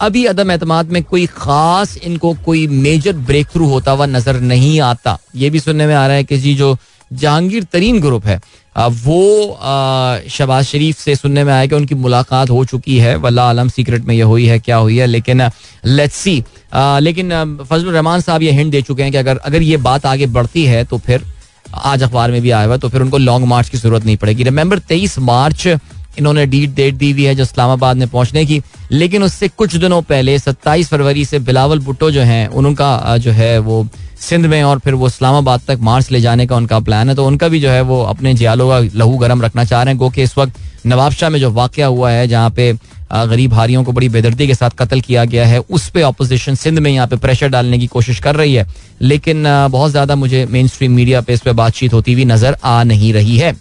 अभी 0.00 0.24
अदम 0.26 0.50
एतमाद 0.50 0.90
में 0.92 1.02
कोई 1.04 1.26
खास 1.28 1.96
इनको 1.98 2.32
कोई 2.44 2.66
मेजर 2.68 3.12
ब्रेक 3.28 3.46
थ्रू 3.48 3.66
होता 3.68 3.90
हुआ 3.90 4.06
नज़र 4.06 4.40
नहीं 4.42 4.80
आता। 4.82 5.18
ये 5.36 5.50
भी 5.50 5.60
सुनने 5.60 5.86
में 5.86 5.94
आ 5.94 6.06
रहा 6.06 6.16
है 6.16 6.24
कि 6.24 6.38
जी 6.38 6.54
जो 6.54 6.76
जहांगीर 7.10 7.64
तरीन 7.72 8.00
ग्रुप 8.00 8.26
है 8.26 8.40
वो 8.76 9.58
शबाज 10.30 10.64
शरीफ 10.64 10.98
से 10.98 11.14
सुनने 11.16 11.44
में 11.44 11.52
आया 11.52 11.66
कि 11.66 11.74
उनकी 11.74 11.94
मुलाकात 11.96 12.50
हो 12.50 12.64
चुकी 12.64 12.98
है। 12.98 13.14
वल्ला 13.16 13.48
आलम 13.48 13.68
सीक्रेट 13.68 14.04
में 14.04 14.14
ये 14.14 14.22
हुई 14.22 14.46
है, 14.46 14.58
क्या 14.58 14.76
हुई 14.76 14.96
है, 14.98 15.06
लेकिन 15.06 15.42
लेट्स 15.86 16.16
सी 16.16 16.42
लेकिन 16.74 17.30
फजल 17.62 17.88
रहमान 17.88 18.20
साहब 18.20 18.42
ये 18.42 18.52
हिंट 18.52 18.72
दे 18.72 18.82
चुके 18.82 19.02
हैं 19.02 19.12
कि 19.12 19.18
अगर 19.18 19.36
अगर 19.38 19.62
ये 19.62 19.76
बात 19.78 20.06
आगे 20.06 20.26
बढ़ती 20.28 20.64
है 20.64 20.84
तो 20.84 20.98
फिर 20.98 21.24
आज 21.74 22.02
अखबार 22.02 22.30
में 22.30 22.40
भी 22.42 22.50
आया 22.50 22.66
हुआ 22.66 22.76
तो 22.76 22.88
फिर 22.88 23.02
उनको 23.02 23.18
लॉन्ग 23.18 23.46
मार्च 23.46 23.68
की 23.68 23.78
ज़रूरत 23.78 24.04
नहीं 24.04 24.16
पड़ेगी। 24.16 24.42
रिमेंबर 24.44 24.78
तेईस 24.80 25.18
मार्च 25.20 25.66
इन्होंने 26.18 26.46
डीट 26.46 26.74
डेट 26.74 26.94
दी 26.94 27.10
हुई 27.12 27.24
है 27.24 27.34
जो 27.34 27.42
इस्लामाबाद 27.42 27.96
में 27.96 28.08
पहुँचने 28.08 28.44
की। 28.46 28.60
लेकिन 28.92 29.22
उससे 29.22 29.48
कुछ 29.48 29.76
दिनों 29.76 30.00
पहले, 30.04 30.38
सत्ताईस 30.38 30.88
फरवरी 30.88 31.24
से 31.24 31.38
बिलावल 31.40 31.78
भुट्टो 31.80 32.10
जो 32.10 32.20
हैं, 32.22 32.46
उनका 32.48 33.16
जो 33.18 33.32
है 33.32 33.58
वो 33.60 33.86
सिंध 34.20 34.46
में 34.46 34.62
और 34.62 34.78
फिर 34.78 34.94
वो 34.94 35.06
इस्लामाबाद 35.06 35.60
तक 35.68 35.78
मार्च 35.82 36.10
ले 36.10 36.20
जाने 36.20 36.46
का 36.46 36.56
उनका 36.56 36.78
प्लान 36.80 37.08
है। 37.08 37.14
तो 37.14 37.26
उनका 37.26 37.48
भी 37.48 37.60
जो 37.60 37.70
है 37.70 37.80
वो 37.82 38.02
अपने 38.04 38.34
जियालों 38.34 38.68
का 38.68 38.78
लहू 38.94 39.16
गर्म 39.18 39.42
रखना 39.42 39.64
चाह 39.64 39.82
रहे 39.82 39.92
हैं। 39.92 39.98
गो 39.98 40.10
कि 40.10 40.22
इस 40.22 40.36
वक्त 40.38 40.60
नवाबशाह 40.86 41.30
में 41.30 41.38
जो 41.40 41.50
वाक़ 41.52 41.80
हुआ 41.80 42.10
है, 42.10 42.26
जहाँ 42.28 42.50
पे 42.50 42.72
गरीब 43.12 43.52
हारियों 43.54 43.82
को 43.84 43.92
बड़ी 43.92 44.08
बेदर्दी 44.08 44.46
के 44.46 44.54
साथ 44.54 44.70
कत्ल 44.78 45.00
किया 45.00 45.24
गया 45.24 45.46
है, 45.46 45.58
उस 45.60 45.88
पर 45.90 46.02
अपोजिशन 46.02 46.54
सिंध 46.54 46.78
में 46.78 46.90
यहाँ 46.90 47.06
पे 47.06 47.16
प्रेशर 47.16 47.48
डालने 47.48 47.78
की 47.78 47.86
कोशिश 47.86 48.20
कर 48.20 48.36
रही 48.36 48.54
है। 48.54 48.66
लेकिन 49.02 49.44
बहुत 49.70 49.90
ज़्यादा 49.90 50.16
मुझे 50.16 50.44
मेन 50.46 50.68
स्ट्रीम 50.68 50.92
मीडिया 50.92 51.20
पे 51.20 51.32
इस 51.32 51.40
पर 51.40 51.52
बातचीत 51.54 51.92
होती 51.92 52.12
हुई 52.12 52.24
नज़र 52.24 52.56
आ 52.64 52.82
नहीं 52.84 53.12
रही 53.12 53.36
है। 53.36 53.52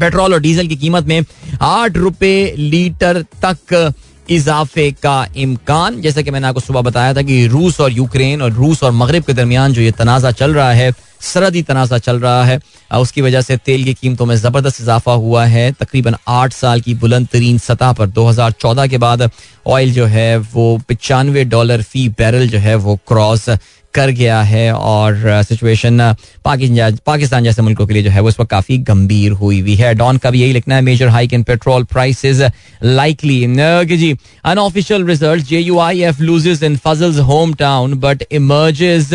पेट्रोल 0.00 0.34
और 0.34 0.40
डीजल 0.40 0.66
की 0.68 0.76
कीमत 0.76 1.06
में 1.06 1.22
आठ 1.62 1.96
रुपए 1.96 2.54
लीटर 2.58 3.22
तक 3.44 3.92
इजाफे 4.30 4.90
का 5.02 5.26
इम्कान। 5.36 6.00
जैसे 6.00 6.22
कि 6.22 6.30
मैंने 6.30 6.46
आपको 6.48 6.60
सुबह 6.60 6.80
बताया 6.82 7.14
था 7.14 7.22
कि 7.22 7.46
रूस 7.48 7.80
और 7.80 7.92
यूक्रेन 7.92 8.42
और 8.42 8.52
रूस 8.52 8.82
और 8.82 8.92
मगरब 8.94 9.22
के 9.24 9.32
दरमियान 9.34 9.72
जो 9.72 9.82
ये 9.82 9.90
तनाज़ा 9.92 10.30
चल 10.32 10.54
रहा 10.54 10.72
है, 10.72 10.92
सरहदी 11.22 11.62
तनाज़ा 11.62 11.98
चल 11.98 12.18
रहा 12.18 12.44
है 12.44 12.60
उसकी 12.98 13.22
वजह 13.22 13.40
से 13.40 13.56
तेल 13.56 13.84
की 13.84 13.94
कीमतों 13.94 14.26
में 14.26 14.34
ज़बरदस्त 14.36 14.80
इजाफा 14.80 15.12
हुआ 15.14 15.44
है। 15.46 15.70
तकरीबन 15.72 16.14
आठ 16.28 16.52
साल 16.52 16.80
की 16.80 16.94
बुलंद 16.94 17.28
तरीन 17.32 17.58
सतह 17.58 17.92
पर 17.92 18.06
2014 18.08 18.86
के 18.88 18.98
बाद 18.98 19.28
ऑयल 19.66 19.92
जो 19.92 20.06
है 20.06 20.36
वो 20.54 20.80
पचानवे 20.88 21.44
डॉलर 21.46 21.82
फ़ी 21.82 22.08
बैरल 22.18 22.48
जो 22.48 22.58
है 22.58 22.74
वो 22.76 22.96
क्रॉस 23.08 23.48
कर 23.94 24.10
गया 24.10 24.40
है 24.42 24.72
और 24.72 25.42
सिचुएशन 25.44 26.14
पाकिस्तान 26.44 27.44
जैसे 27.44 27.62
मुल्कों 27.62 27.86
के 27.86 27.94
लिए 27.94 28.02
जो 28.02 28.10
है 28.10 28.20
वो 28.20 28.28
इस 28.28 28.38
वक्त 28.40 28.50
काफ़ी 28.50 28.78
गंभीर 28.78 29.32
हुई 29.32 29.60
हुई 29.60 29.74
है। 29.74 29.92
डॉन 29.94 30.18
का 30.18 30.30
भी 30.30 30.40
यही 30.42 30.52
लिखना 30.52 30.74
है 30.74 30.82
major 30.82 31.08
hike 31.08 31.34
in 31.34 31.42
petrol 31.42 31.84
prices 31.84 32.42
likely 32.84 33.40
ji 33.86 34.14
unofficial 34.44 35.06
result 35.06 35.46
J 35.46 35.60
U 35.60 35.78
I 35.78 36.02
F 36.02 36.22
loses 36.22 36.62
in 36.62 36.76
Fazl's 36.84 37.18
home 37.28 37.54
town 37.54 37.94
but 38.00 38.24
emerges 38.32 39.14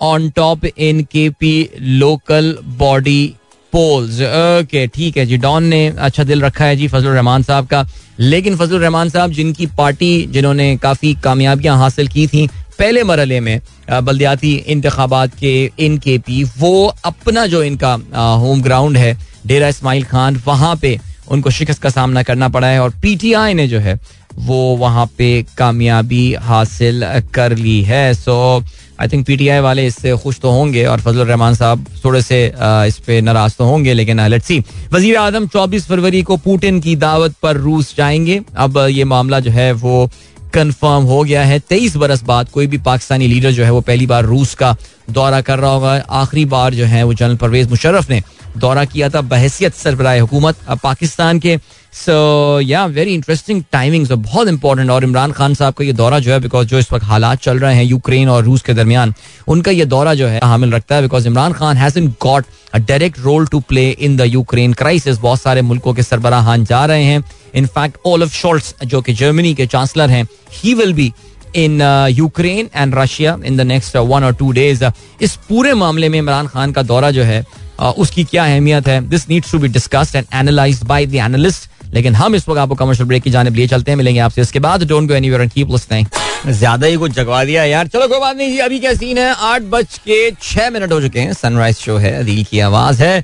on 0.00 0.30
top 0.30 0.64
in 0.66 1.02
K 1.12 1.28
P 1.30 1.68
local 1.80 2.56
body 2.78 3.34
polls 3.72 4.20
okay 4.20 4.86
ठीक 4.86 5.16
है 5.16 5.24
जी, 5.26 5.36
डॉन 5.36 5.64
ने 5.64 5.86
अच्छा 5.98 6.24
दिल 6.24 6.42
रखा 6.42 6.64
है 6.64 6.76
जी 6.76 6.88
फजल 6.88 7.08
रहमान 7.08 7.42
साहब 7.42 7.66
का। 7.66 7.84
लेकिन 8.20 8.56
फजल 8.56 8.78
रहमान 8.78 9.08
साहब, 9.08 9.30
जिनकी 9.32 9.66
पार्टी, 9.78 10.26
जिन्होंने 10.30 10.76
काफ़ी 10.76 11.14
कामयाबियाँ 11.24 11.76
हासिल 11.78 12.08
की 12.08 12.26
थी 12.26 12.48
पहले 12.78 13.02
मरले 13.04 13.40
में 13.40 13.60
बल्दियाती 13.92 14.54
इंतबात 14.54 15.34
के, 15.34 15.70
इन 15.78 15.98
के 15.98 16.18
पी, 16.18 16.42
वो 16.58 16.94
अपना 17.04 17.46
जो 17.46 17.62
इनका 17.62 17.92
होम 18.36 18.62
ग्राउंड 18.62 18.96
है, 18.96 19.16
डेरा 19.46 19.68
इस्माइल 19.68 20.04
खान, 20.04 20.42
वहाँ 20.46 20.76
पे 20.76 20.98
उनको 21.30 21.50
शिकस्त 21.50 21.82
का 21.82 21.90
सामना 21.90 22.22
करना 22.22 22.48
पड़ा 22.48 22.68
है 22.68 22.80
और 22.80 22.90
पीटीआई 23.02 23.54
ने 23.54 23.66
जो 23.68 23.78
है, 23.78 23.98
वो 24.34 24.76
वहाँ 24.76 25.06
पे 25.18 25.30
कामयाबी 25.58 26.32
हासिल 26.42 27.04
कर 27.34 27.56
ली 27.56 27.82
है। 27.82 28.12
सो 28.14 28.62
आई 29.00 29.08
थिंक 29.08 29.26
पीटीआई 29.26 29.60
वाले 29.60 29.86
इससे 29.86 30.16
खुश 30.16 30.38
तो 30.40 30.50
होंगे 30.50 30.84
और 30.86 31.00
फजल 31.00 31.24
रहमान 31.26 31.54
साहब 31.54 31.86
थोड़े 32.04 32.20
से 32.22 32.44
इस 32.88 32.98
पे 33.06 33.20
नाराज़ 33.20 33.54
तो 33.58 33.64
होंगे, 33.64 33.94
लेकिन 33.94 34.20
लेट्स 34.22 34.46
सी 34.46 34.58
वज़ीर 34.92 35.16
आज़म 35.16 35.46
24 35.46 35.86
फरवरी 35.86 36.22
को 36.22 36.36
पुतिन 36.36 36.80
की 36.80 36.96
दावत 36.96 37.34
पर 37.42 37.56
रूस 37.56 37.94
जाएँगे। 37.96 38.40
अब 38.56 38.78
ये 38.90 39.04
मामला 39.04 39.40
जो 39.40 39.50
है, 39.50 39.72
वो 39.72 40.10
कंफर्म 40.54 41.04
हो 41.04 41.22
गया 41.24 41.44
है। 41.44 41.58
तेईस 41.58 41.96
बरस 41.96 42.22
बाद 42.22 42.48
कोई 42.48 42.66
भी 42.66 42.78
पाकिस्तानी 42.78 43.26
लीडर 43.26 43.50
जो 43.50 43.64
है 43.64 43.70
वो 43.70 43.80
पहली 43.80 44.06
बार 44.06 44.24
रूस 44.24 44.54
का 44.54 44.76
दौरा 45.10 45.40
कर 45.40 45.58
रहा 45.58 45.70
होगा। 45.70 45.94
आखिरी 46.10 46.44
बार 46.44 46.74
जो 46.74 46.84
है 46.84 47.02
वो 47.04 47.14
जनरल 47.14 47.36
परवेज 47.36 47.70
मुशर्रफ 47.70 48.10
ने 48.10 48.22
दौरा 48.56 48.84
किया 48.84 49.08
था। 49.08 49.20
बहसीत 49.20 49.74
सरबराह 49.74 50.20
हुकूमत। 50.20 50.56
अब 50.68 50.78
पाकिस्तान 50.78 51.38
के 51.38 51.56
so 51.92 52.60
yeah 52.60 52.84
very 52.86 53.14
interesting 53.14 53.62
timing 53.72 54.06
बहुत 54.08 54.48
इंपॉर्टेंट 54.48 54.90
और 54.90 55.04
इमरान 55.04 55.32
खान 55.32 55.54
साहब 55.54 55.74
का 55.74 55.84
ये 55.84 55.92
दौरा 55.92 56.18
जो 56.18 56.32
है 56.32 56.38
बिकॉज़ 56.40 56.66
जो 56.68 56.78
इस 56.78 56.92
वक्त 56.92 57.04
हालात 57.04 57.40
चल 57.42 57.58
रहे 57.58 57.74
हैं 57.74 57.84
यूक्रेन 57.84 58.28
और 58.28 58.44
रूस 58.44 58.62
के 58.62 58.74
दरमियान 58.74 59.12
उनका 59.48 59.70
ये 59.70 59.84
दौरा 59.84 60.14
जो 60.14 60.26
है 60.26 60.40
हामिल 60.44 60.72
रखता 60.72 60.94
है 60.96 61.02
because 61.02 61.26
Imran 61.28 61.52
Khan 61.52 61.76
has 61.76 61.98
in 61.98 62.08
got 62.22 62.44
a 62.74 62.78
direct 62.78 63.18
role 63.18 63.46
to 63.46 63.60
play 63.60 63.88
in 63.90 64.16
the 64.16 64.26
Ukraine 64.26 64.72
crisis 64.72 65.18
बहुत 65.18 65.40
सारे 65.40 65.62
मुल्कों 65.62 65.94
के 65.94 66.02
सरबराहान 66.02 66.64
जा 66.64 66.84
रहे 66.84 67.04
हैं. 67.04 67.22
इनफैक्ट 67.54 67.96
ओलफ 68.06 68.32
शॉर्ट्स 68.34 68.74
जो 68.84 69.00
कि 69.02 69.12
जर्मनी 69.14 69.54
के 69.54 69.66
चांसलर 69.66 70.10
हैं 70.10 70.26
he 70.54 70.74
will 70.74 70.92
be 70.94 71.12
in 71.56 71.80
Ukraine 72.10 72.68
and 72.76 72.94
Russia 72.94 73.38
in 73.44 73.56
the 73.56 73.60
next 73.60 73.96
one 73.96 74.24
और 74.24 74.34
टू 74.34 74.52
डेज़ 74.52 74.84
इस 75.20 75.36
पूरे 75.48 75.74
मामले 75.74 76.08
में 76.08 76.18
इमरान 76.18 76.46
खान 76.46 76.72
का 76.72 76.82
दौरा 76.82 77.10
जो 77.10 77.22
है 77.22 77.42
uh, 77.42 77.92
उसकी 77.92 78.24
क्या 78.24 78.44
अहमियत 78.44 78.88
है? 78.88 79.00
This 79.08 79.28
needs 79.28 79.52
to 79.52 79.58
be 79.58 79.68
discussed 79.68 80.16
and 80.16 80.26
analyse 80.34 80.82
by 80.84 81.06
the 81.06 81.14
analyst 81.14 81.68
लेकिन 81.94 82.14
हम 82.14 82.34
इस 82.34 82.48
वक्त 82.48 82.58
आपको 82.60 82.74
कमर्शियल 82.74 83.08
ब्रेक 83.08 83.22
की 83.22 83.30
जानब 83.30 83.56
लिए 83.56 83.66
चलते 83.68 83.90
हैं 83.90 83.96
मिलेंगे 83.96 84.20
आपसे 84.20 84.42
इसके 84.42 84.58
बाद। 84.60 84.84
Don't 84.88 85.08
go 85.08 85.14
anywhere 85.14 85.42
and 85.42 85.50
keep 85.52 85.70
listening 85.70 86.06
ज़्यादा 86.48 86.86
ही 86.86 86.96
कुछ 86.96 87.12
जगवा 87.12 87.44
दिया 87.44 87.64
यार। 87.64 87.86
चलो 87.88 88.08
कोई 88.08 88.20
बात 88.20 88.36
नहीं 88.36 88.50
जी 88.52 88.58
अभी 88.60 88.78
क्या 88.80 88.94
सीन 88.94 89.18
है? 89.18 89.32
आठ 89.32 89.62
बज 89.72 89.98
के 89.98 90.30
छह 90.42 90.70
मिनट 90.70 90.92
हो 90.92 91.00
चुके 91.00 91.20
हैं। 91.20 91.32
सनराइज 91.34 91.76
शो 91.78 91.96
है 91.96 92.18
अदील 92.20 92.44
की 92.44 92.60
आवाज़ 92.60 93.02
है। 93.02 93.18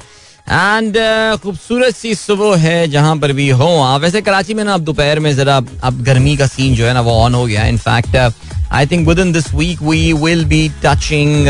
एंड 0.49 0.97
uh, 0.97 1.41
खूबसूरत 1.41 1.97
सी 1.97 2.15
सुबह 2.15 2.57
है 2.59 2.87
जहाँ 2.89 3.17
पर 3.17 3.33
भी 3.33 3.49
हो 3.51 3.67
आप। 3.83 4.01
वैसे 4.01 4.21
कराची 4.23 4.55
में 4.55 4.63
ना 4.65 4.75
अब 4.75 4.85
दोपहर 4.85 5.21
में 5.21 5.35
जरा 5.37 5.57
अब 5.57 6.03
गर्मी 6.05 6.37
का 6.37 6.47
सीन 6.47 6.75
जो 6.75 6.87
है 6.87 6.93
ना 6.95 7.01
वो 7.01 7.13
ऑन 7.15 7.35
हो 7.35 7.45
गया। 7.47 7.67
In fact 7.67 8.17
I 8.73 8.87
think 8.87 9.09
within 9.19 9.33
this 9.33 9.53
week 9.55 9.83
we 9.83 10.13
will 10.15 10.45
be 10.45 10.69
touching 10.85 11.47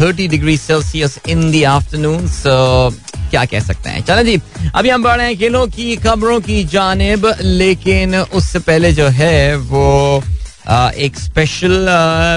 thirty 0.00 0.28
degree 0.28 0.56
Celsius 0.58 1.18
in 1.28 1.50
the 1.52 1.64
afternoon 1.68 2.26
so 2.28 2.90
क्या 3.30 3.44
कह 3.44 3.60
सकते 3.60 3.90
हैं? 3.90 4.02
चलो 4.04 4.22
जी, 4.22 4.40
अभी 4.74 4.88
हम 4.88 5.02
बढ़ 5.02 5.16
रहे 5.16 5.26
हैं 5.26 5.36
खेलों 5.38 5.66
की 5.68 5.96
खबरों 5.96 6.40
की 6.40 6.64
जानब, 6.66 7.32
लेकिन 7.40 8.16
उससे 8.16 8.58
पहले 8.60 8.92
जो 8.92 9.08
है 9.10 9.56
वो 9.56 10.22
एक 10.96 11.16
स्पेशल 11.18 11.86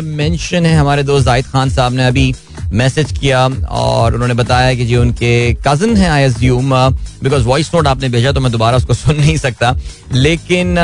मेंशन 0.04 0.66
है 0.66 0.76
हमारे 0.76 1.04
दोस्त 1.04 1.26
जाहिद 1.26 1.46
खान 1.46 1.70
साहब 1.70 1.94
ने 1.94 2.06
अभी 2.08 2.34
मैसेज 2.74 3.12
किया, 3.20 3.46
और 3.70 4.14
उन्होंने 4.14 4.34
बताया 4.34 4.74
कि 4.76 4.86
जी 4.86 4.96
उनके 4.96 5.32
कज़न 5.68 5.96
है 5.98 6.10
I 6.10 6.24
assume 6.24 6.74
because 7.24 7.44
voice 7.44 7.70
note 7.76 7.88
आपने 7.88 8.10
भेजा 8.10 8.32
तो 8.32 8.40
मैं 8.40 8.52
दोबारा 8.52 8.78
उसको 8.78 8.94
सुन 8.94 9.16
नहीं 9.16 9.38
सकता। 9.38 9.76
लेकिन 10.14 10.78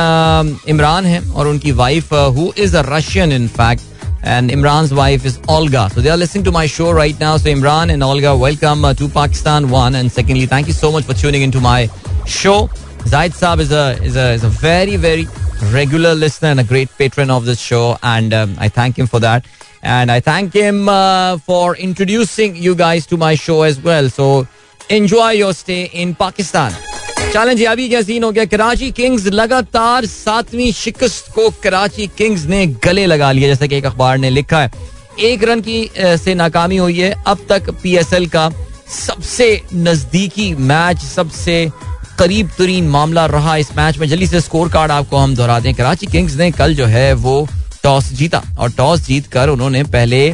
इमरान 0.70 1.06
है 1.06 1.22
और 1.22 1.48
उनकी 1.48 1.72
wife 1.74 2.14
who 2.14 2.52
is 2.58 2.78
a 2.78 2.84
Russian 2.88 3.32
in 3.32 3.48
fact 3.58 3.82
and 4.24 4.50
Imran's 4.50 4.94
wife 4.94 5.26
is 5.26 5.40
Olga. 5.48 5.90
So 5.90 6.02
they 6.02 6.10
are 6.10 6.18
listening 6.18 6.44
to 6.46 6.52
my 6.52 6.66
show 6.68 6.92
right 6.92 7.20
now. 7.20 7.38
So 7.38 7.50
Imran 7.50 7.92
and 7.92 8.04
Olga, 8.04 8.36
welcome 8.36 8.86
uh, 8.86 8.94
to 8.96 9.08
Pakistan. 9.10 9.70
One 9.70 9.96
and 9.96 10.12
secondly, 10.12 10.46
thank 10.46 10.68
you 10.68 10.74
so 10.74 10.92
much 10.92 11.06
for 11.06 11.14
tuning 11.14 11.42
into 11.42 11.60
my 11.60 11.90
show. 12.26 12.70
Zaid 13.08 13.32
Saab 13.32 13.60
is 13.60 13.72
a 13.72 13.98
is 14.04 14.16
a 14.16 14.32
is 14.34 14.44
a 14.44 14.50
very 14.50 14.96
very 14.96 15.28
regular 15.72 16.14
listener 16.16 16.50
and 16.50 16.60
a 16.60 16.64
great 16.64 16.90
patron 16.98 17.30
of 17.32 17.46
this 17.46 17.60
show, 17.60 17.98
and 18.04 18.34
um, 18.34 18.56
I 18.60 18.70
thank 18.70 18.98
him 18.98 19.08
for 19.08 19.20
that. 19.20 19.46
and 19.84 20.12
I 20.12 20.20
thank 20.20 20.54
him 20.54 20.88
uh, 20.90 21.38
for 21.38 21.76
introducing 21.76 22.56
you 22.56 22.76
guys 22.76 23.06
to 23.08 23.18
my 23.18 23.36
show 23.36 23.64
as 23.64 23.80
well. 23.82 24.10
So 24.10 24.48
enjoy 24.90 25.32
your 25.32 25.54
stay 25.54 25.86
in 25.86 26.16
Pakistan. 26.16 26.72
चलें 27.34 27.56
जी, 27.58 27.64
अभी 27.64 27.88
क्या 27.90 28.02
scene 28.02 28.24
हो 28.24 28.32
गया? 28.32 28.44
Karachi 28.46 28.90
Kings 28.92 29.26
लगातार 29.26 30.06
सातवीं 30.06 30.72
शिकस्त 30.72 31.32
को 31.32 31.50
Karachi 31.64 32.08
Kings 32.18 32.44
ने 32.46 32.66
गले 32.84 33.06
लगा 33.06 33.32
लिया, 33.32 33.48
जैसा 33.48 33.68
कि 33.68 33.76
एक 33.76 33.86
अखबार 33.86 34.18
ने 34.18 34.30
लिखा 34.30 34.62
है। 34.62 34.72
एक 35.20 35.44
रन 35.44 35.62
की 35.62 35.90
से 35.98 36.34
नाकामी 36.36 36.78
हुई 36.78 37.00
है। 37.00 37.14
अब 37.28 37.46
तक 37.50 37.70
पीएसएल 37.84 38.28
का 38.28 38.50
सबसे 38.98 39.62
नजदीकी 39.74 40.54
मैच, 40.56 40.98
सबसे 40.98 41.72
करीब 42.20 42.50
तरीन 42.58 42.88
मामला 42.90 43.26
रहा 43.26 43.56
इस 43.58 43.76
मैच 43.78 43.98
में। 43.98 44.08
जल्दी 44.08 44.28
से 44.28 44.42
स्कोर 44.42 44.70
कार्ड 44.70 44.92
आपको 44.92 45.18
हम 45.18 45.36
दोहरा 45.36 45.60
दें। 45.60 45.74
कराची 45.74 46.08
किंग्स 46.08 46.36
ने 46.36 46.52
कल 46.52 46.76
जो 46.76 46.86
है 46.86 47.12
वो 47.16 47.48
टॉस 47.84 48.12
जीता 48.14 48.44
और 48.60 48.72
टॉस 48.72 49.08
जीत 49.08 49.28
कर 49.28 49.50
उन्होंने 49.50 49.84
पहले 49.86 50.34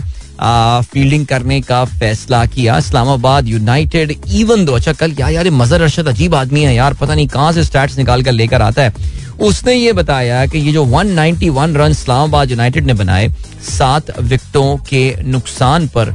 फील्डिंग 0.83 1.25
करने 1.27 1.59
का 1.61 1.83
फैसला 1.85 2.45
किया। 2.45 2.77
इस्लामाबाद 2.77 3.47
यूनाइटेड 3.47 4.11
इवन 4.29 4.65
दो 4.65 4.73
अच्छा 4.73 4.93
कल 4.93 5.13
क्या 5.13 5.29
यार 5.29 5.49
मजर 5.51 5.81
अरशद 5.81 6.07
अजीब 6.07 6.35
आदमी 6.35 6.63
है 6.63 6.75
यार, 6.75 6.93
पता 6.93 7.15
नहीं 7.15 7.27
कहाँ 7.27 7.51
से 7.53 7.63
स्टैट्स 7.63 7.97
निकाल 7.97 8.23
कर 8.23 8.31
लेकर 8.31 8.61
आता 8.61 8.81
है। 8.81 8.93
उसने 9.41 9.73
ये 9.73 9.93
बताया 9.93 10.45
कि 10.45 10.57
ये 10.57 10.71
जो 10.73 10.85
191 10.85 11.75
रन 11.77 11.91
इस्लामाबाद 11.91 12.51
यूनाइटेड 12.51 12.85
ने 12.85 12.93
बनाए, 12.93 13.27
सात 13.69 14.19
विकेटों 14.19 14.77
के 14.89 15.23
नुकसान 15.23 15.87
पर 15.87 16.11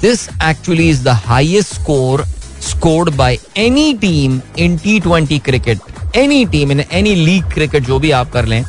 this 0.00 0.28
actually 0.44 0.88
is 0.90 1.02
the 1.04 1.08
highest 1.26 1.74
score 1.74 2.24
scored 2.62 3.14
by 3.16 3.38
any 3.56 3.92
team 4.00 4.40
in 4.58 4.76
T 4.78 4.98
twenty 5.00 5.38
cricket 5.38 6.16
any 6.16 6.44
team 6.46 6.72
in 6.72 6.82
any 6.92 7.14
league 7.14 7.44
cricket 7.54 7.86
जो 7.86 7.98
भी 7.98 8.10
आप 8.10 8.32
कर 8.32 8.46
लें। 8.46 8.62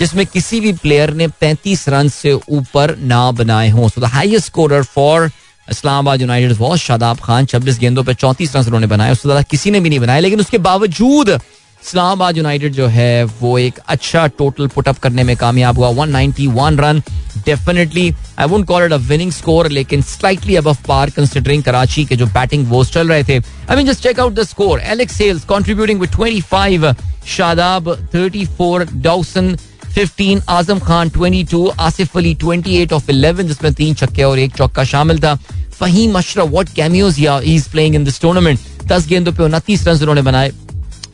जिसमें 0.00 0.24
किसी 0.26 0.60
भी 0.60 0.72
प्लेयर 0.72 1.10
ने 1.14 1.28
35 1.42 1.88
रन 1.88 2.08
से 2.08 2.32
ऊपर 2.32 2.96
ना 2.98 3.30
बनाए 3.32 3.68
हों। 3.70 3.88
So 3.88 4.00
the 4.00 4.04
highest 4.14 4.46
scorer 4.46 4.82
for 4.94 5.30
Islamabad 5.68 6.20
United 6.20 6.56
was 6.58 6.80
Shadab 6.80 7.18
Khan 7.20 7.46
26 7.46 7.78
गेंदों 7.78 8.04
पर 8.04 8.14
34 8.14 8.56
रन 8.56 8.66
उन्होंने 8.66 8.86
बनाए। 8.86 9.12
उससे 9.12 9.28
ज़्यादा 9.28 9.42
किसी 9.50 9.70
ने 9.70 9.80
भी 9.80 9.88
नहीं 9.88 10.00
बनाए। 10.00 10.20
लेकिन 10.20 10.40
उसके 10.40 10.58
बावजूद 10.58 11.28
इस्लामाबाद 11.28 12.36
यूनाइटेड 12.36 12.72
जो 12.72 12.86
है, 12.86 13.24
वो 13.24 13.58
एक 13.58 13.78
अच्छा 13.88 14.26
टोटल 14.38 14.66
पुटअप 14.66 14.98
करने 14.98 15.22
में 15.24 15.36
कामयाब 15.36 15.78
हुआ। 15.78 15.88
191 15.90 16.80
run 16.80 17.02
definitely 17.44 18.10
I 18.38 18.46
won't 18.46 18.66
call 18.66 18.84
it 18.84 18.92
a 18.92 18.96
winning 18.96 19.32
score 19.32 19.68
लेकिन 19.70 20.02
slightly 20.02 20.56
above 20.56 20.76
par 20.88 21.10
considering 21.10 21.62
Karachi 21.62 22.04
के 22.04 22.16
जो 22.16 22.26
बैटिंग 22.26 22.66
वोस 22.68 22.92
चल 22.92 23.08
रहे 23.08 23.24
थे। 23.24 23.38
I 23.38 23.76
mean 23.76 23.86
just 23.86 24.02
check 24.02 24.20
out 24.20 24.32
the 24.34 24.42
score 24.46 24.80
Alex 24.80 25.16
Hales 25.16 25.44
contributing 25.48 26.00
with 26.00 26.10
25 26.10 26.94
Shadab 27.28 27.96
34 28.14 28.86
Dawson 29.02 29.56
15 29.96 30.42
Azam 30.48 30.78
Khan 30.78 31.10
22 31.10 31.68
Asif 31.80 32.16
Ali 32.16 32.34
28 32.34 32.92
off 32.92 33.10
11 33.10 33.42
जिसमें 33.42 33.72
तीन 33.74 33.94
छक्के 33.94 34.22
और 34.22 34.38
एक 34.38 34.52
चौका 34.56 34.84
शामिल 34.84 35.18
था। 35.18 35.34
Faheem 35.80 36.18
Ashraf 36.18 36.48
what 36.48 36.68
cameos 36.76 37.20
is 37.20 37.68
playing 37.70 37.94
in 37.94 38.04
this 38.04 38.20
tournament 38.20 38.58
10 38.88 39.06
गेंदों 39.06 39.32
पे 39.32 39.42
29 39.44 39.86
रन 39.86 39.94
उन्होंने 39.94 40.22
बनाए। 40.22 40.52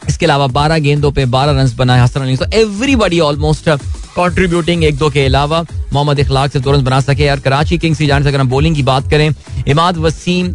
इसके 0.09 0.27
अलावा 0.27 0.47
12 0.55 0.79
गेंदों 0.83 1.11
पे 1.13 1.25
12 1.27 1.59
रन 1.59 1.71
बनाए 1.77 2.01
हसन 2.01 2.21
अली। 2.21 2.37
तो 2.37 2.47
एवरीबॉडी 2.55 3.21
ऑलमोस्ट 3.21 3.69
कंट्रीब्यूटिंग 4.17 4.85
एक 4.85 4.97
दो 4.99 5.09
के 5.11 5.25
अलावा 5.27 5.65
मोहम्मद 5.93 6.19
इखलाक 6.19 6.53
से 6.53 6.61
दो 6.61 6.73
रन 6.73 6.85
बना 6.85 7.01
सके। 7.01 7.29
और 7.31 7.41
कराची 7.41 7.79
किंग्स 7.79 7.99
की 7.99 8.07
जान 8.07 8.23
से 8.23 8.29
अगर 8.29 8.41
हम 8.41 8.49
बॉलिंग 8.49 8.77
की 8.77 8.83
बात 8.83 9.11
करें 9.11 9.29
Imad 9.69 9.97
Wasim 9.99 10.47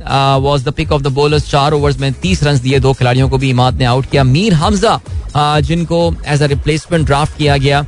was 0.43 0.63
the 0.65 0.73
pick 0.77 0.91
of 0.91 1.01
the 1.01 1.07
bowlers 1.13 1.49
चार 1.51 1.73
ओवर्स 1.73 1.99
में 1.99 2.11
तीस 2.21 2.43
रन 2.43 2.59
दिए 2.59 2.79
दो 2.79 2.93
खिलाड़ियों 2.93 3.29
को 3.29 3.37
भी 3.37 3.49
इमाद 3.49 3.77
ने 3.79 3.85
आउट 3.85 4.09
किया। 4.11 4.23
मीर 4.23 4.53
हमजा 4.53 4.99
uh, 4.99 5.59
जिनको 5.61 5.99
एज 6.27 6.41
अ 6.43 6.45
रिप्लेसमेंट 6.45 7.05
ड्राफ्ट 7.05 7.37
किया 7.37 7.57
गया 7.57 7.85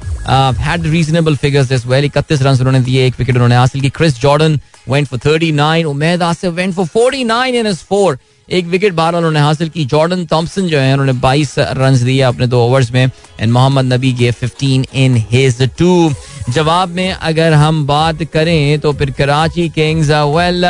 had 0.59 0.85
reasonable 0.87 1.35
figures 1.35 1.71
as 1.71 1.85
well 1.87 2.05
इकतीस 2.05 2.41
रन 2.41 2.57
उन्होंने 2.59 2.79
दिए 2.79 3.05
एक 3.07 3.15
विकेट 3.19 3.35
उन्होंने 3.35 3.55
हासिल 3.55 3.81
की। 3.81 3.89
Chris 3.89 4.21
Jordan 4.21 4.59
went 4.89 5.07
for 5.07 5.19
39 5.19 5.85
Umaid 5.85 6.23
Asif 6.23 6.53
went 6.53 6.73
for 6.75 6.85
49 6.87 7.55
in 7.55 7.67
his 7.67 7.83
four 7.89 8.17
एक 8.47 8.65
विकेट 8.67 8.93
बारह 8.93 9.17
उन्होंने 9.17 9.39
हासिल 9.39 9.69
की। 9.69 9.85
जॉर्डन 9.85 10.25
थॉम्सन 10.31 10.67
जो 10.67 10.79
है, 10.79 10.93
उन्होंने 10.93 11.13
22 11.21 11.55
रन 11.59 12.03
दिए 12.05 12.21
अपने 12.23 12.47
दो 12.47 12.59
ओवर्स 12.61 12.91
में 12.91 13.05
and 13.39 13.51
Mohammad 13.51 13.93
Nabi 13.93 14.11
gay 14.13 14.31
15 14.33 14.85
in 14.95 15.15
his 15.31 15.61
to 15.79 16.11
जवाब 16.49 16.89
में 16.89 17.11
अगर 17.11 17.53
हम 17.53 17.85
बात 17.87 18.23
करें 18.33 18.79
तो 18.79 18.93
फिर 18.93 19.11
कराची 19.11 19.69
किंग्स 19.69 20.09
वेल 20.09 20.65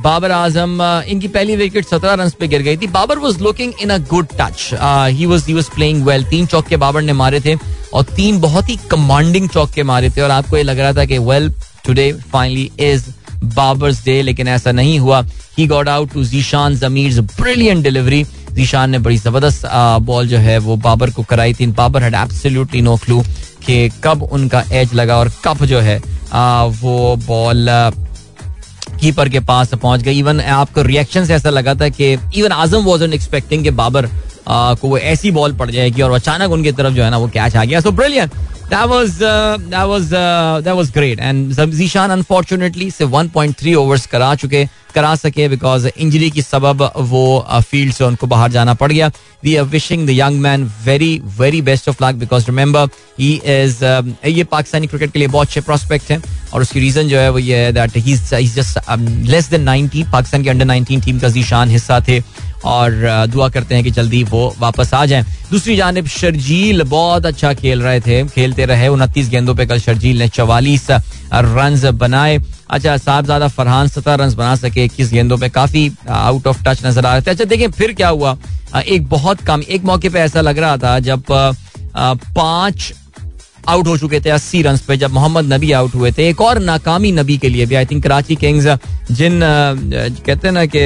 बाबर 0.00 0.30
आज़म 0.30 0.82
इनकी 1.08 1.28
पहली 1.28 1.56
विकेट 1.56 1.86
सत्रह 1.86 2.14
रन 2.14 2.30
पे 2.40 2.48
गिर 2.48 2.62
गई 2.62 2.76
थी। 2.76 2.86
Babar 2.88 3.18
was 3.18 3.42
looking 3.42 3.72
in 3.82 3.90
a 3.90 3.98
good 4.10 4.26
touch 4.40 4.70
he 5.14 5.26
was 5.26 5.46
he 5.46 5.54
was 5.54 5.70
playing 5.70 6.04
well 6.04 6.24
तीन 6.24 6.46
चौके 6.46 6.76
बाबर 6.76 7.02
ने 7.02 7.12
मारे 7.12 7.40
थे, 7.40 7.54
और 7.94 8.04
तीन 8.16 8.40
बहुत 8.40 8.68
ही 8.68 8.76
कमांडिंग 8.90 9.48
चौके 9.48 9.82
मारे 9.82 10.10
थे, 10.10 10.20
और 10.20 10.30
आपको 10.30 10.56
ये 10.56 10.62
लग 10.62 10.78
रहा 10.78 10.92
था 10.92 11.04
कि 11.04 11.18
well 11.20 11.52
today 11.86 12.12
finally 12.32 12.70
is 12.80 13.04
Babar's 13.44 14.04
day 14.04 14.20
लेकिन 14.22 14.48
ऐसा 14.48 14.72
नहीं 14.72 14.98
हुआ। 14.98 15.22
He 15.58 15.66
got 15.66 15.88
out 15.88 16.12
to 16.12 16.24
Zeeshan 16.24 16.76
Zameer 16.76 17.20
brilliant 17.20 17.82
delivery 17.84 18.24
Zeeshan 18.52 18.90
ने 18.90 18.98
बड़ी 18.98 19.16
ज़बरदस्त 19.18 19.62
बॉल 20.02 20.28
जो 20.28 20.38
है 20.38 20.58
वो 20.58 20.76
बाबर 20.78 21.10
को 21.10 21.22
कराई 21.22 21.54
थी। 21.54 21.66
Babar 21.68 22.02
had 22.02 22.14
absolutely 22.14 22.80
no 22.82 22.96
clue 22.96 23.22
कि 23.66 23.88
कब 24.04 24.22
उनका 24.22 24.62
एज 24.72 24.94
लगा 24.94 25.16
और 25.18 25.32
कब 25.44 25.64
जो 25.64 25.80
है 25.80 26.00
आ, 26.32 26.64
वो 26.64 27.16
बॉल 27.26 27.66
कीपर 29.00 29.28
के 29.28 29.40
पास 29.40 29.74
पहुँच 29.74 30.02
गई। 30.02 30.18
इवन 30.18 30.40
आपको 30.40 30.82
रिएक्शन 30.82 31.24
से 31.24 31.34
ऐसा 31.34 31.50
लगा 31.50 31.74
था 31.74 31.88
कि 31.90 32.12
even 32.12 32.52
Azam 32.52 32.84
was 32.84 33.04
expecting 33.04 33.68
Babar 33.76 34.08
को 34.48 34.88
वो 34.88 34.98
ऐसी 34.98 35.30
बॉल 35.30 35.52
पड़ 35.52 35.70
जाएगी 35.70 36.02
और 36.02 36.12
अचानक 36.12 36.50
उनकी 36.52 36.72
तरफ़ 36.72 36.94
जो 36.94 37.02
है 37.04 37.10
ना 37.10 37.18
वो 37.18 37.28
कैच 37.28 37.56
आ 37.56 37.64
गया। 37.64 37.80
So 37.80 37.90
brilliant 37.92 38.32
that 38.70 38.88
was 38.88 39.20
uh, 39.20 39.58
that 39.70 39.86
was 39.92 40.12
uh, 40.12 40.60
that 40.64 40.76
was 40.80 40.90
great. 40.90 41.18
And 41.20 41.52
Zishan 41.52 42.12
unfortunately 42.16 42.90
से 42.90 43.04
1.3 43.04 43.74
overs 43.76 44.06
करा 44.06 44.34
चुके 44.34 44.68
करा 44.94 45.14
सके 45.14 45.48
बिकॉज़ 45.48 45.86
इंजरी 45.88 46.30
की 46.30 46.42
सबब 46.42 46.82
वो 47.10 47.46
फ़ील्ड 47.52 47.94
से 47.94 48.04
उनको 48.04 48.26
बाहर 48.26 48.50
जाना 48.52 48.74
पड़ 48.74 48.90
गया। 48.92 49.10
We 49.44 49.54
are 49.56 49.64
wishing 49.64 50.06
the 50.06 50.10
young 50.10 50.40
man 50.40 50.64
very 50.84 51.20
very 51.38 51.62
best 51.62 51.88
of 51.88 52.04
luck 52.04 52.14
because 52.14 52.46
remember 52.46 52.88
he 53.20 53.32
is 53.34 53.84
ये 54.26 54.44
पाकिस्तानी 54.44 54.86
क्रिकेट 54.86 55.12
के 55.12 55.18
लिए 55.18 55.28
बहुत 55.28 55.46
अच्छे 55.46 55.60
प्रोस्पेक्ट 55.60 56.10
हैं। 56.10 56.22
और 56.52 56.62
उसकी 56.62 56.80
रीजन 56.80 57.08
जो 57.08 57.18
है 57.18 57.30
वो 57.30 57.38
ये 57.38 57.56
है 57.56 57.72
that 57.72 57.96
he 57.96 58.12
is 58.12 58.54
just 58.54 58.78
less 59.30 59.50
than 59.50 59.68
90 59.68 60.04
Pakistan 60.12 60.42
के 60.44 60.50
अंडर 60.50 60.66
19 60.66 61.04
टीम 61.04 61.18
का 61.20 61.28
जीशान 61.38 61.70
हिस्सा 61.70 62.00
थे। 62.08 62.20
और 62.64 63.26
दुआ 63.28 63.48
करते 63.48 63.74
हैं 63.74 63.84
कि 63.84 63.90
जल्दी 63.90 64.22
वो 64.24 64.54
वापस 64.60 64.94
आ 64.94 65.04
जाएँ। 65.06 65.24
दूसरी 65.50 65.76
जानब, 65.76 66.06
शर्जील 66.08 66.82
बहुत 66.84 67.26
अच्छा 67.26 67.52
खेल 67.54 67.82
रहे 67.82 68.00
थे। 68.00 68.22
खेलते 68.28 68.64
रहे, 68.66 68.88
उनतीस 68.88 69.28
गेंदों 69.30 69.54
पे 69.54 69.66
कल 69.66 69.78
शर्जील 69.80 70.18
ने 70.18 70.28
चवालीस 70.28 70.86
रन 70.90 71.90
बनाए। 71.94 72.38
अच्छा 72.70 72.96
साहबजादा 72.96 73.48
फरहान 73.48 73.88
सत्रह 73.88 74.14
रन 74.14 74.34
बना 74.34 74.54
सके, 74.56 74.84
इक्कीस 74.84 75.12
गेंदों 75.12 75.38
पे 75.38 75.48
काफ़ी 75.50 75.90
आउट 76.08 76.46
ऑफ़ 76.46 76.62
टच 76.64 76.86
नज़र 76.86 77.06
आ 77.06 77.12
रहे 77.12 77.22
थे। 77.22 77.30
अच्छा 77.30 77.44
देखें, 77.44 77.70
फिर 77.70 77.92
क्या 77.92 78.08
हुआ? 78.08 78.36
एक 78.78 79.08
बहुत 79.08 79.40
कम, 79.40 79.62
एक 79.62 79.84
मौके 79.84 80.08
पे 80.08 80.18
ऐसा 80.20 80.40
लग 80.40 80.58
रहा 80.58 80.76
था 80.76 80.98
जब 81.00 81.22
पाँच 82.36 82.92
आउट 83.68 83.86
हो 83.86 83.96
चुके 83.98 84.20
थे, 84.20 84.30
अस्सी 84.30 84.62
रन 84.62 84.76
पे, 84.88 84.96
जब 84.96 85.12
मोहम्मद 85.12 85.52
नबी 85.52 85.72
आउट 85.72 85.94
हुए 85.94 86.10
थे। 86.12 86.28
एक 86.28 86.40
और 86.40 86.58
नाकामी 86.60 87.12
नबी 87.12 87.36
के 87.38 87.48
लिए 87.48 87.66
भी 87.66 87.74
आई 87.74 87.86
थिंक 87.86 88.02
कराची 88.02 88.36
किंग्स 88.36 88.66
जिन 89.12 89.40
कहते 89.42 90.48
हैं 90.48 90.52
ना 90.52 90.64
कि 90.66 90.80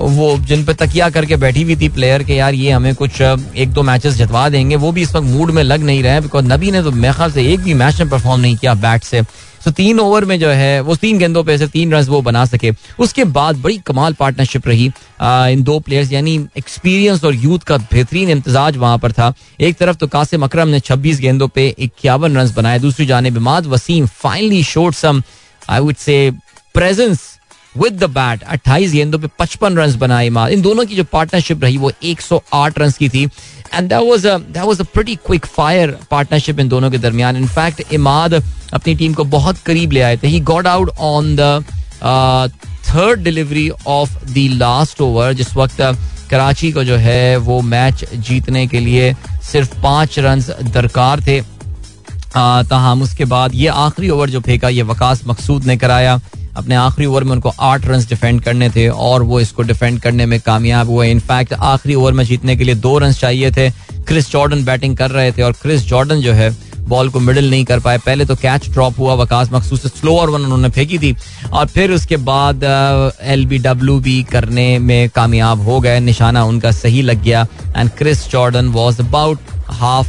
वो 0.00 0.36
जिन 0.38 0.64
पे 0.64 0.74
तकिया 0.74 1.08
करके 1.10 1.36
बैठी 1.36 1.62
हुई 1.62 1.76
थी 1.76 1.88
प्लेयर 1.88 2.22
के 2.22 2.34
यार 2.34 2.54
ये 2.54 2.70
हमें 2.70 2.94
कुछ 2.94 3.20
एक 3.20 3.72
दो 3.72 3.82
मैचेस 3.82 4.14
जितवा 4.14 4.48
देंगे। 4.48 4.76
वो 4.76 4.92
भी 4.92 5.02
इस 5.02 5.14
वक्त 5.14 5.26
मूड 5.26 5.50
में 5.50 5.62
लग 5.62 5.82
नहीं 5.82 6.02
रहे 6.02 6.12
हैं 6.12 6.22
बिकॉज़ 6.22 6.46
नबी 6.46 6.70
ने 6.70 6.82
तो 6.82 6.90
मेरे 6.92 7.30
से 7.30 7.46
एक 7.52 7.60
भी 7.60 7.74
मैच 7.74 8.00
में 8.00 8.10
परफॉर्म 8.10 8.40
नहीं 8.40 8.56
किया 8.56 8.74
बैट 8.76 9.04
से। 9.04 9.22
तो 9.64 9.70
तीन 9.70 9.98
ओवर 10.00 10.24
में 10.24 10.38
जो 10.40 10.48
है 10.48 10.80
वो 10.80 10.94
तीन 10.96 11.18
गेंदों 11.18 11.42
पे 11.44 11.56
से 11.58 11.66
तीन 11.68 11.92
रन 11.92 12.04
वो 12.04 12.20
बना 12.22 12.44
सके। 12.44 12.70
उसके 12.98 13.24
बाद 13.26 13.56
बड़ी 13.56 13.76
कमाल 13.78 14.12
पार्टनरशिप 14.12 14.68
रही 14.68 14.90
आ, 15.20 15.46
इन 15.48 15.62
दो 15.62 15.78
प्लेयर्स 15.78 16.12
यानी 16.12 16.34
एक्सपीरियंस 16.58 17.24
और 17.24 17.34
यूथ 17.34 17.58
का 17.58 17.76
बेहतरीन 17.76 18.30
इम्तजाज 18.30 18.76
वहाँ 18.76 18.98
पर 18.98 19.12
था। 19.12 19.32
एक 19.60 19.76
तरफ़ 19.76 19.96
तो 19.96 20.06
कासिम 20.06 20.44
अकरम 20.44 20.68
ने 20.68 20.80
26 20.80 21.20
गेंदों 21.20 21.48
पे 21.48 21.68
इक्यावन 21.78 22.36
रन 22.36 22.52
बनाए 22.56 22.78
दूसरी 22.78 23.06
जानब 23.06 23.36
Imad 23.36 23.66
Wasim 23.66 24.06
finally 24.06 24.62
showed 24.64 24.94
some 24.94 25.22
I 25.68 25.80
would 25.80 25.96
say 25.96 26.30
presence 26.74 27.28
with 27.74 27.92
the 27.94 28.04
bat 28.10 28.44
28 28.52 28.92
गेंदों 28.92 29.18
पे 29.18 29.28
55 29.40 29.76
रन 29.78 29.96
बनाए 29.98 30.26
इमाद 30.26 30.52
इन 30.52 30.62
दोनों 30.62 30.84
की 30.84 30.96
जो 30.96 31.04
पार्टनरशिप 31.04 31.64
रही, 31.64 31.76
वो 31.78 31.92
108 32.04 32.78
रन 32.78 32.90
की 32.90 33.08
थी। 33.08 33.24
And 33.74 33.88
that 33.88 34.02
was 34.02 34.26
a 34.26 34.36
that 34.38 34.64
was 34.64 34.80
a 34.80 34.84
pretty 34.84 35.14
quick 35.26 35.46
fire 35.46 35.96
partnership 36.10 36.60
इन 36.60 36.68
दोनों 36.68 36.90
के 36.90 36.98
दरमियान। 36.98 37.36
इनफैक्ट 37.36 37.92
इमाद 37.92 38.34
अपनी 38.34 38.94
टीम 38.94 39.14
को 39.14 39.24
बहुत 39.26 39.58
करीब 39.66 39.92
ले 39.92 40.00
आए 40.00 40.16
थे। 40.16 40.28
He 40.28 40.40
got 40.50 40.66
out 40.66 40.90
on 41.00 41.36
the 41.36 41.62
third 42.88 43.22
delivery 43.22 43.68
of 43.70 44.18
the 44.24 44.46
last 44.52 45.00
over 45.00 45.32
जिस 45.32 45.54
वक्त 45.56 45.80
कराची 46.30 46.70
को 46.72 46.84
जो 46.84 46.96
है, 46.96 47.36
वो 47.36 47.60
मैच 47.60 48.04
जीतने 48.14 48.66
के 48.66 48.80
लिए 48.80 49.14
सिर्फ़ 49.42 49.80
पाँच 49.82 50.18
रन 50.18 50.40
दरकार 50.72 51.20
थे। 51.20 51.40
ताहम 52.34 53.02
उसके 53.02 53.24
बाद 53.24 53.54
ये 53.54 53.68
आखिरी 53.68 54.10
ओवर 54.10 54.30
जो 54.30 54.40
फेंका, 54.40 54.68
ये 54.68 54.82
वकास 54.82 55.22
मकसूद 55.26 55.64
ने 55.64 55.76
कराया। 55.76 56.20
अपने 56.60 56.74
आखिरी 56.76 57.06
ओवर 57.06 57.24
में 57.24 57.32
उनको 57.32 57.52
आठ 57.60 57.86
रन 57.86 58.04
डिफेंड 58.08 58.40
करने 58.42 58.70
थे 58.70 58.88
और 58.88 59.22
वो 59.22 59.40
इसको 59.40 59.62
डिफेंड 59.62 60.00
करने 60.00 60.26
में 60.26 60.38
कामयाब 60.40 60.90
हुए। 60.90 61.10
इनफैक्ट 61.10 61.52
आखिरी 61.52 61.94
ओवर 61.94 62.12
में 62.12 62.24
जीतने 62.24 62.56
के 62.56 62.64
लिए 62.64 62.74
दो 62.76 62.96
रन 62.98 63.12
चाहिए 63.12 63.50
थे। 63.50 63.70
क्रिस 64.08 64.30
जॉर्डन 64.32 64.64
बैटिंग 64.64 64.96
कर 64.96 65.10
रहे 65.10 65.32
थे 65.32 65.42
और 65.42 65.52
क्रिस 65.52 65.82
जॉर्डन 65.88 66.20
जो 66.20 66.32
है 66.32 66.50
बॉल 66.88 67.08
को 67.08 67.20
मिडिल 67.20 67.50
नहीं 67.50 67.64
कर 67.64 67.80
पाए। 67.80 67.98
पहले 67.98 68.24
तो 68.24 68.34
कैच 68.36 68.68
ड्रॉप 68.70 68.98
हुआ, 68.98 69.14
वकास 69.14 69.50
मखसूस 69.52 69.86
स्लो 69.88 70.16
और 70.16 70.30
वन 70.30 70.40
उन्होंने 70.40 70.68
फेंकी 70.68 70.98
थी। 70.98 71.14
और 71.52 71.66
फिर 71.66 71.90
उसके 71.92 72.16
बाद 72.28 72.64
एल 73.22 73.44
बी 73.46 73.58
डब्ल्यू 73.58 73.98
बी 74.00 74.22
करने 74.22 74.78
में 74.78 75.08
कामयाब 75.08 75.60
हो 75.60 75.80
गए। 75.80 76.00
निशाना 76.00 76.44
उनका 76.44 76.70
सही 76.72 77.02
लग 77.02 77.22
गया। 77.22 77.46
And 77.76 77.90
Chris 77.98 78.28
Jordan 78.30 78.68
was 78.68 79.00
about 79.02 79.38
half 79.72 80.08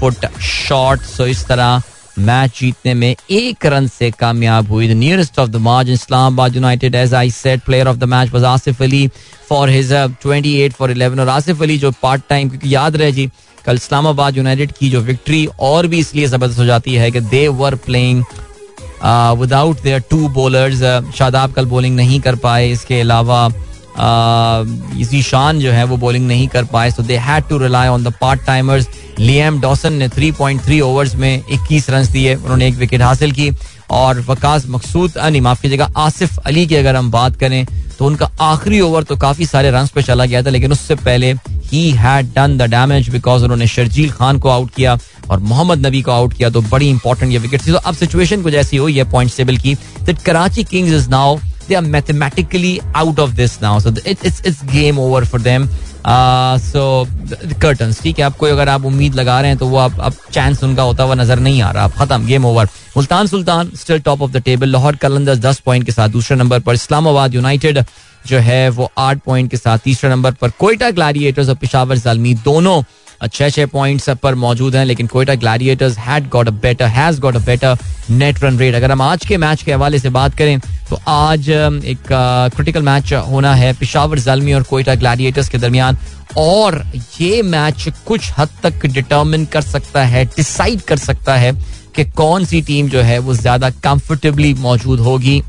foot 0.00 0.26
short 0.42 1.00
so 1.02 1.26
इस 1.26 1.46
तरह 1.46 1.82
मैच 2.18 2.58
जीतने 2.60 2.94
में 2.94 3.14
एक 3.30 3.66
रन 3.66 3.86
से 3.88 4.10
कामयाब 4.10 4.70
हुई। 4.70 4.88
The 4.88 4.92
nearest 4.96 5.38
of 5.38 5.48
the 5.50 5.56
marge 5.62 5.90
Islamabad 5.90 6.56
United 6.56 6.94
as 6.94 7.14
I 7.14 7.30
said 7.30 7.62
player 7.64 7.88
of 7.88 7.96
the 7.96 8.04
match 8.04 8.32
was 8.32 8.44
Asif 8.44 8.82
Ali 8.82 9.06
for 9.48 9.70
his 9.70 9.92
28 9.92 10.72
for 10.72 10.92
11 10.94 11.20
और 11.20 11.28
आसिफ 11.28 11.62
अली 11.62 11.78
जो 11.78 11.90
पार्ट 12.02 12.22
टाइम 12.28 12.48
क्योंकि 12.48 12.74
याद 12.74 12.96
रहे 12.96 13.12
जी, 13.12 13.28
कल 13.64 13.74
इस्लामाबाद 13.76 14.36
यूनाइटेड 14.36 14.72
की 14.72 14.90
जो 14.90 15.00
विक्ट्री 15.02 15.46
और 15.60 15.86
भी 15.86 15.98
इसलिए 15.98 16.26
ज़बरदस्त 16.26 16.58
हो 16.58 16.64
जाती 16.64 16.94
है 16.94 17.10
कि 17.10 17.20
they 17.22 17.46
were 17.62 17.74
playing 17.86 18.24
without 19.40 19.82
their 19.82 20.00
two 20.10 20.28
bowlers 20.28 20.78
Shadab 21.16 21.52
कल 21.52 21.66
बॉलिंग 21.66 21.96
नहीं 21.96 22.20
कर 22.20 22.36
पाए। 22.36 22.70
इसके 22.70 23.00
अलावा 23.00 23.48
ईशान 25.14 25.58
जो 25.60 25.70
है 25.72 25.84
वो 25.84 25.96
बॉलिंग 25.96 26.26
नहीं 26.26 26.48
कर 26.48 26.64
पाए। 26.72 26.90
So 26.90 27.02
they 27.02 27.16
had 27.18 27.48
to 27.48 27.58
rely 27.58 27.88
on 27.88 28.04
the 28.04 28.12
part 28.20 28.44
timers 28.46 28.88
Liam 29.20 29.60
Dawson 29.60 29.92
ने 29.92 30.08
3.3 30.10 30.80
ओवर्स 30.82 31.14
में 31.14 31.42
21 31.52 31.88
रन 31.90 32.06
दिए, 32.12 32.34
उन्होंने 32.34 32.68
एक 32.68 32.74
विकेट 32.76 33.02
हासिल 33.02 33.32
की। 33.32 33.50
और 33.90 34.20
वकास 34.20 34.64
मकसूद 34.68 35.12
नहीं 35.18 35.40
माफ़ 35.40 35.60
कीजिएगा, 35.62 35.90
आसिफ 35.96 36.38
अली 36.38 36.66
की 36.66 36.74
अगर 36.76 36.96
हम 36.96 37.10
बात 37.10 37.36
करें 37.36 37.66
तो 37.98 38.06
उनका 38.06 38.30
आखिरी 38.40 38.80
ओवर 38.80 39.02
तो 39.02 39.16
काफ़ी 39.16 39.46
सारे 39.46 39.70
रन 39.70 39.86
पे 39.94 40.02
चला 40.02 40.24
गया 40.24 40.42
था, 40.42 40.50
लेकिन 40.50 40.72
उससे 40.72 40.94
पहले 40.96 41.32
he 41.64 41.90
had 41.92 42.26
done 42.34 42.56
the 42.58 42.70
damage 42.70 43.08
because 43.08 43.44
उन्होंने 43.44 43.66
शर्जील 43.66 44.10
खान 44.10 44.38
को 44.38 44.48
आउट 44.48 44.70
किया 44.74 44.96
और 45.30 45.38
मोहम्मद 45.40 45.86
नबी 45.86 46.02
को 46.02 46.10
आउट 46.12 46.34
किया 46.34 46.50
तो 46.50 46.60
बड़ी 46.62 46.88
इंपॉर्टेंट 46.90 47.32
ये 47.32 47.38
विकेट 47.38 47.66
थी। 47.66 47.72
तो 47.72 47.78
अब 47.78 47.94
सिचुएशन 47.94 48.42
कुछ 48.42 48.54
ऐसी 48.54 48.76
हुई 48.76 48.96
है 48.98 49.10
पॉइंट 49.10 49.36
टेबल 49.36 49.56
की। 49.56 49.74
That 50.04 50.22
Karachi 50.22 50.64
Kings 50.64 50.92
is 50.92 51.08
now 51.10 51.36
they 51.68 51.74
are 51.74 51.82
mathematically 51.84 52.78
out 52.96 53.18
of 53.20 53.30
this 53.36 53.60
now 53.62 53.80
so 53.80 53.94
it's 54.06 54.42
it's 54.46 54.64
game 54.72 54.98
over 54.98 55.24
for 55.24 55.40
them 55.40 55.68
so 56.08 57.06
curtain 57.62 57.92
ठीक 58.02 58.18
है? 58.18 58.24
आपको 58.24 58.46
अगर 58.46 58.68
आप 58.68 58.84
उम्मीद 58.86 59.14
लगा 59.14 59.40
रहे 59.40 59.50
हैं 59.50 59.58
तो 59.58 59.66
वो 59.68 59.76
आप 59.78 59.98
अब 60.00 60.14
चांस 60.32 60.62
उनका 60.64 60.82
होता 60.82 61.04
हुआ 61.04 61.14
नज़र 61.14 61.38
नहीं 61.38 61.62
आ 61.62 61.70
रहा। 61.70 61.88
खत्म 61.96 62.26
game 62.26 62.44
over 62.44 62.68
Multan 62.96 63.26
Sultan 63.26 63.70
still 63.76 64.00
top 64.00 64.22
of 64.22 64.30
the 64.32 64.42
table 64.42 64.68
Lahore 64.68 64.96
Qalandar 64.96 65.36
दस 65.38 65.60
पॉइंट 65.60 65.84
के 65.86 65.92
साथ 65.92 66.08
दूसरे 66.08 66.36
नंबर 66.36 66.60
पर। 66.60 66.74
इस्लामाबाद 66.74 67.34
यूनाइटेड 67.34 67.84
जो 68.26 68.38
है, 68.38 68.68
वो 68.70 68.90
आठ 68.98 69.18
पॉइंट 69.26 69.50
के 69.50 69.56
साथ 69.56 69.78
तीसरे 69.78 70.10
नंबर 70.10 70.32
पर। 70.32 70.50
कोयटा 70.58 70.90
ग्लैडिएटर्स 70.90 71.48
और 71.48 71.54
पिशावर 71.56 71.98
जालमी 71.98 72.34
दोनों 72.44 72.82
छह 73.22 73.48
छह 73.50 73.66
पॉइंट्स 73.66 74.08
पर 74.22 74.34
मौजूद 74.36 74.76
हैं, 74.76 74.84
लेकिन 74.84 75.06
Quetta 75.06 75.34
Gladiators 75.34 75.96
had 75.98 76.28
got 76.30 76.48
a 76.48 76.50
better 76.62 76.86
has 76.86 77.20
got 77.20 77.36
a 77.36 77.44
better 77.46 77.78
net 78.10 78.42
run 78.44 78.58
rate 78.58 78.74
अगर 78.74 78.92
हम 78.92 79.02
आज 79.02 79.24
के 79.26 79.36
मैच 79.36 79.62
के 79.62 79.72
हवाले 79.72 79.98
से 79.98 80.10
बात 80.10 80.34
करें 80.38 80.58
तो 80.90 81.00
आज 81.08 81.48
एक 81.50 82.06
क्रिटिकल 82.54 82.82
मैच 82.82 83.12
होना 83.30 83.54
है 83.54 83.72
पिशावर 83.80 84.18
जालमी 84.18 84.52
और 84.52 84.62
कोयटा 84.62 84.94
ग्लैडिएटर्स 84.94 85.48
के 85.48 85.58
दरमियान। 85.58 85.98
और 86.38 86.82
ये 87.20 87.42
मैच 87.44 87.88
कुछ 88.06 88.30
हद 88.38 88.48
तक 88.62 88.86
डिटर्मिन 88.86 89.44
कर 89.52 89.62
सकता 89.62 90.04
है 90.04 90.24
डिसाइड 90.26 90.80
कर 90.88 90.98
सकता 90.98 91.36
है 91.36 91.52
कि 91.96 92.04
कौन 92.06 92.44
सी 92.44 92.60
टीम 92.62 92.88
जो 92.88 93.00
है 93.02 93.18
वो 93.18 93.34
ज़्यादा 93.34 93.70
कंफर्टेबली 93.84 94.52
मौजूद 94.56 95.00
होगी 95.00 95.42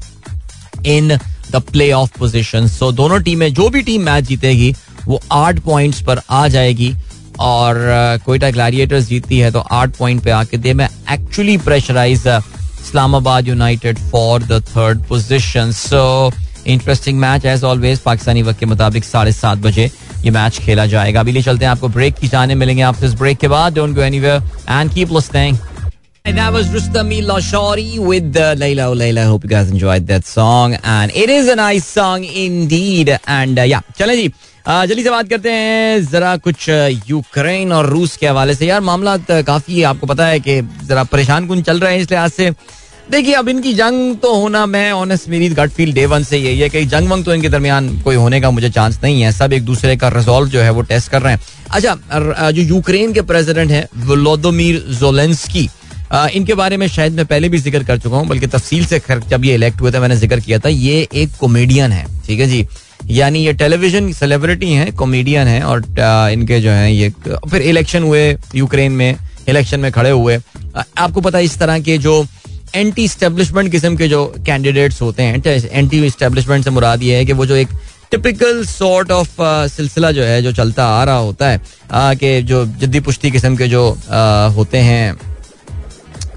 in 0.87 1.17
the 1.51 1.61
play 1.71 1.91
off 1.91 2.17
position 2.19 2.67
so 2.67 2.91
दोनों 2.91 3.19
टीमें 3.21 3.53
जो 3.53 3.69
भी 3.69 3.81
टीम 3.81 4.01
मैच 4.03 4.23
जीतेगी, 4.23 4.73
वो 5.05 5.21
आठ 5.31 5.59
पॉइंट्स 5.59 6.01
पर 6.01 6.21
आ 6.29 6.47
जाएगी। 6.47 6.93
और 7.39 7.77
कोयटा 8.25 8.49
ग्लैडिएटर्स 8.51 9.05
जीती 9.07 9.39
है 9.39 9.51
तो 9.51 9.59
आठ 9.59 9.95
पॉइंट 9.97 10.23
पे 10.23 10.31
आके 10.31 10.57
दे। 10.57 10.73
मैं 10.73 10.89
actually 11.11 11.57
pressurise 11.59 12.27
Islamabad 12.27 13.47
United 13.47 13.99
for 14.11 14.43
the 14.43 14.61
third 14.67 15.03
position 15.07 15.71
so 15.71 16.31
interesting 16.67 17.19
match 17.19 17.45
as 17.45 17.63
always 17.63 17.99
Pakistani 17.99 18.41
वक्त 18.43 18.59
के 18.59 18.65
मुताबिक 18.65 19.03
साढ़े 19.03 19.31
सात 19.31 19.57
बजे 19.57 19.89
ये 20.23 20.31
मैच 20.31 20.57
खेला 20.59 20.85
जाएगा। 20.85 21.19
अभी 21.19 21.31
ले 21.31 21.41
चलते 21.41 21.65
हैं, 21.65 21.71
आपको 21.71 21.87
ब्रेक 21.89 22.15
की 22.15 22.27
जाने 22.27 22.55
मिलेंगे। 22.55 22.81
आपसे 22.83 23.05
इस 23.05 23.13
ब्रेक 23.13 23.37
के 23.37 23.47
बाद 23.47 23.75
don't 23.75 23.95
go 23.95 24.01
anywhere 24.01 24.41
and 24.69 24.93
keep 24.93 25.11
listening 25.13 25.57
And 26.29 26.37
that 26.37 26.53
was 26.53 26.67
Rustami 26.67 27.23
Lashari 27.23 27.97
with 27.97 28.37
uh, 28.37 28.53
Layla 28.53 28.89
Oh 28.89 28.95
Layla. 28.95 29.25
Hope 29.25 29.45
you 29.45 29.49
guys 29.49 29.71
enjoyed 29.71 30.05
that 30.07 30.25
song. 30.25 30.75
And 30.83 31.11
it 31.11 31.27
is 31.27 31.47
a 31.47 31.55
nice 31.55 31.87
song 31.87 32.23
indeed. 32.23 33.17
And 33.25 33.57
uh, 33.57 33.63
yeah, 33.63 33.81
चलें 33.97 34.15
जी 34.15 34.27
जल्दी 34.67 35.03
से 35.03 35.09
बात 35.09 35.29
करते 35.29 35.51
हैं 35.51 36.03
जरा 36.05 36.35
कुछ 36.37 36.67
Ukraine 37.09 37.71
और 37.73 37.85
रूस 37.89 38.15
के 38.17 38.27
हवाले 38.27 38.55
से 38.55 38.67
यार 38.67 38.81
मामला 38.81 39.15
काफ़ी 39.41 39.81
आपको 39.91 40.07
पता 40.07 40.27
है 40.27 40.39
कि 40.39 40.61
जरा 40.87 41.03
परेशान 41.09 41.47
कुछ 41.47 41.61
चल 41.65 41.79
रहे 41.79 41.93
हैं 41.93 42.01
इस 42.01 42.11
लिहाज 42.11 42.31
से 42.31 42.51
देखिए 43.11 43.33
अब 43.33 43.49
इनकी 43.49 43.73
जंग 43.73 44.15
तो 44.21 44.33
होना 44.35 44.65
मैं 44.65 44.91
ऑनेस्ट 44.91 45.29
मेरी 45.29 45.49
गट 45.61 45.71
फील 45.77 45.93
डे 45.93 46.05
वन 46.05 46.23
से 46.23 46.37
यही 46.37 46.59
है 46.59 46.69
कि 46.69 46.85
जंग 46.85 47.09
वंग 47.11 47.25
तो 47.25 47.33
इनके 47.33 47.49
दरमियान 47.49 47.89
कोई 48.03 48.15
होने 48.15 48.41
का 48.41 48.51
मुझे 48.51 48.69
चांस 48.69 48.99
नहीं 49.03 49.21
है 49.21 49.31
सब 49.31 49.53
एक 49.53 49.65
दूसरे 49.65 49.97
का 49.97 50.09
रिजॉल्व 50.17 50.49
जो 50.49 50.61
है 50.61 50.69
वो 50.69 50.81
टेस्ट 50.93 51.11
कर 51.11 51.21
रहे 51.21 51.33
हैं 51.33 51.41
अच्छा 51.71 52.51
जो 52.51 52.61
यूक्रेन 52.61 53.13
के 53.13 53.21
प्रेसिडेंट 53.33 53.71
हैं 53.71 53.87
वलोदोमीर 54.07 54.79
जोलेंस्की 54.99 55.69
इनके 56.11 56.53
बारे 56.53 56.77
में 56.77 56.87
शायद 56.87 57.13
मैं 57.13 57.25
पहले 57.25 57.49
भी 57.49 57.57
ज़िक्र 57.59 57.83
कर 57.83 57.97
चुका 57.99 58.17
हूँ, 58.17 58.27
बल्कि 58.27 58.47
तफसील 58.47 58.85
से 58.85 59.01
जब 59.09 59.45
ये 59.45 59.53
इलेक्ट 59.55 59.81
हुए 59.81 59.91
थे, 59.91 59.99
मैंने 59.99 60.15
ज़िक्र 60.17 60.39
किया 60.39 60.59
था, 60.59 60.69
ये 60.69 61.07
एक 61.13 61.35
कॉमेडियन 61.39 61.91
है, 61.91 62.05
ठीक 62.25 62.39
है 62.39 62.47
जी? 62.47 62.65
यानी 63.09 63.39
ये 63.45 63.53
टेलीविज़न 63.53 64.11
सेलिब्रिटी 64.13 64.71
हैं 64.71 64.91
कॉमेडियन 64.95 65.47
हैं, 65.47 65.61
और 65.63 65.83
इनके 66.33 66.59
जो 66.61 66.71
हैं, 66.71 66.89
ये 66.89 67.09
फिर 67.49 67.61
इलेक्शन 67.61 68.03
हुए 68.03 68.37
यूक्रेन 68.55 68.91
में 68.91 69.15
इलेक्शन 69.49 69.79
में 69.79 69.91
खड़े 69.91 70.09
हुए। 70.09 70.39
आपको 70.75 71.21
पता 71.21 71.37
है 71.37 71.43
इस 71.43 71.57
तरह 71.59 71.79
के 71.79 71.97
जो 71.97 72.25
एंटी 72.75 73.07
स्टेब्लिशमेंट 73.07 73.71
किस्म 73.71 73.95
के 73.97 74.07
जो 74.07 74.25
कैंडिडेट्स 74.45 75.01
होते 75.01 75.23
हैं 75.23 75.41
एंटी 75.71 76.09
स्टेब्लिशमेंट 76.09 76.63
से 76.63 76.69
मुराद 76.69 77.03
ये 77.03 77.15
है 77.17 77.25
कि 77.25 77.33
वो 77.33 77.45
जो 77.45 77.55
एक 77.55 77.69
टिपिकल 78.11 78.63
सॉर्ट 78.65 79.11
ऑफ़ 79.11 79.35
सिलसिला 79.71 80.11
जो 80.11 80.23
है, 80.23 80.41
जो 80.41 80.51
चलता 80.51 80.85
आ 80.89 81.03
रहा 81.03 81.17
होता 81.17 81.49
है 81.49 81.61
कि 82.15 82.41
जो 82.43 82.65
जद्दी 82.65 82.99
पुश्ती 82.99 83.31
किस्म 83.31 83.55
के 83.55 83.67
जो 83.67 83.89
होते 84.55 84.77
हैं 84.77 85.28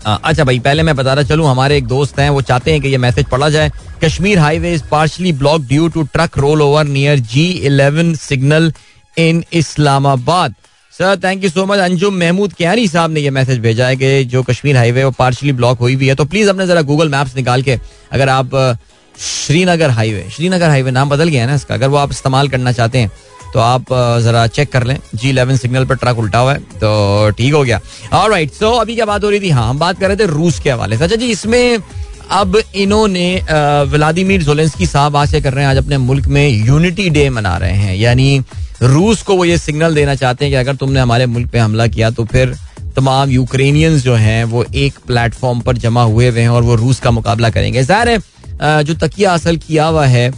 अच्छा 0.06 0.44
भाई, 0.44 0.58
पहले 0.60 0.82
मैं 0.82 0.94
बता 0.96 1.12
रहा, 1.14 1.24
चलूँ, 1.24 1.46
हमारे 1.48 1.76
एक 1.76 1.86
दोस्त 1.86 2.18
हैं, 2.18 2.28
वो 2.30 2.40
चाहते 2.42 2.72
हैं 2.72 2.80
कि 2.82 2.88
ये 2.88 2.98
मैसेज 2.98 3.26
पढ़ा 3.26 3.48
जाए। 3.48 3.70
Kashmir 4.04 4.38
highway 4.38 4.72
is 4.74 4.82
partially 4.90 5.32
block 5.32 5.62
due 5.68 5.88
to 5.88 6.02
truck 6.12 6.38
roll 6.38 6.62
over 6.62 6.84
near 6.86 7.18
G 7.32 7.46
eleven 7.66 8.14
signal 8.14 8.72
in 9.16 9.42
Islamabad 9.52 10.54
sir 10.94 11.16
thank 11.24 11.44
you 11.44 11.50
so 11.50 11.64
much 11.66 11.78
Anjum 11.78 12.14
Mahmood 12.18 12.52
क्यारी 12.54 12.86
साहब 12.88 13.10
ने 13.10 13.20
ये 13.20 13.30
मैसेज 13.30 13.58
भेजा 13.60 13.86
है 13.88 13.96
कि 13.96 14.24
जो 14.24 14.42
कश्मीर 14.42 14.76
हाईवे 14.76 15.04
वो 15.04 15.10
पार्शली 15.18 15.52
ब्लॉक 15.52 15.78
हुई 15.78 15.94
हुई 15.94 16.08
है 16.08 16.14
तो 16.14 16.24
प्लीज़ 16.24 16.48
अपने 16.50 16.66
जरा 16.66 16.82
गूगल 16.82 17.08
मैप्स 17.08 17.36
निकाल 17.36 17.62
के, 17.62 17.78
अगर 18.12 18.28
आप 18.28 18.78
श्रीनगर 19.14 19.90
हाईवे 19.90 20.28
श्रीनगर 20.32 20.68
हाईवे 20.68 20.90
नाम 20.90 21.10
बदल 21.10 21.28
गया 21.28 21.40
है 21.42 21.48
ना 21.48 21.54
इसका, 21.54 21.74
अगर 21.74 21.88
वो 21.88 21.96
आप 21.96 22.10
इस्तेमाल 22.10 22.48
करना 22.48 22.72
चाहते 22.72 22.98
हैं 22.98 23.10
तो 23.54 23.60
आप 23.60 23.92
जरा 24.22 24.46
चेक 24.48 24.70
कर 24.72 24.84
लें। 24.84 24.96
जी 25.14 25.28
इलेवन 25.30 25.56
सिग्नल 25.56 25.84
पर 25.84 25.94
ट्रक 25.96 26.18
उल्टा 26.18 26.38
हुआ 26.38 26.52
है 26.52 26.58
तो 26.74 27.30
ठीक 27.30 27.54
हो 27.54 27.62
गया। 27.64 27.80
और 28.14 28.30
राइट 28.30 28.52
सो 28.52 28.70
अभी 28.72 28.94
क्या 28.94 29.06
बात 29.06 29.24
हो 29.24 29.30
रही 29.30 29.40
थी? 29.40 29.50
हाँ 29.50 29.68
हम 29.68 29.78
बात 29.78 30.00
कर 30.00 30.08
रहे 30.08 30.16
थे 30.16 30.26
रूस 30.28 30.58
के 30.60 30.70
हवाले 30.70 30.96
से। 30.96 31.04
अच्छा 31.04 31.16
जी, 31.16 31.26
इसमें 31.28 31.78
अब 32.32 32.56
इन्होंने 32.56 33.42
व्लादिमीर 33.90 34.42
जोलेंस्की 34.42 34.86
साहब 34.86 35.16
आज 35.16 35.34
कर 35.34 35.52
रहे 35.52 35.64
हैं? 35.64 35.70
आज 35.70 35.76
अपने 35.76 35.98
मुल्क 35.98 36.26
में 36.28 36.48
यूनिटी 36.48 37.08
डे 37.10 37.28
मना 37.30 37.56
रहे 37.56 37.76
हैं। 37.76 37.96
यानी 37.96 38.42
रूस 38.82 39.22
को 39.22 39.36
वो 39.36 39.44
ये 39.44 39.58
सिग्नल 39.58 39.94
देना 39.94 40.14
चाहते 40.14 40.44
हैं 40.44 40.52
कि 40.52 40.56
अगर 40.58 40.76
तुमने 40.76 41.00
हमारे 41.00 41.26
मुल्क 41.28 41.50
पे 41.50 41.58
हमला 41.58 41.86
किया 41.88 42.10
तो 42.10 42.24
फिर 42.24 42.54
तमाम 42.96 43.30
यूक्रेनियंस 43.30 44.02
जो 44.04 44.14
हैं, 44.14 44.44
वो 44.44 44.64
एक 44.64 44.94
प्लेटफॉर्म 45.06 45.60
पर 45.60 45.76
जमा 45.78 46.02
हुए 46.04 46.28
हुए 46.30 46.40
हैं 46.40 46.48
और 46.48 46.62
वो 46.62 46.74
रूस 46.76 47.00
का 47.00 47.10
मुकाबला 47.10 47.50
करेंगे। 47.50 47.82
ज़ाहिर 47.82 48.08
है 48.08 48.82
जो 48.84 48.94
तकिया 48.96 49.30
हासिल 49.30 49.56
किया 49.58 49.84
हुआ 49.86 50.06
है 50.06 50.30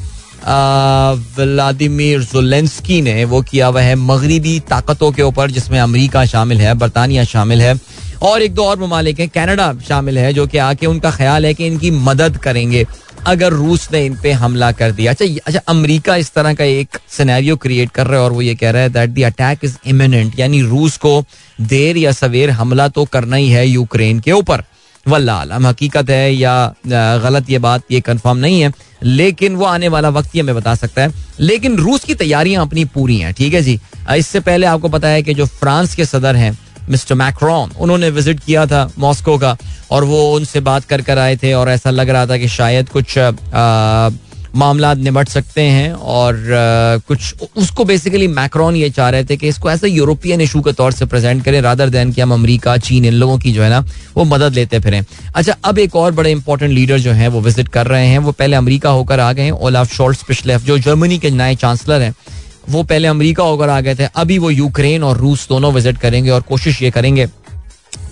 व्लादिमीर 0.45 2.23
जोलेंस्की 2.23 3.01
ने 3.03 3.25
वो 3.25 3.41
किया 3.43 3.67
हुआ 3.67 3.81
है 3.81 3.95
मगरबी 3.97 4.59
ताकतों 4.61 5.11
के 5.13 5.23
ऊपर, 5.23 5.51
जिसमें 5.51 5.79
अमेरिका 5.81 6.25
शामिल 6.25 6.61
है, 6.61 6.75
बरतानिया 6.75 7.25
शामिल 7.25 7.63
है, 7.63 7.79
और 8.23 8.43
एक 8.43 8.55
दो 8.55 8.65
और 8.65 8.79
ममालिक 8.81 9.21
हैं, 9.21 9.29
कनाडा 9.29 9.73
शामिल 9.89 10.19
है, 10.19 10.33
जो 10.33 10.47
कि 10.47 10.59
आके 10.59 10.87
उनका 10.87 11.11
ख्याल 11.11 11.47
है 11.47 11.55
कि 11.55 11.67
इनकी 11.67 11.91
मदद 11.91 12.37
करेंगे, 12.37 12.87
अगर 13.27 13.53
रूस 13.53 13.89
ने 13.93 14.05
इन 14.07 14.17
पे 14.23 14.33
हमला 14.33 14.71
कर 14.73 14.93
दिया। 14.93 15.13
अच्छा 15.13 15.25
अच्छा 15.47 15.61
अमेरिका 15.69 16.17
इस 16.17 16.33
तरह 16.35 16.55
का 16.55 16.65
एक 16.65 16.99
सिनेरियो 17.09 17.57
क्रिएट 17.57 17.91
कर 17.91 18.07
रहा 18.07 18.19
है, 18.19 18.25
और 18.25 18.33
वो 18.33 18.43
ये 18.43 18.55
कह 18.55 18.71
रहा 18.71 18.83
है 18.83 18.89
that 18.89 19.11
the 19.11 19.23
attack 19.25 19.65
is 19.65 19.77
imminent 19.87 20.39
यानी 20.39 20.63
रूस 20.63 20.97
को 20.97 21.25
देर 21.61 21.97
या 21.97 22.13
सवेर 22.13 22.51
हमला 22.51 22.89
तो 22.89 23.05
करना 23.05 23.37
ही 23.37 23.49
है 23.49 23.67
यूक्रेन 23.67 24.21
के 24.21 24.33
ऊपर। 24.33 24.63
वल्ला 25.09 25.35
आलम 25.35 25.67
हकीकत 25.67 26.11
है 26.11 26.35
या 26.35 26.55
गलत 26.87 27.51
ये 27.51 27.59
बात 27.59 27.83
ये 27.91 28.01
कंफर्म 28.01 28.37
नहीं 28.39 28.61
है 28.61 28.73
लेकिन 29.03 29.57
वो 29.57 29.65
आने 29.65 29.89
वाला 29.89 30.09
वक्त 30.09 30.35
ही 30.35 30.41
हमें 30.41 30.55
बता 30.55 30.75
सकता 30.75 31.03
है। 31.03 31.13
लेकिन 31.41 31.77
रूस 31.77 32.05
की 32.05 32.15
तैयारियाँ 32.15 32.67
अपनी 32.67 32.85
पूरी 32.85 33.17
हैं 33.19 33.33
ठीक 33.35 33.55
है 33.55 33.63
जी? 33.63 33.79
इससे 34.17 34.41
पहले 34.41 34.67
आपको 34.67 34.89
पता 34.89 35.09
है 35.09 35.23
कि 35.23 35.35
जो 35.35 35.47
फ्रांस 35.47 35.95
के 35.95 36.05
सदर 36.05 36.37
हैं 36.37 36.57
मिस्टर 36.91 37.15
मैक्रॉन 37.15 37.71
उन्होंने 37.81 38.09
विज़िट 38.11 38.41
किया 38.41 38.65
था 38.67 38.91
मॉस्को 38.99 39.37
का 39.39 39.57
और 39.91 40.05
वो 40.05 40.21
उनसे 40.35 40.61
बात 40.61 40.85
कर 40.85 41.03
कर 41.03 41.19
आए 41.19 41.37
थे 41.37 41.53
और 41.55 41.69
ऐसा 41.71 41.91
लग 41.91 42.09
रहा 42.09 42.27
था 42.27 42.37
कि 42.39 42.49
शायद 42.49 42.89
कुछ 42.89 43.19
आ, 43.19 43.31
मामला 44.55 44.93
निमट 44.95 45.29
सकते 45.29 45.63
हैं 45.63 45.93
और 45.93 46.37
कुछ 47.09 47.35
उसको 47.57 47.85
बेसिकली 47.85 48.29
मैक्रॉन 48.29 48.77
ये 48.77 48.91
चाह 48.91 49.09
रहे 49.11 49.25
थे 49.25 49.37
कि 49.37 49.49
इसको 49.49 49.71
ऐसा 49.71 49.87
यूरोपियन 49.87 50.41
इशू 50.41 50.61
के 50.61 50.73
तौर 50.73 50.93
से 50.93 51.07
प्रेजेंट 51.07 51.45
करें 51.45 51.61
रादर 51.61 51.89
देन 51.91 52.13
कि 52.13 52.21
हम 52.21 52.33
अमेरिका, 52.35 52.77
चीन, 52.79 53.05
इन 53.05 53.15
लोगों 53.15 53.39
की 53.39 53.53
जो 53.53 53.63
है 53.63 53.71
ना, 53.71 53.85
वो 54.17 54.25
मदद 54.25 54.55
लेते 54.55 54.81
फिरें। 54.81 55.05
अच्छा 55.35 55.57
अब 55.65 55.79
एक 55.79 55.97
और 55.97 56.13
बड़े 56.13 56.31
इंपॉर्टेंट 56.31 56.73
लीडर 56.73 56.99
जो 56.99 57.13
है, 57.13 57.29
वो 57.29 57.41
विज़िट 57.41 57.69
कर 57.69 57.87
रहे 57.87 58.07
हैं, 58.07 58.19
वो 58.19 58.33
पहले 58.33 58.57
अमरीका 58.57 58.91
होकर 58.91 59.21
आ 59.21 59.33
गए 59.33 59.43
हैं, 59.43 59.53
ओलाफ 59.53 59.95
शॉल्ट 59.95 60.27
पिछले 60.27 60.59
जो 60.59 60.79
जर्मनी 60.81 61.19
के 61.19 61.31
नए 61.33 61.55
चांसलर 61.57 62.03
हैं, 62.03 62.15
वो 62.71 62.83
पहले 62.83 63.09
अमरीका 63.09 63.45
होकर 63.45 63.69
आ 63.69 63.81
गए 63.81 63.95
थे, 63.95 64.09
अभी 64.17 64.39
वो 64.39 64.51
यूक्रेन 64.51 65.03
और 65.05 65.19
रूस 65.19 65.47
दोनों 65.49 65.73
विज़िट 65.73 65.99
करेंगे 65.99 66.31
और 66.31 66.41
कोशिश 66.43 66.83
ये 66.83 66.91
करेंगे 66.91 67.27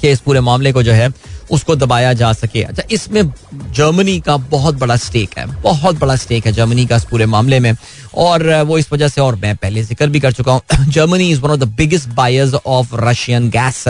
कि 0.01 0.11
इस 0.11 0.21
पूरे 0.21 0.41
मामले 0.41 0.73
को 0.73 0.83
जो 0.83 0.93
है 0.93 1.09
उसको 1.53 1.77
दबाया 1.77 2.13
जा 2.13 2.33
सके। 2.33 2.63
अच्छा 2.63 2.83
इसमें 2.91 3.23
जर्मनी 3.55 4.19
का 4.21 4.37
बहुत 4.37 4.75
बड़ा 4.75 4.97
स्टेक 4.99 5.39
है, 5.39 5.47
बहुत 5.63 5.99
बड़ा 5.99 6.17
स्टेक 6.17 6.47
है 6.47 6.53
जर्मनी 6.53 6.87
का 6.87 6.97
इस 6.97 7.05
पूरे 7.05 7.27
मामले 7.27 7.61
में। 7.61 7.75
और 8.17 8.49
वो 8.63 8.79
इस 8.79 8.93
वजह 8.93 9.09
से 9.09 9.21
और 9.21 9.37
मैं 9.37 9.55
पहले 9.57 9.83
ज़िक्र 9.83 10.07
भी 10.07 10.21
कर 10.21 10.33
चुका 10.33 10.53
हूँ। 10.53 10.61
Germany 10.89 11.31
is 11.31 11.41
one 11.41 11.51
of 11.51 11.61
the 11.61 11.69
biggest 11.77 12.09
buyers 12.11 12.55
of 12.57 12.95
Russian 12.95 13.49
gas 13.51 13.85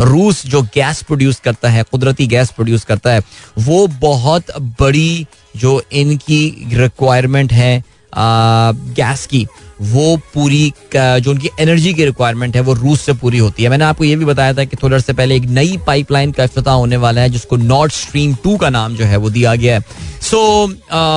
रूस 0.00 0.46
जो 0.46 0.62
गैस 0.74 1.02
प्रोड्यूस 1.02 1.40
करता 1.40 1.68
है, 1.68 1.82
कुदरती 1.82 2.26
गैस 2.26 2.50
प्रोड्यूस 2.50 2.84
करता 2.84 3.10
है, 3.10 3.22
वो 3.58 3.86
बहुत 4.00 4.58
बड़ी 4.80 5.26
जो 5.56 5.80
इनकी 5.92 6.68
रिक्वायरमेंट 6.72 7.52
है 7.52 7.82
गैस 8.12 9.26
की। 9.26 9.46
वो 9.80 10.16
पूरी 10.34 10.72
जो 10.96 11.30
उनकी 11.30 11.50
एनर्जी 11.60 11.92
की 11.94 12.04
रिक्वायरमेंट 12.04 12.56
है 12.56 12.62
वो 12.62 12.72
रूस 12.74 13.00
से 13.00 13.12
पूरी 13.14 13.38
होती 13.38 13.62
है। 13.62 13.68
मैंने 13.68 13.84
आपको 13.84 14.04
ये 14.04 14.16
भी 14.16 14.24
बताया 14.24 14.54
था 14.54 14.64
कि 14.64 14.76
थोड़ी 14.82 15.00
से 15.00 15.12
पहले 15.12 15.36
एक 15.36 15.44
नई 15.48 15.76
पाइपलाइन 15.86 16.32
का 16.32 16.42
अफ्ताह 16.42 16.74
होने 16.74 16.96
वाला 16.96 17.20
है 17.20 17.28
जिसको 17.30 17.56
नॉर्थ 17.56 17.92
स्ट्रीम 17.94 18.34
टू 18.34 18.56
का 18.56 18.70
नाम 18.70 18.94
जो 18.96 19.04
है 19.04 19.16
वो 19.16 19.30
दिया 19.30 19.54
गया 19.54 19.74
है। 19.74 19.80
सो 20.20 20.66
so, 20.66 20.74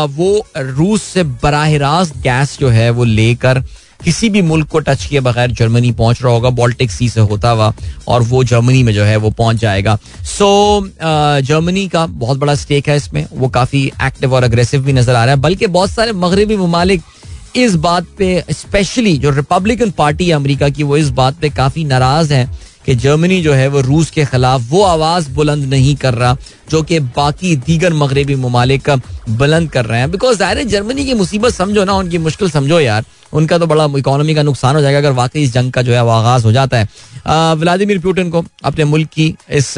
वो 0.09 0.45
रूस 0.57 1.03
से 1.03 1.23
बराह 1.23 1.75
रास्त 1.77 2.17
गैस 2.17 2.57
जो 2.59 2.69
है 2.69 2.89
वो 2.89 3.03
लेकर 3.03 3.63
किसी 4.03 4.29
भी 4.29 4.41
मुल्क 4.41 4.67
को 4.67 4.79
टच 4.79 5.05
किए 5.05 5.19
बगैर 5.19 5.51
जर्मनी 5.51 5.91
पहुँच 5.91 6.21
रहा 6.23 6.31
होगा 6.33 6.49
बॉल्टिक 6.49 6.91
सी 6.91 7.09
से 7.09 7.21
होता 7.21 7.49
हुआ 7.49 7.71
और 8.07 8.21
वो 8.21 8.43
जर्मनी 8.43 8.81
में 8.83 8.93
जो 8.93 9.03
है 9.03 9.15
वो 9.17 9.29
पहुँच 9.31 9.55
जाएगा। 9.55 9.95
सो 10.27 10.79
so, 10.79 11.45
जर्मनी 11.47 11.87
का 11.87 12.05
बहुत 12.05 12.37
बड़ा 12.37 12.55
स्टेक 12.55 12.89
है 12.89 12.95
इसमें 12.97 13.25
वो 13.33 13.49
काफ़ी 13.49 13.85
एक्टिव 14.03 14.33
और 14.35 14.43
अग्रेसिव 14.43 14.81
भी 14.83 14.93
नज़र 14.93 15.15
आ 15.15 15.23
रहा 15.25 15.35
है 15.35 15.41
बल्कि 15.41 15.67
बहुत 15.67 15.89
सारे 15.89 16.11
मगरबी 16.13 16.55
ममालिक 16.57 17.01
इस 17.55 17.75
बात 17.75 18.05
पे 18.17 18.43
स्पेशली 18.51 19.17
जो 19.17 19.29
रिपब्लिकन 19.29 19.89
पार्टी 19.91 20.27
है 20.27 20.35
अमेरिका 20.35 20.69
की, 20.69 20.83
वो 20.83 20.97
इस 20.97 21.09
बात 21.11 21.39
पे 21.41 21.49
काफ़ी 21.51 21.83
नाराज़ 21.83 22.33
है 22.33 22.49
कि 22.85 22.93
जर्मनी 22.95 23.41
जो 23.41 23.53
है 23.53 23.67
वो 23.67 23.81
रूस 23.81 24.09
के 24.11 24.25
खिलाफ 24.25 24.61
वो 24.69 24.83
आवाज़ 24.83 25.29
बुलंद 25.31 25.65
नहीं 25.65 25.95
कर 25.95 26.13
रहा, 26.13 26.37
जो 26.69 26.81
कि 26.83 26.99
बाकी 26.99 27.55
दीगर 27.57 27.93
मगरबी 27.93 28.35
ममालिक 28.35 28.89
बुलंद 29.29 29.69
कर 29.71 29.85
रहे 29.85 29.99
हैं। 29.99 30.11
बिकॉज़ 30.11 30.37
ज़ाहिर 30.37 30.63
जर्मनी 30.65 31.05
की 31.05 31.13
मुसीबत 31.13 31.53
समझो 31.53 31.83
ना, 31.85 31.93
उनकी 31.93 32.17
मुश्किल 32.19 32.49
समझो 32.49 32.79
यार। 32.79 33.05
उनका 33.33 33.57
तो 33.57 33.67
बड़ा 33.67 33.85
इकोनॉमी 33.97 34.35
का 34.35 34.43
नुकसान 34.43 34.75
हो 34.75 34.81
जाएगा 34.81 34.97
अगर 34.97 35.11
वाकई 35.11 35.41
इस 35.43 35.53
जंग 35.53 35.71
का 35.71 35.81
जो 35.81 35.93
है 35.93 36.03
वो 36.03 36.11
आगाज़ 36.11 36.43
हो 36.43 36.51
जाता 36.51 36.77
है। 36.77 37.55
व्लादिमिर 37.55 37.99
पुटिन 37.99 38.29
को 38.29 38.43
अपने 38.63 38.85
मुल्क 38.85 39.09
की 39.09 39.27
इस 39.51 39.73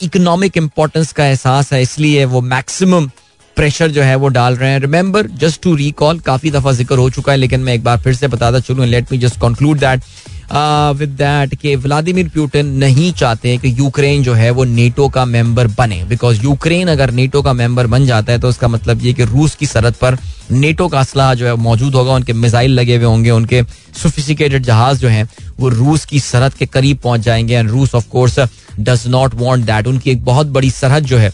इकोनॉमिक 0.00 0.56
इम्पोर्टेंस 0.56 1.12
का 1.12 1.26
एहसास 1.26 1.72
है, 1.72 1.82
इसलिए 1.82 2.24
वो 2.24 2.40
मैक्सिमम 2.42 3.10
प्रेशर 3.56 3.90
जो 3.90 4.02
है 4.02 4.14
वो 4.16 4.28
डाल 4.28 4.56
रहे 4.56 4.70
हैं। 4.70 4.78
रिमेंबर 4.80 5.26
जस्ट 5.40 5.62
टू 5.62 5.74
रिकॉल 5.74 6.18
काफ़ी 6.20 6.50
दफ़ा 6.50 6.72
ज़िक्र 6.72 6.98
हो 6.98 7.08
चुका 7.10 7.32
है, 7.32 7.38
लेकिन 7.38 7.60
मैं 7.60 7.74
एक 7.74 7.84
बार 7.84 7.98
फिर 7.98 8.14
से 8.14 8.28
बताता 8.28 8.60
चलूँ 8.60 8.86
let 8.86 9.12
me 9.12 9.18
just 9.18 9.40
conclude 9.40 9.78
that 9.78 10.02
with 10.96 11.08
that 11.18 11.54
कि 11.54 11.74
व्लादिमिर 11.76 12.28
पुटिन 12.28 12.66
नहीं 12.78 13.12
चाहते 13.12 13.56
कि 13.58 13.68
यूक्रेन 13.78 14.22
जो 14.22 14.34
है 14.34 14.50
वो 14.50 14.64
नेटो 14.64 15.08
का 15.08 15.24
मेंबर 15.24 15.66
बने। 15.68 16.02
बिकॉज़ 16.04 16.42
यूक्रेन 16.42 16.88
अगर 16.88 17.10
नेटो 17.12 17.42
का 17.42 17.52
मेंबर 17.52 17.86
बन 17.86 18.06
जाता 18.06 18.32
है 18.32 18.38
तो 18.38 18.48
उसका 18.48 18.68
मतलब 18.68 19.02
ये 19.02 19.12
कि 19.12 19.24
रूस 19.24 19.54
की 19.54 19.66
सरहद 19.66 19.94
पर 19.94 20.18
नेटो 20.50 20.88
का 20.88 21.00
असलाह 21.00 21.32
जो 21.34 21.46
है 21.46 21.54
मौजूद 21.56 21.94
होगा, 21.94 22.12
उनके 22.12 22.32
मिसाइल 22.34 22.70
लगे 22.70 22.96
हुए 22.96 23.04
होंगे, 23.04 23.30
उनके 23.30 23.62
सोफिसिकेटेड 24.02 24.62
जहाज़ 24.64 25.00
जो 25.00 25.08
हैं, 25.08 25.28
वो 25.58 25.68
रूस 25.70 26.04
की 26.04 26.20
सरहद 26.20 26.54
के 26.54 26.66
करीब 26.68 26.98
पहुँच 26.98 27.20
जाएँगे। 27.20 27.54
एंड 27.54 27.70
रूस 27.70 27.94
of 27.94 28.08
course 28.08 28.38
does 28.80 29.06
not 29.08 29.34
want 29.34 29.66
that 29.66 29.86
उनकी 29.86 30.10
एक 30.10 30.24
बहुत 30.24 30.46
बड़ी 30.56 30.70
सरहद 30.70 31.04
जो 31.04 31.18
है 31.18 31.32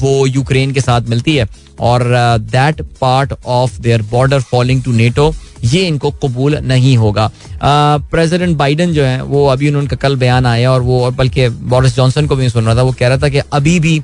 वो 0.00 0.26
यूक्रेन 0.26 0.72
के 0.72 0.80
साथ 0.80 1.08
मिलती 1.08 1.36
है 1.36 1.48
और 1.80 2.04
that 2.52 2.80
part 3.00 3.32
of 3.46 3.80
their 3.80 4.02
border 4.10 4.40
falling 4.42 4.82
to 4.82 4.92
NATO 4.92 5.34
ये 5.64 5.80
इनको 5.86 6.10
कबूल 6.22 6.56
नहीं 6.64 6.96
होगा। 6.96 7.30
प्रेसिडेंट 7.62 8.56
बाइडन 8.56 8.92
जो 8.92 9.04
है, 9.04 9.22
वो 9.22 9.46
अभी 9.46 9.74
उनका 9.74 9.96
कल 9.96 10.16
बयान 10.16 10.46
आया 10.46 10.72
और 10.72 10.82
वो, 10.82 11.04
और 11.04 11.10
बल्कि 11.12 11.48
बोरिस 11.48 11.96
जॉनसन 11.96 12.26
को 12.26 12.36
भी 12.36 12.48
सुन 12.48 12.64
रहा 12.64 12.74
था, 12.76 12.82
वो 12.82 12.92
कह 12.92 13.08
रहा 13.08 13.18
था 13.18 13.28
कि 13.28 13.38
अभी 13.52 13.78
भी 13.80 14.00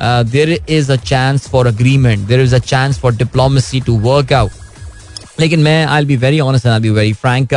there 0.00 0.50
is 0.68 0.92
a 0.92 0.96
chance 0.96 1.48
for 1.48 1.66
agreement 1.66 2.26
there 2.28 2.40
is 2.40 2.54
a 2.54 2.58
chance 2.58 2.98
for 2.98 3.14
diplomacy 3.16 3.80
to 3.80 3.98
work 4.00 4.32
out 4.32 5.40
लेकिन 5.40 5.60
मैं 5.60 5.84
I 5.86 6.04
be 6.04 6.16
very 6.16 6.40
honest 6.40 6.66
I 6.66 6.80
be 6.80 6.90
very 6.90 7.12
frank 7.12 7.54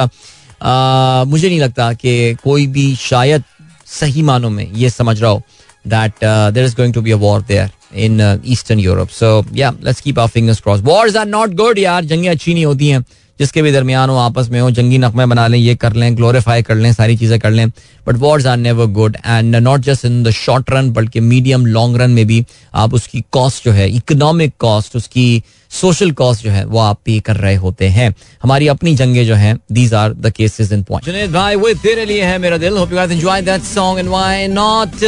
मुझे 1.28 1.48
नहीं 1.48 1.60
लगता 1.60 1.92
कि 1.94 2.36
कोई 2.44 2.68
भी 2.68 2.96
शायद 2.96 3.44
सही 3.90 4.22
मानों 4.22 4.50
में, 4.50 4.72
ये 4.74 4.90
समझ 4.90 5.22
रहा 5.22 5.32
हो 5.32 5.42
that 5.88 6.24
there 6.54 6.66
is 6.66 6.76
going 6.76 6.94
to 6.94 7.02
be 7.02 7.12
a 7.12 7.16
war 7.18 7.42
there 7.42 7.70
in 8.06 8.42
eastern 8.46 8.80
Europe 8.80 9.10
so 9.10 9.44
या 9.56 9.72
let's 9.84 10.02
keep 10.02 10.20
our 10.20 10.28
fingers 10.28 10.62
cross 10.62 10.82
wars 10.84 11.16
are 11.16 11.26
not 11.28 11.54
good 11.62 11.80
यार 11.80 12.06
जंगे 12.06 12.28
अच्छी 12.30 12.54
नहीं 12.54 12.66
होती 12.66 12.90
हैं 12.90 13.04
जिसके 13.40 13.62
भी 13.62 13.72
दरमियान 13.72 14.10
हो 14.10 14.16
आपस 14.18 14.50
में 14.52 14.60
हो, 14.60 14.70
जंगी 14.72 14.98
नकमे 14.98 15.26
बना 15.26 15.48
लें, 15.48 15.58
ये 15.58 15.76
कर 15.76 15.94
लें 15.94 16.16
ग्लोरीफाई 16.18 16.62
कर 16.64 16.76
लें, 16.76 16.92
सारी 16.94 17.18
चीज़ें 17.18 17.40
कर 17.40 17.52
लें। 17.52 17.68
But 18.08 18.16
wars 18.18 18.46
are 18.46 18.58
never 18.58 18.86
good 18.94 19.18
and 19.26 19.56
not 19.56 19.82
just 19.82 20.06
in 20.06 20.24
the 20.24 20.32
short 20.32 20.72
run 20.72 20.92
बल्कि 20.92 21.20
मीडियम 21.22 21.66
लॉन्ग 21.66 22.02
रन 22.02 22.12
में 22.12 22.26
भी 22.28 22.46
आप 22.76 22.94
उसकी 22.94 23.24
कॉस्ट 23.32 23.66
जो 23.66 23.72
है 23.72 23.90
इकोनॉमिक 23.90 24.54
कॉस्ट 24.60 24.96
उसकी 24.96 25.44
सोशल 25.72 26.12
कॉस्ट 26.12 26.44
जो 26.44 26.52
है, 26.52 26.64
वो 26.66 26.80
आप 26.80 27.00
पे 27.06 27.20
कर 27.20 27.36
रहे 27.38 27.56
होते 27.56 27.88
हैं। 27.90 28.14
हमारी 28.44 28.68
अपनी 28.68 28.96
जंगे 28.96 29.26
जो 29.26 29.36
हैं 29.36 29.58
these 29.72 29.94
are 29.94 30.14
the 30.14 30.32
cases 30.38 30.72
in 30.72 30.84
point 30.84 31.06
Junaid 31.06 31.32
भाई, 31.32 31.56
वो 31.56 31.74
तेरे 31.84 32.06
लिए 32.06 32.24
है 32.24 32.38
मेरा 32.38 32.58
दिल। 32.58 32.78
Hope 32.78 32.92
you 32.92 32.96
guys 32.96 33.12
enjoy 33.12 33.42
that 33.42 33.62
song 33.64 34.00
and 34.00 34.10
why 34.10 34.48
not 34.48 35.06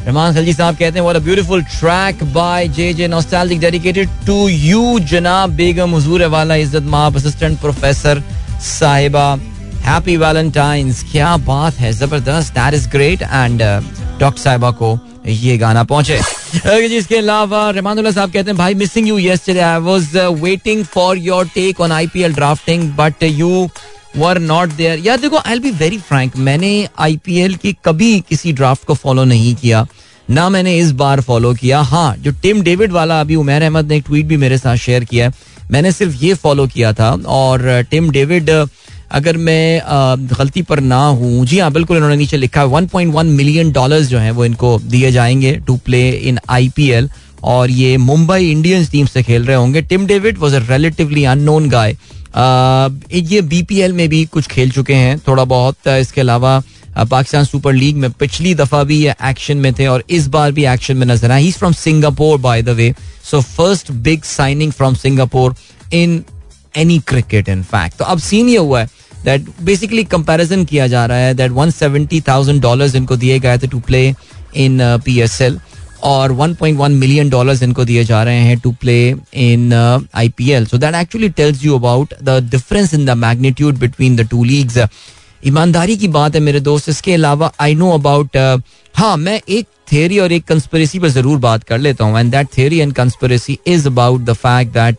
Rahman 0.00 0.34
Khalji 0.34 0.52
साहब 0.52 0.76
कहते 0.76 0.98
हैं 0.98 1.02
what 1.02 1.16
a 1.16 1.20
beautiful 1.24 1.62
track 1.70 2.22
by 2.34 2.68
J 2.76 2.92
J 2.94 3.08
nostalgic 3.08 3.60
dedicated 3.60 4.08
to 4.26 4.36
you 4.48 4.98
जनाब 5.10 5.50
बेगम 5.56 5.90
हुजूर 5.90 6.24
वाला 6.28 6.54
इज़्ज़त 6.56 6.82
माब 6.94 7.16
असिस्टेंट 7.16 7.58
प्रोफेसर 7.60 8.22
साहिबा। 8.62 9.28
हैप्पी 9.84 10.16
वैलेंटाइंस 10.16 11.02
क्या 11.12 11.36
बात 11.44 11.74
है, 11.74 11.92
ज़बरदस्त 11.92 12.52
that 12.54 12.74
is 12.74 12.88
great 12.90 13.22
and 13.22 13.62
doctor 13.62 14.40
साहिबा 14.40 14.70
को 14.80 14.98
ये 15.26 15.56
गाना 15.58 15.84
पहुँचे। 15.84 16.18
जी, 16.18 16.96
इसके 16.96 17.16
अलावा 17.16 17.68
रहमानुल्लाह 17.70 18.12
साहब 18.12 18.32
कहते 18.32 18.50
हैं, 18.50 18.56
भाई 18.58 18.74
missing 18.74 19.08
you 19.08 19.18
yesterday 19.18 19.60
I 19.60 19.80
was 19.82 20.16
waiting 20.42 20.84
for 20.86 21.18
your 21.18 21.46
take 21.54 21.80
on 21.80 21.92
IPL 21.92 22.34
drafting 22.34 22.90
but 22.96 23.22
you 23.22 23.68
were 24.16 24.38
not 24.38 24.68
there 24.68 24.98
यार 24.98 25.20
देखो 25.20 25.38
आई 25.38 25.58
बी 25.58 25.70
वेरी 25.70 25.98
फ्रैंक 25.98 26.36
मैंने 26.38 26.88
आईपीएल 26.98 27.54
की 27.54 27.72
कभी 27.84 28.18
किसी 28.28 28.52
ड्राफ्ट 28.52 28.84
को 28.84 28.94
फॉलो 28.94 29.24
नहीं 29.24 29.54
किया। 29.54 29.86
ना 30.30 30.48
मैंने 30.48 30.76
इस 30.78 30.90
बार 30.92 31.20
फॉलो 31.20 31.52
किया। 31.54 31.80
हाँ 31.80 32.16
जो 32.16 32.30
टिम 32.42 32.62
डेविड 32.62 32.92
वाला 32.92 33.20
अभी 33.20 33.36
उमेर 33.36 33.62
अहमद 33.62 33.88
ने 33.88 33.96
एक 33.96 34.04
ट्वीट 34.06 34.26
भी 34.26 34.36
मेरे 34.36 34.58
साथ 34.58 34.76
शेयर 34.78 35.04
किया 35.04 35.26
है। 35.26 35.34
मैंने 35.70 35.92
सिर्फ़ 35.92 36.24
ये 36.24 36.34
फॉलो 36.34 36.66
किया 36.66 36.92
था 36.92 37.10
और 37.28 37.82
टिम 37.90 38.10
डेविड 38.10 38.50
अगर 38.50 39.36
मैं 39.36 39.80
गलती 40.30 40.62
पर 40.62 40.80
ना 40.80 40.98
हूँ, 40.98 41.46
जी 41.46 41.58
हाँ 41.58 41.70
बिल्कुल 41.72 41.96
इन्होंने 41.96 42.16
नीचे 42.16 42.36
लिखा 42.36 42.60
है 42.60 42.66
one 42.66 42.86
point 42.86 43.14
one 43.14 43.26
million 43.28 43.72
dollars 43.72 44.06
जो 44.08 44.18
हैं 44.18 44.30
वो 44.32 44.44
इनको 44.44 44.78
दिए 44.84 45.10
जाएँगे 45.12 45.52
टू 45.66 45.76
प्ले 45.76 46.08
इन 46.10 46.38
आईपीएल 46.48 47.10
और 47.42 47.70
ये 47.70 47.96
मुंबई 47.96 48.50
इंडियंस 48.50 48.90
टीम 48.90 49.06
से 49.06 49.22
खेल 49.22 49.44
रहे 49.44 49.56
होंगे। 49.56 49.82
Tim 49.82 50.06
David 50.06 50.38
was 50.38 50.54
a 50.54 50.58
relatively 50.70 51.24
unknown 51.24 51.68
guy 51.68 51.96
ये 52.36 53.40
बीपीएल 53.42 53.92
में 53.92 54.08
भी 54.08 54.24
कुछ 54.26 54.46
खेल 54.48 54.70
चुके 54.70 54.94
हैं, 54.94 55.18
थोड़ा 55.28 55.44
बहुत। 55.44 55.88
इसके 55.88 56.20
अलावा 56.20 56.62
पाकिस्तान 57.00 57.44
सुपर 57.44 57.72
लीग 57.72 57.96
में 57.96 58.10
पिछली 58.10 58.54
दफ़ा 58.54 58.82
भी 58.84 58.96
ये 58.96 59.14
एक्शन 59.24 59.56
में 59.56 59.72
थे 59.74 59.86
और 59.86 60.04
इस 60.10 60.26
बार 60.28 60.52
भी 60.52 60.64
एक्शन 60.66 60.96
में 60.96 61.06
नज़र 61.06 61.30
आए। 61.30 61.50
From 61.52 61.72
Singapore 61.72 62.38
by 62.40 62.62
the 62.62 62.68
way 62.70 62.92
so 63.30 63.40
first 63.40 63.90
big 64.04 64.22
signing 64.24 64.72
from 64.72 64.94
Singapore 64.94 65.54
in 65.92 66.22
any 66.76 66.98
cricket 67.08 67.48
in 67.48 67.62
fact 67.64 67.96
तो 67.98 68.04
अब 68.04 68.18
सीन 68.20 68.48
ये 68.48 68.58
हुआ 68.58 68.80
है 68.80 68.88
दैट 69.24 69.46
बेसिकली 69.62 70.04
कंपैरिजन 70.06 70.64
किया 70.64 70.86
जा 70.86 71.04
रहा 71.06 71.18
है 71.18 71.34
that 71.34 71.50
one 71.52 71.70
seventy 71.70 72.20
thousand 72.28 72.60
dollar 72.62 72.96
इनको 72.96 73.16
दिए 73.16 73.38
गए 73.38 73.58
थे 73.58 73.66
to 73.66 73.80
play 73.80 74.06
in 74.56 74.78
P 75.04 75.18
S 75.20 75.40
L 75.40 75.58
और 76.02 76.32
1.1 76.32 76.88
मिलियन 76.90 77.30
डॉलर्स 77.30 77.62
इनको 77.62 77.84
दिए 77.84 78.04
जा 78.04 78.22
रहे 78.22 78.40
हैं 78.40 78.58
to 78.60 78.72
play 78.80 78.98
in 79.44 79.72
IPL 80.14 80.66
so 80.66 80.78
that 80.78 80.94
actually 80.94 81.28
tells 81.40 81.64
you 81.64 81.78
about 81.78 82.14
the 82.22 82.38
difference 82.50 82.94
in 82.94 83.06
the 83.06 83.16
magnitude 83.18 83.78
between 83.78 84.16
the 84.16 84.28
two 84.30 84.44
leagues 84.44 84.78
ईमानदारी 85.46 85.96
की 85.96 86.08
बात 86.08 86.34
है 86.34 86.40
मेरे 86.40 86.60
दोस्त, 86.60 86.88
इसके 86.88 87.12
अलावा 87.14 87.52
आई 87.60 87.74
नो 87.74 87.90
अबाउट 87.90 88.36
हाँ 88.94 89.16
मैं 89.16 89.40
एक 89.48 89.66
थियरी 89.92 90.18
और 90.18 90.32
एक 90.32 90.44
कंस्पिरेसी 90.44 90.98
पर 90.98 91.08
ज़रूर 91.08 91.38
बात 91.38 91.62
कर 91.64 91.78
लेता 91.78 92.04
हूँ. 92.04 92.18
And 92.18 92.30
that 92.32 92.48
theory 92.56 92.78
and 92.78 92.92
conspiracy 92.94 93.58
is 93.66 93.86
about 93.86 94.20
the 94.20 94.32
fact 94.32 94.72
that 94.74 94.96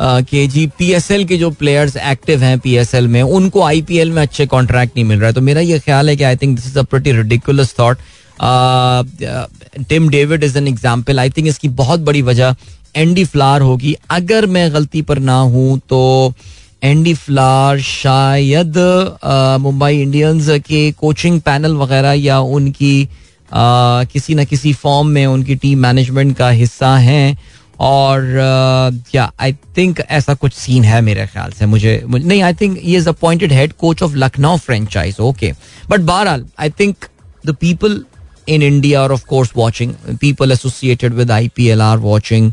के 0.00 0.46
जी 0.46 0.66
पी 0.78 0.90
एस 0.94 1.10
एल 1.10 1.24
के 1.26 1.36
जो 1.36 1.50
प्लेयर्स 1.50 1.96
एक्टिव 1.96 2.42
हैं 2.42 2.58
पी 2.60 2.74
एस 2.76 2.94
एल 2.94 3.08
में, 3.08 3.22
उनको 3.22 3.62
आई 3.62 3.82
पी 3.82 3.98
एल 3.98 4.10
में 4.12 4.22
अच्छे 4.22 4.46
कॉन्ट्रैक्ट 4.46 4.96
नहीं 4.96 5.04
मिल 5.04 5.18
रहा 5.18 5.28
है. 5.28 5.34
तो 5.34 5.40
मेरा 5.40 5.60
ये 5.60 5.78
ख्याल 5.78 6.08
है 6.08 6.16
कि 6.16 6.24
I 6.24 6.36
think 6.36 6.54
this 6.56 6.66
is 6.66 6.78
a 6.78 6.82
pretty 6.82 7.12
ridiculous 7.12 7.74
thought 7.78 7.98
Tim 8.40 10.08
David 10.08 10.44
is 10.44 10.58
an 10.58 10.68
example 10.68 11.20
I 11.20 11.30
think 11.30 11.48
इसकी 11.48 11.68
बहुत 11.80 12.00
बड़ी 12.00 12.22
वजह 12.22 12.54
एंडी 12.96 13.24
फ्लार 13.24 13.60
होगी। 13.60 13.96
अगर 14.10 14.46
मैं 14.46 14.72
गलती 14.74 15.02
पर 15.02 15.18
ना 15.20 15.38
हूँ 15.54 15.78
तो 15.88 16.34
एंडी 16.84 17.14
फ्लार 17.14 17.80
शायद 17.82 18.78
मुंबई 19.60 20.00
इंडियंस 20.00 20.48
के 20.66 20.90
कोचिंग 20.92 21.40
पैनल 21.40 21.74
वगैरह 21.76 22.12
या 22.12 22.38
उनकी 22.40 23.08
आ, 23.50 24.04
किसी 24.04 24.34
न 24.34 24.44
किसी 24.44 24.72
फॉर्म 24.74 25.08
में 25.08 25.26
उनकी 25.26 25.54
टीम 25.56 25.78
मैनेजमेंट 25.78 26.36
का 26.36 26.48
हिस्सा 26.50 26.96
हैं। 26.98 27.38
और 27.80 28.24
या 29.14 29.30
आई 29.40 29.52
थिंक 29.76 30.00
ऐसा 30.00 30.34
कुछ 30.34 30.52
सीन 30.52 30.84
है 30.84 31.00
मेरे 31.00 31.26
ख्याल 31.26 31.50
से। 31.50 31.66
मुझे, 31.66 32.02
मुझे 32.06 32.24
नहीं 32.26 32.42
आई 32.42 32.54
थिंक 32.54 32.78
ये 32.84 32.96
is 32.98 33.08
appointed 33.08 33.52
head 33.52 33.72
coach 33.80 34.02
of 34.02 34.16
Lucknow 34.16 34.56
franchise 34.58 35.16
okay 35.20 35.52
but 35.90 36.00
बहरहाल 36.00 36.44
I 36.60 36.70
think 36.80 37.06
the 37.46 37.54
people 37.60 38.02
in 38.48 38.62
India 38.62 39.02
और 39.02 39.12
of 39.12 39.24
course 39.28 39.52
watching 39.56 39.92
people 40.20 40.52
associated 40.52 41.14
with 41.14 41.30
IPL 41.30 41.82
are 41.82 41.98
watching 41.98 42.52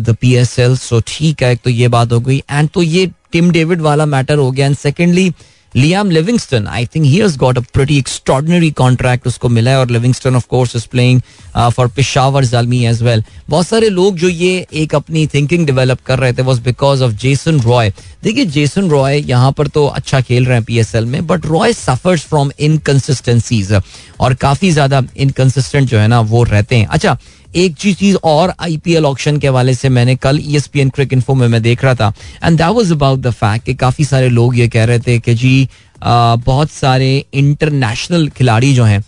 the 0.00 0.16
PSL 0.20 0.76
so 0.76 1.00
ठीक 1.06 1.42
है 1.42 1.54
तो 1.56 1.70
ये 1.70 1.88
बात 1.88 2.12
हो 2.12 2.20
गई। 2.20 2.42
एंड 2.50 2.68
तो 2.74 2.82
ये 2.82 3.10
टिम 3.32 3.50
डेविड 3.50 3.80
वाला 3.80 4.06
मैटर 4.06 4.38
हो 4.38 4.50
गया। 4.50 4.66
And 4.66 4.76
secondly 4.76 5.30
Liam 5.76 6.10
Livingstone 6.10 6.66
I 6.66 6.86
think 6.86 7.04
he 7.04 7.16
has 7.16 7.36
got 7.38 7.58
a 7.58 7.60
pretty 7.74 7.96
extraordinary 7.98 8.70
contract 8.70 9.26
उसको 9.26 9.48
मिला 9.48 9.70
है 9.70 9.78
और 9.78 9.90
Livingstone 9.90 10.36
of 10.36 10.46
course 10.50 10.74
is 10.76 10.86
playing 10.90 11.20
for 11.76 11.88
Peshawar 11.96 12.44
Zalmi 12.44 12.84
as 12.86 13.02
well 13.02 13.24
बहुत 13.48 13.66
सारे 13.66 13.88
लोग 13.88 14.16
जो 14.18 14.28
ये 14.28 14.66
एक 14.74 14.94
अपनी 14.94 15.26
थिंकिंग 15.34 15.66
डेवलप 15.66 16.00
कर 16.06 16.18
रहे 16.18 16.32
थे 16.32 16.42
was 16.42 16.60
because 16.60 17.02
of 17.04 17.12
Jason 17.22 17.60
Roy 17.60 17.92
देखिए 18.24 18.44
जेसन 18.56 18.88
रॉय 18.90 19.20
यहाँ 19.28 19.52
पर 19.52 19.68
तो 19.68 19.86
अच्छा 19.88 20.20
खेल 20.20 20.46
रहे 20.46 20.56
हैं 20.56 20.64
पीएसएल 20.64 21.06
में 21.06 21.26
but 21.26 21.46
Roy 21.46 21.72
suffers 21.72 22.24
from 22.24 22.50
inconsistencies 22.60 23.72
और 24.20 24.34
काफ़ी 24.40 24.70
ज़्यादा 24.70 25.02
इनकन्सिस्टेंट 25.16 25.88
जो 25.88 25.98
है 25.98 26.08
ना, 26.08 26.20
वो 26.20 26.42
रहते 26.42 26.76
हैं। 26.76 26.86
अच्छा 26.86 27.18
एक 27.56 27.74
चीज़ 27.76 28.16
और 28.24 28.52
आईपीएल 28.60 29.06
ऑक्शन 29.06 29.38
के 29.38 29.48
हवाले 29.48 29.74
से 29.74 29.88
मैंने 29.88 30.16
कल 30.16 30.40
E 30.42 30.56
S 30.56 30.66
P 30.66 30.80
N 30.80 30.88
cricinfo 31.12 31.34
में 31.34 31.46
मैं 31.48 31.62
देख 31.62 31.84
रहा 31.84 31.94
था। 31.94 32.12
And 32.44 32.58
that 32.58 32.74
was 32.76 32.92
about 32.92 33.20
the 33.20 33.30
fact 33.32 33.66
कि 33.66 33.74
काफ़ी 33.76 34.04
सारे 34.04 34.28
लोग 34.30 34.58
ये 34.58 34.68
कह 34.68 34.84
रहे 34.84 34.98
थे 34.98 35.18
कि 35.18 35.34
जी 35.34 35.68
आ, 36.02 36.36
बहुत 36.36 36.70
सारे 36.70 37.24
इंटरनेशनल 37.34 38.28
खिलाड़ी 38.36 38.74
जो 38.74 38.84
हैं 38.84 39.04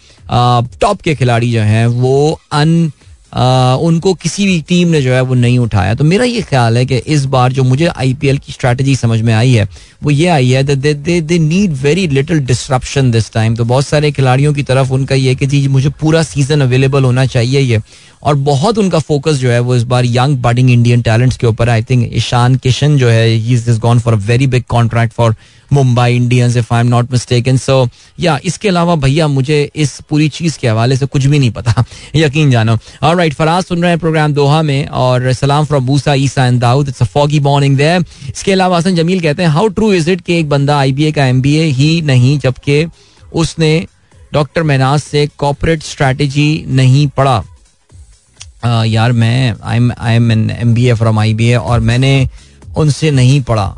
टॉप 0.80 1.00
के 1.00 1.14
खिलाड़ी 1.14 1.52
जो 1.52 1.60
हैं 1.62 1.86
वो 1.86 2.38
अन 2.52 2.90
आ, 3.32 3.74
उनको 3.76 4.12
किसी 4.14 4.44
भी 4.46 4.60
टीम 4.68 4.88
ने 4.88 5.00
जो 5.02 5.12
है 5.12 5.20
वो 5.20 5.34
नहीं 5.34 5.58
उठाया। 5.58 5.94
तो 5.94 6.04
मेरा 6.04 6.24
ये 6.24 6.40
ख्याल 6.42 6.76
है 6.78 6.84
कि 6.86 6.96
इस 6.96 7.24
बार 7.26 7.52
जो 7.52 7.62
मुझे 7.64 7.86
आईपीएल 7.86 8.38
की 8.38 8.52
स्ट्रेटजी 8.52 8.94
समझ 8.96 9.20
में 9.22 9.32
आई 9.34 9.52
है 9.52 9.68
वो 10.02 10.10
ये 10.10 10.26
आई 10.28 10.50
है 10.50 10.62
they 10.64 10.94
they 11.20 11.38
need 11.38 11.72
very 11.82 12.06
little 12.08 12.38
disruption 12.46 13.10
this 13.10 13.32
time 13.32 13.56
तो 13.56 13.64
बहुत 13.64 13.86
सारे 13.86 14.10
खिलाड़ियों 14.12 14.52
की 14.54 14.62
तरफ़ 14.62 14.92
उनका 14.92 15.14
ये 15.14 15.34
कि 15.34 15.46
जी 15.46 15.66
मुझे 15.68 15.88
पूरा 16.00 16.22
सीज़न 16.22 16.60
अवेलेबल 16.60 17.04
होना 17.04 17.26
चाहिए 17.26 17.60
ये। 17.60 17.80
और 18.22 18.34
बहुत 18.34 18.78
उनका 18.78 18.98
फोकस 18.98 19.36
जो 19.36 19.50
है 19.50 19.60
वो 19.60 19.76
इस 19.76 19.82
बार 19.84 20.06
यंग 20.06 20.38
बडिंग 20.38 20.70
इंडियन 20.70 21.02
टैलेंट्स 21.02 21.36
के 21.36 21.46
ऊपर 21.46 21.68
आई 21.68 21.82
थिंक 21.82 22.08
ईशान 22.12 22.56
किशन 22.56 22.96
जो 22.98 23.08
है 23.08 23.26
he 23.26 23.54
is 23.54 23.78
gone 23.80 23.98
for 23.98 24.14
a 24.14 24.16
very 24.26 24.46
big 24.46 24.64
contract 24.68 25.12
for 25.12 25.34
Mumbai 25.72 26.14
Indians 26.16 26.56
if 26.56 26.72
I 26.74 26.80
am 26.80 26.86
not 26.86 27.12
mistaken 27.12 27.56
so 27.56 27.88
या 28.20 28.38
इसके 28.44 28.68
अलावा 28.68 28.94
भैया, 28.96 29.26
मुझे 29.28 29.70
इस 29.76 30.00
पूरी 30.10 30.28
चीज़ 30.28 30.58
के 30.58 30.68
हवाले 30.68 30.96
से 30.96 31.06
कुछ 31.06 31.26
भी 31.26 31.38
नहीं 31.38 31.50
पता। 31.50 31.84
यकीन 32.16 32.50
जानो। 32.50 32.76
और 33.02 33.16
राइट 33.16 33.34
फराज 33.34 33.64
सुन 33.64 33.82
रहे 33.82 33.90
हैं 33.90 33.98
प्रोग्राम 33.98 34.32
दोहा 34.34 34.62
में 34.62 34.86
और 34.86 35.32
सलाम 35.32 35.64
फ्रॉम 35.64 35.86
बूसा 35.86 36.14
ईसा 36.14 36.46
and 36.46 36.60
Daud 36.60 36.88
it's 36.88 37.02
a 37.02 37.06
foggy 37.06 37.40
morning 37.40 37.76
there 37.76 38.04
इसके 38.28 38.52
अलावा 38.52 38.78
हसन 38.78 38.94
जमील 38.94 39.20
कहते 39.20 39.42
हैं 39.42 39.50
हाउ 39.50 39.68
ट्रू 39.68 39.92
इज़ 39.92 40.10
इट 40.10 40.20
कि 40.20 40.38
एक 40.38 40.48
बंदा 40.48 40.78
आईबीए 40.78 41.12
का 41.12 41.26
एमबीए 41.26 41.64
ही 41.64 42.00
नहीं, 42.02 42.38
जबकि 42.38 42.84
उसने 43.34 43.86
डॉक्टर 44.32 44.62
महनाज 44.62 45.00
से 45.00 45.28
कॉपरेट 45.38 45.82
स्ट्रैटेजी 45.82 46.64
नहीं 46.68 47.06
पढ़ा? 47.08 47.42
यार 48.64 49.12
मैं 49.12 49.54
I 49.62 49.76
am 49.76 49.90
I 49.92 50.14
am 50.16 50.32
an 50.32 50.50
M 50.50 50.74
B 50.74 50.86
A 50.88 50.94
from 50.94 51.18
I 51.18 51.34
B 51.34 51.48
A 51.48 51.54
और 51.54 51.80
मैंने 51.80 52.28
उनसे 52.76 53.10
नहीं 53.10 53.40
पढ़ा। 53.42 53.74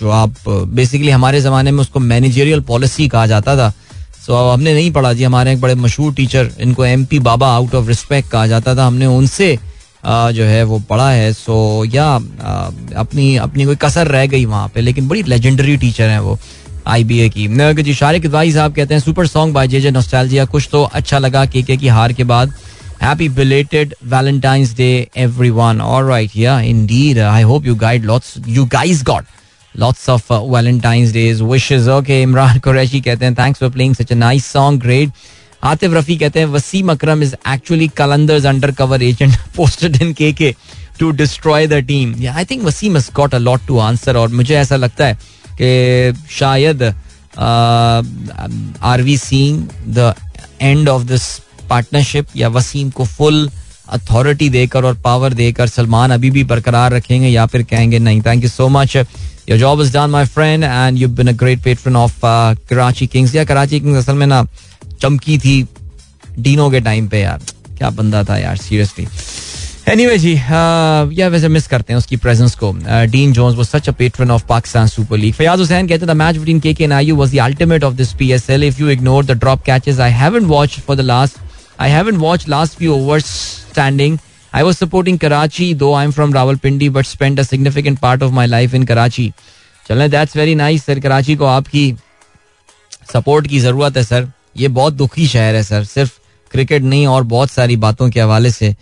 जो 0.00 0.10
आप 0.10 0.34
बेसिकली 0.48 1.10
हमारे 1.10 1.40
ज़माने 1.40 1.70
में 1.70 1.80
उसको 1.80 2.00
मैनेजरियल 2.00 2.60
पॉलिसी 2.68 3.08
कहा 3.08 3.26
जाता 3.26 3.56
था। 3.56 3.68
सो 4.26 4.32
so, 4.32 4.52
हमने 4.52 4.74
नहीं 4.74 4.90
पढ़ा 4.92 5.12
जी 5.12 5.24
हमारे 5.24 5.52
एक 5.52 5.60
बड़े 5.60 5.74
मशहूर 5.74 6.12
टीचर 6.14 6.50
इनको 6.60 6.84
M 6.84 7.04
P 7.04 7.18
Baba 7.20 7.48
out 7.54 7.74
of 7.74 7.88
respect 7.88 8.30
कहा 8.30 8.46
जाता 8.46 8.74
था। 8.76 8.86
हमने 8.86 9.06
उनसे 9.06 9.58
जो 10.06 10.44
है 10.44 10.62
वो 10.64 10.78
पढ़ा 10.88 11.10
है। 11.10 11.32
सो 11.32 11.82
so, 11.84 11.94
या 11.94 12.14
अपनी 13.00 13.36
अपनी 13.36 13.64
कोई 13.64 13.76
कसर 13.82 14.06
रह 14.06 14.26
गई 14.26 14.44
वहाँ 14.44 14.68
पे 14.74 14.80
लेकिन 14.80 15.08
बड़ी 15.08 15.22
लेजेंडरी 15.22 15.76
टीचर 15.76 16.08
हैं 16.08 16.18
वो 16.20 16.38
आई 16.86 17.04
बी 17.04 17.18
ए 17.20 17.28
की। 17.28 17.48
जी 17.82 17.94
शारिक 17.94 18.26
साहब 18.26 18.74
कहते 18.74 18.94
हैं 18.94 19.00
super 19.00 19.26
song 19.26 19.54
by 19.54 19.68
J 19.68 19.80
J 19.80 19.90
nostalgia 19.90 20.44
कुछ 20.44 20.68
तो 20.72 20.82
अच्छा 20.84 21.18
लगा 21.18 21.44
के 21.46 21.62
के 21.62 21.76
की 21.76 21.88
हार 21.88 22.12
के 22.12 22.24
बाद। 22.24 22.54
Happy 23.01 23.27
belated 23.29 23.93
Valentine's 24.01 24.73
Day, 24.73 25.09
everyone. 25.15 25.81
All 25.81 26.03
right, 26.03 26.35
yeah, 26.35 26.59
indeed. 26.59 27.19
I 27.19 27.41
hope 27.41 27.65
you 27.65 27.75
guys 27.75 28.05
lots. 28.05 28.37
You 28.45 28.65
guys 28.67 29.03
got 29.03 29.25
lots 29.75 30.07
of 30.09 30.29
uh, 30.31 30.43
Valentine's 30.45 31.11
Days 31.11 31.43
wishes. 31.43 31.87
Okay, 31.97 32.21
Imran 32.25 32.61
Qureshi 32.67 33.03
कहते 33.03 33.25
हैं 33.25 33.35
thanks 33.35 33.59
for 33.59 33.69
playing 33.69 33.93
such 34.01 34.11
a 34.11 34.21
nice 34.27 34.53
song. 34.55 34.79
Great. 34.87 35.11
Atif 35.63 35.93
Rafi 35.93 36.15
कहते 36.17 36.39
हैं 36.39 36.47
Wasim 36.47 36.91
Akram 36.91 37.23
is 37.23 37.35
actually 37.47 37.87
Qalandars 37.97 38.45
undercover 38.45 39.01
agent 39.03 39.35
posted 39.55 39.95
in 40.01 40.11
KK 40.13 40.53
to 40.99 41.09
destroy 41.21 41.67
the 41.67 41.79
team 41.87 42.13
I 42.33 42.45
think 42.51 42.63
Wasim 42.63 42.95
has 42.97 43.09
got 43.15 43.35
a 43.35 43.37
lot 43.37 43.65
to 43.67 43.77
answer 43.87 44.17
और 44.17 44.29
मुझे 44.39 44.55
ऐसा 44.55 44.75
लगता 44.75 45.05
है 45.05 45.17
कि 45.61 46.13
शायद 46.37 46.83
are 48.91 49.01
we 49.03 49.17
seeing 49.17 49.67
the 49.97 50.13
end 50.61 50.89
of 50.89 51.01
this 51.11 51.25
partnership 51.68 52.36
या 52.36 52.48
वसीम 52.50 52.90
को 52.90 53.04
full 53.06 53.48
authority 53.88 54.48
देकर 54.48 54.84
और 54.84 54.94
पावर 55.04 55.34
देकर 55.34 55.66
सलमान 55.68 56.10
अभी 56.10 56.30
भी 56.30 56.44
बरकरार 56.44 56.92
रखेंगे 56.92 57.28
या 57.28 57.46
फिर 57.46 57.62
कहेंगे 57.64 57.98
नहीं। 57.98 58.20
Thank 58.22 58.42
you 58.42 58.48
so 58.48 58.68
much 58.68 58.96
your 58.96 59.58
job 59.58 59.80
is 59.82 59.92
done 59.92 60.10
my 60.10 60.26
friend 60.26 60.64
and 60.64 60.98
you 60.98 61.08
been 61.10 61.28
a 61.28 61.32
great 61.36 61.62
patron 61.62 61.96
of 61.96 62.20
Karachi 62.68 63.06
Kings 63.06 63.34
या 63.34 63.44
कराची 63.44 63.80
किंग्स 63.80 63.98
असल 63.98 64.16
में 64.16 64.26
ना 64.26 64.44
चमकी 65.00 65.38
थी 65.38 65.62
डीनो 66.38 66.70
के 66.70 66.80
टाइम 66.80 67.08
पे 67.08 67.20
यार। 67.20 67.40
क्या 67.78 67.90
बंदा 67.90 68.22
था 68.24 68.38
यार 68.38 68.56
सीरियसली 68.56 69.06
एनीवे 69.88 70.16
जी 70.18 70.32
या 71.18 71.28
वैसे 71.28 71.48
मिस 71.48 71.66
करते 71.66 71.92
हैं 71.92 71.98
उसकी 71.98 72.16
प्रेजेंस 72.16 72.54
को। 72.54 72.72
Dean 73.12 73.32
Jones 73.32 73.56
was 73.56 73.66
such 73.66 73.88
a 73.88 73.92
patron 73.98 74.30
of 74.30 74.44
Pakistan 74.48 74.86
Super 74.88 75.18
League 75.18 75.34
Fayaz 75.34 75.58
Hussain 75.60 75.88
कहते 75.88 76.06
हैं 76.06 76.14
match 76.14 76.36
between 76.36 76.60
KK 76.60 76.84
and 76.84 76.92
IU 76.92 77.16
was 77.16 77.34
the 77.34 77.38
ultimate 77.42 77.84
of 77.84 77.94
this 77.94 78.12
PSL 78.18 78.64
if 78.64 78.80
you 78.80 78.88
ignore 78.90 79.24
the 79.24 79.38
drop 79.40 79.62
catches 79.66 79.98
I 80.00 80.12
haven't 80.12 80.46
watched 80.48 80.80
for 80.80 80.96
the 80.96 81.00
last 81.00 81.38
I 81.82 81.88
haven't 81.88 82.20
watched 82.22 82.48
last 82.52 82.76
few 82.80 82.92
overs 82.94 83.28
standing. 83.28 84.18
I 84.52 84.62
was 84.62 84.78
supporting 84.78 85.16
Karachi, 85.18 85.66
though 85.78 85.94
I'm 85.94 86.12
from 86.12 86.32
Rawalpindi, 86.32 86.90
but 86.96 87.06
spent 87.06 87.40
a 87.40 87.44
significant 87.44 88.00
part 88.00 88.22
of 88.26 88.34
my 88.36 88.44
life 88.50 88.76
in 88.78 88.84
Karachi. 88.90 89.32
चलें 89.88 90.10
that's 90.10 90.36
very 90.36 90.54
nice 90.54 90.84
sir 90.84 91.00
Karachi 91.00 91.34
को 91.36 91.44
आपकी 91.44 91.84
support 93.12 93.46
की 93.46 93.60
ज़रूरत 93.60 93.96
है 93.96 94.02
sir 94.04 94.30
ये 94.56 94.68
बहुत 94.68 94.94
दुखी 94.94 95.26
शहर 95.28 95.54
है 95.54 95.62
सर 95.62 95.84
सिर्फ़ 95.84 96.12
क्रिकेट 96.52 96.82
नहीं 96.82 97.06
और 97.06 97.22
बहुत 97.32 97.50
सारी 97.50 97.76
बातों 97.76 98.08
के 98.10 98.20
हवाले 98.20 98.50
से। 98.50 98.74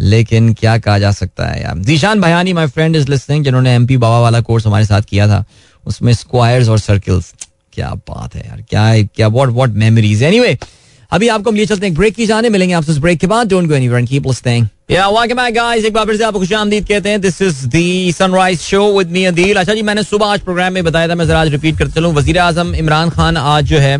लेकिन 0.00 0.52
क्या 0.54 0.76
कहा 0.78 0.98
जा 0.98 1.10
सकता 1.10 1.46
है 1.48 1.62
यार? 1.62 1.78
Zeeshan 1.78 2.20
Bhayani 2.20 2.52
my 2.52 2.66
friend 2.66 2.96
is 2.96 3.08
listening 3.10 3.44
जिन्होंने 3.44 3.74
एमपी 3.74 3.96
बाबा 3.96 4.20
वाला 4.20 4.40
कोर्स 4.40 4.66
हमारे 4.66 4.84
साथ 4.84 5.02
किया 5.02 5.28
था। 5.28 5.44
उसमें 5.86 6.12
स्क्वायर्स 6.12 6.68
और 6.68 6.78
सर्कल्स 6.78 7.32
क्या 7.72 7.90
बात 8.08 8.34
है 8.34 8.46
यार? 8.48 8.62
क्या 8.70 9.02
क्या 9.16 9.28
व्हाट 9.28 9.48
व्हाट 9.48 9.70
मेमोरीज 9.84 10.22
एनीवे 10.22 10.58
अभी 11.12 11.28
आपको 11.28 11.50
हम 11.50 11.56
लिए 11.56 11.66
चलते 11.66 11.86
हैं 11.86 11.94
ब्रेक 11.94 12.14
की 12.14 12.26
जाने, 12.26 12.48
मिलेंगे 12.48 12.74
आपसे 12.74 12.92
इस 12.92 12.98
ब्रेक 12.98 13.18
के 13.20 13.26
बाद 13.26 13.48
don't 13.48 13.68
go 13.68 13.74
anywhere 13.74 13.98
and 13.98 14.08
keep 14.08 14.26
listening 14.26 14.66
या 14.90 15.08
वेलकम 15.08 15.36
बैक 15.36 15.54
गाइस 15.54 15.84
एक 15.84 15.92
बार 15.92 16.06
फिर 16.06 16.16
से 16.16 16.24
आपको 16.24 16.38
खुशामदीद 16.38 16.86
कहते 16.88 17.10
हैं 17.10 17.20
this 17.20 17.40
is 17.42 17.66
the 17.66 18.12
sunrise 18.14 18.60
show 18.60 18.82
with 18.98 19.10
me 19.10 19.24
Adeel 19.24 19.56
अच्छा 19.56 19.74
जी, 19.74 19.82
मैंने 19.82 20.02
सुबह 20.02 20.26
आज 20.26 20.40
प्रोग्राम 20.40 20.72
में 20.72 20.84
बताया 20.84 21.08
था, 21.08 21.14
मैं 21.14 21.26
जरा 21.26 21.40
आज 21.40 21.48
रिपीट 21.50 21.78
करते 21.78 21.92
चलूँ। 21.92 22.12
वज़ीर 22.14 22.38
आज़म 22.38 22.74
इमरान 22.74 23.10
खान 23.10 23.36
आज 23.36 23.64
जो 23.64 23.78
है 23.78 23.96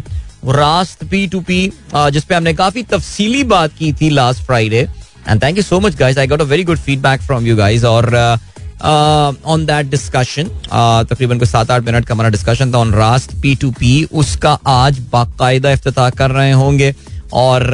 रास्त 0.47 1.05
पी 1.11 1.27
टू 1.27 1.41
पी 1.41 1.61
जिस 1.95 2.25
पे 2.25 2.35
हमने 2.35 2.55
काफ़ी 2.55 2.83
तफसीली 2.91 3.43
बात 3.47 3.73
की 3.79 3.93
थी 4.01 4.11
last 4.11 4.43
Friday 4.43 4.87
and 5.29 5.43
thank 5.43 5.57
you 5.57 5.63
so 5.63 5.81
much 5.81 5.97
guys 5.97 6.19
I 6.19 6.27
got 6.27 6.41
a 6.41 6.45
very 6.47 6.65
good 6.65 6.79
feedback 6.81 7.21
from 7.23 7.47
you 7.47 7.57
guys 7.57 7.85
और 7.85 8.15
ऑन 8.85 9.64
दैट 9.66 9.91
डिस्कशन 9.91 10.51
तकरीबन 11.11 11.39
कोई 11.39 11.49
सात 11.49 11.70
आठ 11.70 11.85
मिनट 11.85 12.05
का 12.07 12.14
हमारा 12.14 12.31
डिस्कशन 12.31 12.72
था 12.72 12.79
on 12.79 12.93
Raast 12.95 13.33
P 13.43 13.55
to 13.57 13.70
P 13.70 13.93
उसका 14.14 14.59
आज 14.68 14.99
बाकायदा 15.12 15.72
अफ्त 15.72 15.89
कर 16.18 16.31
रहे 16.31 16.51
होंगे 16.53 16.95
और 17.35 17.66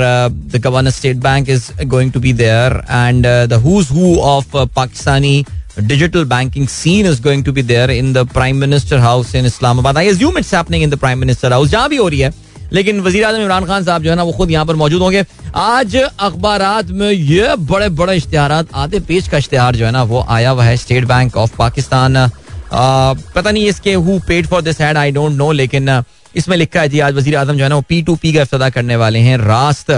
the 0.52 0.60
governor 0.64 0.90
state 0.90 1.16
bank 1.22 1.48
is 1.48 1.70
going 1.86 2.12
to 2.12 2.20
be 2.20 2.32
there 2.32 2.82
and 2.90 3.26
the 3.48 3.60
who's 3.64 3.88
who 3.92 4.14
of 4.26 4.56
Pakistani 4.76 5.44
digital 5.80 6.24
banking 6.24 6.66
scene 6.68 7.06
is 7.06 7.22
going 7.22 7.44
to 7.44 7.52
be 7.52 7.62
there 7.64 7.90
in 7.90 8.12
the 8.12 8.26
prime 8.32 8.56
minister 8.56 8.98
house 8.98 9.34
in 9.34 9.46
Islamabad 9.46 9.98
I 9.98 10.08
assume 10.08 10.38
it's 10.38 10.54
happening 10.54 10.82
in 10.82 10.90
the 10.90 10.98
prime 10.98 11.18
minister 11.18 11.52
house 11.52 11.68
जहाँ 11.68 11.88
भी 11.88 11.96
हो 11.96 12.08
रही 12.08 12.20
है 12.20 12.32
लेकिन 12.72 13.00
वज़ीर 13.00 13.24
आज़म 13.24 13.42
इमरान 13.42 13.64
खान 13.66 13.84
साहब 13.84 14.02
जो 14.02 14.10
है 14.10 14.16
ना, 14.16 14.22
वो 14.22 14.32
खुद 14.32 14.50
यहाँ 14.50 14.66
पर 14.66 14.74
मौजूद 14.76 15.02
होंगे। 15.02 15.24
आज 15.56 15.96
अखबार 15.96 16.84
में 16.92 17.10
ये 17.10 17.54
बड़े 17.58 17.88
बड़े 17.90 18.16
इश्तेहार 18.16 18.52
आधे 18.52 19.00
पेज 19.02 19.28
का 19.28 19.38
इश्तेहार 19.38 19.76
जो 19.76 19.86
है 19.86 19.90
ना, 19.92 20.02
वो 20.04 20.24
आया 20.28 20.50
हुआ 20.50 20.64
है 20.64 20.76
स्टेट 20.76 21.04
बैंक 21.06 21.36
ऑफ़ 21.36 21.56
पाकिस्तान 21.56 22.26
पता 22.72 23.50
नहीं 23.50 23.66
इसके 23.68 23.94
who 23.94 24.18
paid 24.28 24.46
for 24.46 24.62
this 24.62 24.80
ad 24.80 24.96
I 24.96 25.10
don't 25.12 25.32
know 25.32 25.50
लेकिन 25.52 26.02
इसमें 26.34 26.56
लिखा 26.56 26.80
है, 26.80 26.88
जी, 26.88 27.00
आज 27.00 27.14
वजी 27.14 27.34
आज़म 27.34 27.56
जो 27.56 27.62
है 27.64 27.68
ना, 27.68 27.76
वो 27.76 27.84
पी 27.88 28.00
टू 28.02 28.14
पी 28.16 28.32
का 28.32 28.40
अफ्ताह 28.40 28.68
करने 28.70 28.96
वाले 28.96 29.18
हैं। 29.20 29.36
रास्त 29.38 29.90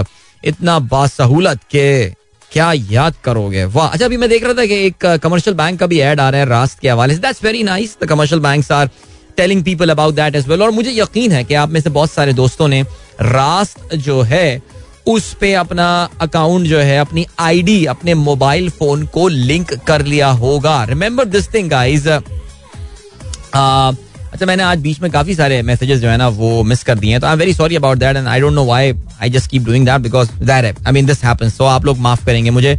इतना 0.43 0.79
बासहूलत 0.81 1.61
के 1.71 2.05
क्या 2.51 2.73
याद 2.73 3.15
करोगे? 3.25 3.65
वाह 3.67 3.89
अच्छा 3.89 4.05
अभी 4.05 4.17
मैं 4.17 4.29
देख 4.31 4.45
रहा 4.45 4.55
था 4.55 4.67
कि 4.67 4.75
एक 4.87 5.07
कमर्शियल 5.23 5.57
बैंक 5.57 5.79
का 5.81 5.87
भी 5.87 6.01
एड 6.01 6.21
आ 6.21 6.29
रहा 6.31 6.41
है 6.41 6.47
रास्त 6.49 6.79
के 6.79 6.89
हवाले 6.89 7.15
से। 7.15 7.21
That's 7.21 7.43
very 7.45 7.63
nice 7.63 7.97
the 8.03 8.07
commercial 8.09 8.41
banks 8.41 8.73
are 8.73 8.91
telling 9.37 9.63
people 9.65 9.91
about 9.91 10.15
that 10.15 10.37
as 10.37 10.49
well 10.49 10.63
और 10.63 10.71
मुझे 10.73 10.91
यकीन 10.93 11.33
है 11.33 11.45
कि 11.45 11.55
आप 11.55 11.71
में 11.71 11.81
से 11.81 11.91
बहुत 11.91 12.11
सारे 12.11 12.33
दोस्तों 12.35 12.69
ने 12.69 12.83
रास्त 13.23 13.95
जो 13.97 14.21
है, 14.23 14.63
उस 15.07 15.33
पे 15.41 15.53
अपना 15.55 15.87
अकाउंट 16.21 16.67
जो 16.67 16.79
है, 16.79 16.99
अपनी 16.99 17.27
आईडी 17.41 17.85
अपने 17.87 18.15
मोबाइल 18.17 18.69
फ़ोन 18.71 19.05
को 19.07 19.29
लिंक 19.29 19.75
कर 19.87 20.05
लिया 20.05 20.29
होगा। 20.43 20.83
रिमेंबर 20.85 21.25
दिस 21.27 21.53
थिंग 21.55 21.71
गाइस 21.71 22.07
अच्छा 24.35 24.47
मैंने 24.47 24.63
आज 24.63 24.79
बीच 24.83 25.01
में 25.01 25.11
काफ़ी 25.13 25.35
सारे 25.35 25.61
मैसेजेस 25.63 26.01
जो 26.01 26.09
है 26.09 26.17
ना, 26.17 26.29
वो 26.29 26.63
मिस 26.63 26.83
कर 26.85 26.99
दिए 26.99 27.11
हैं। 27.11 27.21
तो 27.21 27.27
I 27.27 27.33
am 27.33 27.39
very 27.39 27.53
sorry 27.55 27.77
about 27.77 27.99
that 27.99 28.17
and 28.17 28.29
I 28.29 28.41
don't 28.41 28.53
know 28.53 28.65
why 28.65 28.93
I 29.23 29.31
just 29.31 29.51
keep 29.51 29.65
doing 29.65 29.87
that 29.87 30.01
because 30.03 30.31
that 30.41 30.79
I 30.87 30.93
mean 30.93 31.07
this 31.07 31.25
happens 31.25 31.57
so 31.57 31.65
आप 31.65 31.85
लोग 31.85 31.99
माफ़ 31.99 32.25
करेंगे 32.27 32.51
मुझे। 32.51 32.79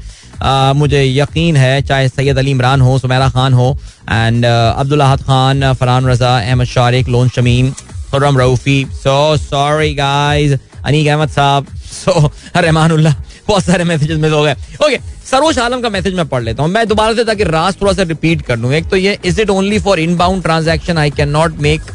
मुझे 0.75 1.03
यकीन 1.05 1.57
है, 1.57 1.81
चाहे 1.81 2.07
सैयद 2.09 2.38
अली 2.38 2.51
इमरान 2.51 2.81
हो, 2.81 2.97
सुमेरा 2.99 3.29
खान 3.29 3.53
हो 3.53 3.77
and 4.03 4.45
Abdul 4.45 5.01
Ahad 5.01 5.21
Khan, 5.23 5.73
Farhan 5.73 6.07
Raza, 6.07 6.38
Ahmad 6.39 6.67
Shariq, 6.67 7.09
loan 7.09 7.29
Shamim 7.29 7.71
Khurram 8.11 8.38
Raufi. 8.38 8.86
So 8.93 9.38
sorry 9.39 9.93
guys 9.95 10.55
Aneeq 10.86 11.07
Ahmad 11.07 11.29
साहब 11.29 11.67
सो 11.86 12.31
रहमानुल्लाह, 12.55 13.13
बहुत 13.47 13.63
सारे 13.63 13.83
मैसेजेस 13.83 14.17
मिस 14.19 14.31
हो 14.31 14.43
गए। 14.43 14.53
ओके 14.86 14.99
सरोज 15.25 15.59
आलम 15.59 15.81
का 15.81 15.89
मैसेज 15.89 16.15
मैं 16.15 16.27
पढ़ 16.27 16.43
लेता 16.43 16.63
हूँ। 16.63 16.71
मैं 16.71 16.88
दोबारा 16.88 17.13
से 17.13 17.23
ताकि 17.25 17.43
राज 17.45 17.81
थोड़ा 17.81 17.93
सा 17.93 18.03
रिपीट 18.03 18.41
कर 18.41 18.57
लूँ। 18.57 18.73
एक 18.73 18.89
तो 18.89 18.95
ये 18.97 19.17
is 19.25 19.41
it 19.41 19.49
only 19.49 19.79
for 19.79 19.99
inbound 19.99 20.43
transaction 20.43 20.97
I 20.97 21.11
can 21.11 21.29
not 21.29 21.59
make 21.59 21.91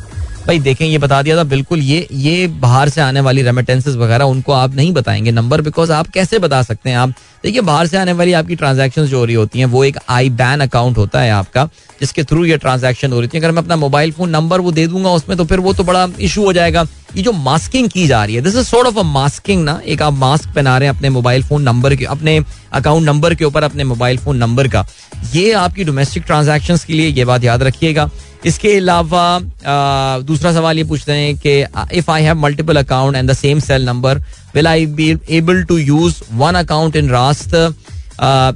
भाई 0.47 0.59
देखें, 0.59 0.85
ये 0.87 0.99
बता 0.99 1.21
दिया 1.23 1.37
था, 1.37 1.43
बिल्कुल 1.45 1.81
ये 1.81 2.07
ये 2.13 2.47
बाहर 2.61 2.89
से 2.89 3.01
आने 3.01 3.21
वाली 3.21 3.43
रेमिटेंसेस 3.43 3.95
वगैरह, 3.97 4.25
उनको 4.25 4.53
आप 4.53 4.75
नहीं 4.75 4.93
बताएँगे। 4.93 5.31
नंबर 5.31 5.61
बिकॉज़ 5.61 5.93
आप 5.93 6.09
कैसे 6.09 6.39
बता 6.39 6.63
सकते 6.63 6.91
हैं? 6.91 6.97
आप 6.97 7.13
देखिए, 7.45 7.61
बाहर 7.61 7.87
से 7.87 7.97
आने 7.97 8.13
वाली 8.13 8.33
आपकी 8.33 8.57
ट्रांजेक्शन 8.57 9.05
जो 9.05 9.19
हो 9.19 9.25
रही 9.25 9.35
होती 9.35 9.59
हैं, 9.59 9.67
वो 9.67 9.85
एक 9.85 9.99
आई 10.09 10.31
बैन 10.31 10.61
अकाउंट 10.61 10.99
होता 10.99 11.21
है 11.21 11.31
आपका, 11.33 11.65
जिसके 12.01 12.25
थ्रू 12.25 12.45
ये 12.45 12.57
ट्रांजेक्शन 12.57 13.13
हो 13.13 13.21
रही 13.21 13.29
थी। 13.29 13.39
अगर 13.39 13.51
मैं 13.51 13.63
अपना 13.63 13.77
मोबाइल 13.77 14.13
फ़ोन 14.13 14.31
नंबर 14.31 14.61
वो 14.61 14.73
दे 14.73 14.87
दूँगा 14.87 15.11
उसमें 15.11 15.37
तो 15.39 15.45
फिर 15.45 15.61
वो 15.61 15.73
तो 15.73 15.85
बड़ा 15.85 16.07
इशू 16.21 16.45
हो 16.45 16.53
जाएगा। 16.53 16.87
ये 17.17 17.23
जो 17.23 17.33
मास्किंग 17.33 17.89
की 17.91 18.07
जा 18.07 18.25
रही 18.25 18.35
है 18.35 18.43
this 18.43 18.57
is 18.57 18.67
sort 18.67 18.87
of 18.87 18.99
a 18.99 19.03
masking 19.03 19.65
ना, 19.65 19.81
एक 19.87 20.03
आप 20.03 20.13
मास्क 20.13 20.55
पहना 20.55 20.77
रहे 20.79 20.89
हैं 20.89 20.97
अपने 20.97 21.11
मोबाइल 21.11 21.43
फ़ोन 21.43 21.63
नंबर 21.63 21.97
के, 21.97 22.05
अपने 22.05 22.41
अकाउंट 22.73 23.07
नंबर 23.07 23.35
के 23.35 23.45
ऊपर, 23.45 23.63
अपने 23.63 23.85
मोबाइल 23.85 24.19
फ़ोन 24.19 24.37
नंबर 24.37 24.69
का। 24.69 24.87
ये 25.35 25.53
आपकी 25.55 25.85
डोमेस्टिक 25.85 26.23
ट्रांजेक्शन 26.23 26.77
के 26.87 26.93
लिए 26.93 27.09
ये 27.09 27.25
बात 27.25 27.45
याद 27.45 27.63
रखिएगा। 27.63 28.11
इसके 28.47 28.77
अलावा 28.77 30.23
दूसरा 30.27 30.53
सवाल 30.53 30.79
ये 30.79 30.85
पूछते 30.85 31.13
हैं 31.13 31.37
कि 31.37 31.59
if 31.99 32.11
I 32.11 32.23
have 32.23 32.39
multiple 32.39 32.77
account 32.77 33.17
and 33.17 33.31
the 33.31 33.35
same 33.35 33.59
cell 33.61 33.85
number 33.87 34.19
will 34.55 34.67
I 34.67 34.87
be 34.87 35.11
able 35.39 35.63
to 35.63 35.79
use 35.79 36.23
one 36.35 36.55
account 36.55 36.97
in 36.97 37.11
Raast 37.11 37.55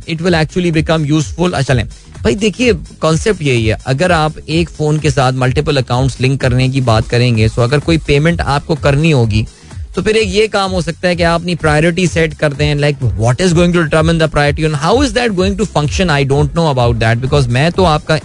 it 0.09 0.22
will 0.22 0.35
actually 0.35 0.70
become 0.70 1.05
useful 1.05 1.61
चलें। 1.62 1.87
भाई, 1.87 2.35
देखिए 2.35 2.72
कॉन्सेप्ट 3.01 3.43
यही 3.43 3.66
है। 3.66 3.76
अगर 3.87 4.12
आप 4.12 4.39
एक 4.39 4.68
फ़ोन 4.70 4.99
के 4.99 5.11
साथ 5.11 5.32
मल्टीपल 5.32 5.76
अकाउंट्स 5.76 6.20
लिंक 6.20 6.41
करने 6.41 6.68
की 6.68 6.80
बात 6.80 7.09
करेंगे 7.09 7.49
तो 7.49 7.62
अगर 7.62 7.78
कोई 7.80 7.99
पेमेंट 8.07 8.41
आपको 8.41 8.74
करनी 8.85 9.11
होगी 9.11 9.47
तो 9.95 10.03
फिर 10.03 10.16
एक 10.16 10.28
ये 10.28 10.47
काम 10.49 10.70
हो 10.70 10.80
सकता 10.82 11.09
है 11.09 11.16
कि 11.16 11.22
आप 11.22 11.41
अपनी 11.41 11.55
प्रायोरिटी 11.55 12.07
सेट 12.07 12.35
करते 12.35 12.64
हैं 12.64 12.76
like 12.76 13.03
what 13.03 13.41
is 13.41 13.55
going 13.55 13.74
to 13.74 13.82
determine 13.82 14.18
the 14.18 14.30
priority 14.30 14.76
how 14.76 15.03
is 15.05 15.12
that 15.14 15.32
going 15.32 15.57
to 15.59 15.64
function 15.64 16.11
I 16.11 16.24
don't 16.24 16.55
know 16.57 16.66
about 16.70 16.97
that 16.97 17.18
because 17.18 17.49
मैं 17.49 17.70
तो 17.72 17.85
आपका 17.85 18.18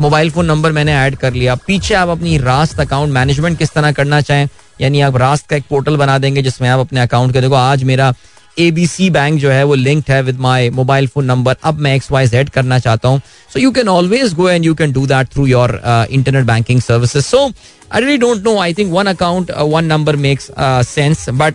मोबाइल 0.00 0.30
फ़ोन 0.30 0.46
नंबर 0.46 0.72
मैंने 0.72 0.94
ऐड 0.96 1.16
कर 1.16 1.32
लिया। 1.32 1.54
पीछे 1.66 1.94
आप 1.94 2.08
अपनी 2.08 2.36
रास्त 2.38 2.80
अकाउंट 2.80 3.12
मैनेजमेंट 3.12 3.58
किस 3.58 3.72
तरह 3.72 3.92
करना 3.92 4.20
चाहें, 4.20 4.48
यानी 4.80 5.00
आप 5.00 5.16
रास्त 5.16 5.48
का 5.48 5.56
एक 5.56 5.64
पोर्टल 5.70 5.96
बना 5.96 6.18
देंगे 6.18 6.42
जिसमें 6.42 6.68
आप 6.68 6.80
अपने 6.80 7.00
अकाउंट 7.00 7.32
के 7.32 7.40
देखो। 7.40 7.54
आज 7.54 7.84
मेरा 7.84 8.12
एबीसी 8.58 9.08
बैंक 9.10 9.38
जो 9.40 9.50
है 9.50 9.62
वो 9.64 9.74
लिंक्ड 9.74 10.10
है 10.10 10.22
with 10.22 10.38
my 10.40 10.68
mobile 10.70 11.06
phone 11.08 11.24
number 11.24 11.56
अब 11.64 11.78
मैं 11.78 11.94
एक्स 11.96 12.10
वाई 12.12 12.26
जेड 12.26 12.50
करना 12.50 12.78
चाहता 12.78 13.08
हूँ। 13.08 13.20
So 13.52 13.60
you 13.60 13.70
can 13.72 13.88
always 13.88 14.34
go 14.34 14.48
and 14.48 14.64
you 14.64 14.74
can 14.74 14.92
do 14.92 15.06
that 15.06 15.28
through 15.34 15.46
your 15.46 15.80
internet 16.10 16.44
banking 16.46 16.80
services 16.80 17.24
so 17.24 17.46
I 17.92 18.00
really 18.00 18.18
don't 18.18 18.44
know 18.44 18.58
I 18.60 18.74
think 18.74 18.92
one 18.92 19.06
account 19.06 19.50
one 19.50 19.84
number 19.84 20.16
makes 20.26 20.50
sense 20.88 21.28
but 21.30 21.54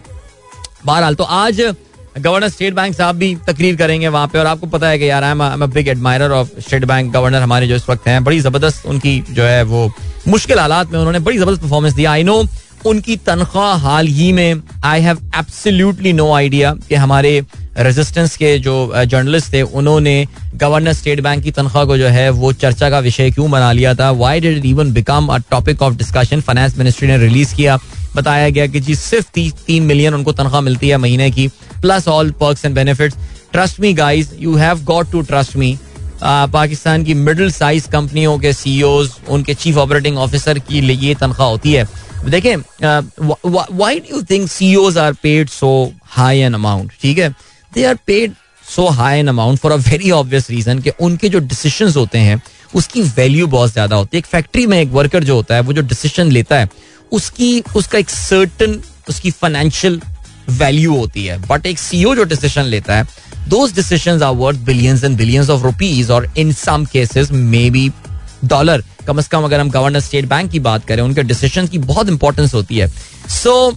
बहरहाल 0.86 1.16
तो 1.16 1.24
आज 1.24 1.62
governor 2.20 2.50
state 2.50 2.74
bank 2.74 2.96
साहब 2.96 3.16
भी 3.16 3.34
तकरीर 3.48 3.76
करेंगे 3.76 4.08
वहाँ 4.08 4.28
पे 4.28 4.40
और 4.40 4.46
आपको 4.48 4.68
पता 4.68 4.90
है 4.90 5.00
कि 5.00 5.10
यार 5.10 5.24
I 5.24 5.32
am 5.32 5.66
big 5.68 5.88
admirer 5.88 6.32
of 6.32 6.60
state 6.60 6.86
bank 6.86 7.12
governor 7.14 7.42
हमारे 7.42 7.68
जो 7.68 7.76
इस 7.76 7.90
वक्त 7.90 8.08
हैं, 8.08 8.24
बड़ी 8.24 8.40
ज़बरदस्त 8.40 8.86
उनकी 8.86 9.20
जो 9.32 9.44
है 9.44 9.64
वो 9.66 9.90
मुश्किल 10.28 10.60
हालात 10.60 10.92
में 10.92 11.00
उन्होंने 11.00 11.20
बड़ी 11.20 11.38
ज़बरदस्त 11.38 11.62
परफॉर्मेंस 11.62 11.94
दिया। 11.94 12.12
आई 12.12 12.24
नो 12.24 12.44
उनकी 12.86 13.16
तनख्वाह 13.18 13.78
हाल 13.80 14.08
ही 14.08 14.32
में 14.32 14.62
I 14.86 15.02
have 15.02 15.18
absolutely 15.36 16.14
no 16.14 16.32
idea 16.34 16.74
कि 16.90 16.96
हमारे 16.96 17.42
रेजिस्टेंस 17.80 18.36
के 18.38 18.58
जो 18.60 18.76
जर्नलिस्ट 19.06 19.52
थे, 19.54 19.62
उन्होंने 19.62 20.26
गवर्नर 20.56 20.94
स्टेट 20.94 21.20
बैंक 21.22 21.44
की 21.44 21.52
तनख्वाह 21.52 21.86
को 21.86 21.98
जो 21.98 22.08
है 22.08 22.30
वो 22.32 22.52
चर्चा 22.54 22.90
का 22.90 23.00
विषय 23.00 23.32
क्यों 23.32 23.50
बना 23.52 23.72
लिया 23.72 23.94
था? 23.96 24.10
Why 24.14 24.40
did 24.40 24.66
even 24.66 24.92
become 24.94 25.28
a 25.28 25.38
topic 25.52 25.82
of 25.82 25.96
discussion 25.98 26.42
finance 26.42 26.78
ministry 26.78 27.08
ने 27.08 27.18
रिलीज़ 27.18 27.56
किया। 27.56 27.78
बताया 28.18 28.50
गया 28.50 28.68
कि 28.68 28.80
जी 28.80 28.96
सिर्फ़ 28.96 29.28
ती, 29.34 29.50
तीन 29.68 29.84
मिलियन 29.84 30.14
उनको 30.14 30.32
तनख्वाह 30.34 30.62
मिलती 30.62 30.90
है 30.90 30.98
महीने 30.98 31.32
की 31.32 31.48
plus 31.82 32.08
all 32.08 32.32
perks 32.40 32.66
and 32.66 32.76
benefits 32.76 33.18
trust 33.52 33.80
me 33.80 33.94
guys 33.94 34.32
you 34.40 34.56
have 34.56 34.84
got 34.86 35.12
to 35.12 35.22
trust 35.24 35.56
me 35.58 35.78
Pakistan 36.24 37.04
की 37.04 37.14
मिडिल 37.14 37.52
साइज़ 37.52 37.88
कंपनियों 37.90 38.38
के 38.40 38.54
सीईओज 38.54 39.10
उनके 39.30 39.54
चीफ 39.54 39.78
ऑपरेटिंग 39.78 40.18
ऑफिसर 40.18 40.60
की 40.60 40.80
ये 40.96 41.14
तनख्वाह 41.16 41.48
होती 41.50 41.74
है। 41.74 41.86
देखें 42.26 42.56
why 43.78 44.00
do 44.00 44.22
think 44.30 44.50
CEOs 44.50 44.98
are 44.98 45.14
paid 45.24 45.50
so 45.50 45.70
high 46.12 46.40
an 46.40 46.54
amount 46.54 46.92
ठीक 47.02 47.18
है? 47.18 47.30
They 47.72 47.84
are 47.86 47.96
paid 48.08 48.34
so 48.66 48.88
high 48.90 49.20
an 49.20 49.28
amount 49.28 49.60
for 49.60 49.72
a 49.72 49.76
very 49.78 50.12
obvious 50.12 50.50
reason 50.50 50.80
कि 50.80 50.92
उनके 51.02 51.30
जो 51.30 51.40
डिसीज़न 51.42 51.92
होते 51.98 52.18
हैं 52.20 52.42
उसकी 52.76 53.02
वैल्यू 53.02 53.48
बहुत 53.48 53.72
ज़्यादा 53.72 53.96
होती 53.96 54.18
है। 54.18 54.20
एक 54.20 54.26
फैक्ट्री 54.26 54.66
में 54.68 54.80
एक 54.80 54.90
वर्कर 54.92 55.24
जो 55.24 55.36
होता 55.36 55.56
है 55.56 55.62
वो 55.62 55.74
जो 55.74 55.82
डिसीज़न 55.84 56.32
लेता 56.32 56.60
है 56.60 56.70
उसकी, 57.12 57.64
उसका 57.76 57.98
एक 57.98 58.10
सर्टन 58.10 58.80
उसकी 59.10 59.32
फाइनेंशियल 59.32 60.02
वैल्यू 60.50 60.96
होती 60.96 61.26
है। 61.26 61.38
बट 61.42 61.66
एक 61.66 61.80
सीईओ 61.80 62.16
जो 62.16 62.24
डिसीज़न 62.26 62.64
लेता 62.66 62.96
है 62.96 63.08
those 63.48 63.74
decision 63.76 64.24
are 64.24 64.34
worth 64.36 64.60
billions 64.66 65.04
and 65.04 65.18
billions 65.18 65.50
of 65.50 65.64
rupees 65.64 66.12
और 66.12 66.32
in 66.38 66.52
some 66.54 66.86
cases 66.86 67.32
may 67.32 67.70
be 67.70 67.90
dollar 68.46 68.84
come 69.08 69.18
as 69.18 69.28
come 69.28 69.44
अगर 69.44 69.60
हम 69.60 69.70
गवर्नर 69.70 70.00
स्टेट 70.00 70.26
बैंक 70.26 70.52
की 70.52 70.60
बात 70.60 70.86
करें, 70.86 71.02
उनके 71.04 71.24
डिसीज़न 71.24 71.68
की 71.68 71.78
बहुत 71.78 72.10
इंपॉर्टेंस 72.10 72.54
होती 72.54 72.78
है। 72.78 72.88
So 73.34 73.74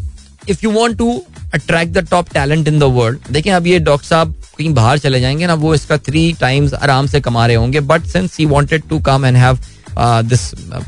if 0.49 0.65
you 0.65 0.71
want 0.71 0.99
to 0.99 1.23
attract 1.55 1.93
the 1.93 2.07
top 2.11 2.29
talent 2.35 2.69
in 2.69 2.79
the 2.79 2.83
world 2.83 3.33
देखिए 3.33 3.53
अब 3.53 3.67
ये 3.67 3.79
डॉक्टर 3.79 4.07
साहब 4.07 4.35
कहीं 4.59 4.73
बाहर 4.75 4.99
चले 4.99 5.21
जाएँगे 5.21 5.47
ना, 5.47 5.55
वो 5.55 5.75
इसका 5.75 5.97
थ्री 5.99 6.33
टाइम्स 6.41 6.75
आराम 6.75 7.07
से 7.07 7.21
कमा 7.21 7.47
रहे 7.47 7.57
होंगे 7.57 7.81
but 7.83 8.07
since 8.07 8.37
he 8.39 8.47
wanted 8.47 8.83
to 8.89 8.99
come 9.01 9.27
and 9.27 9.37
have 9.37 9.59
this 10.01 10.41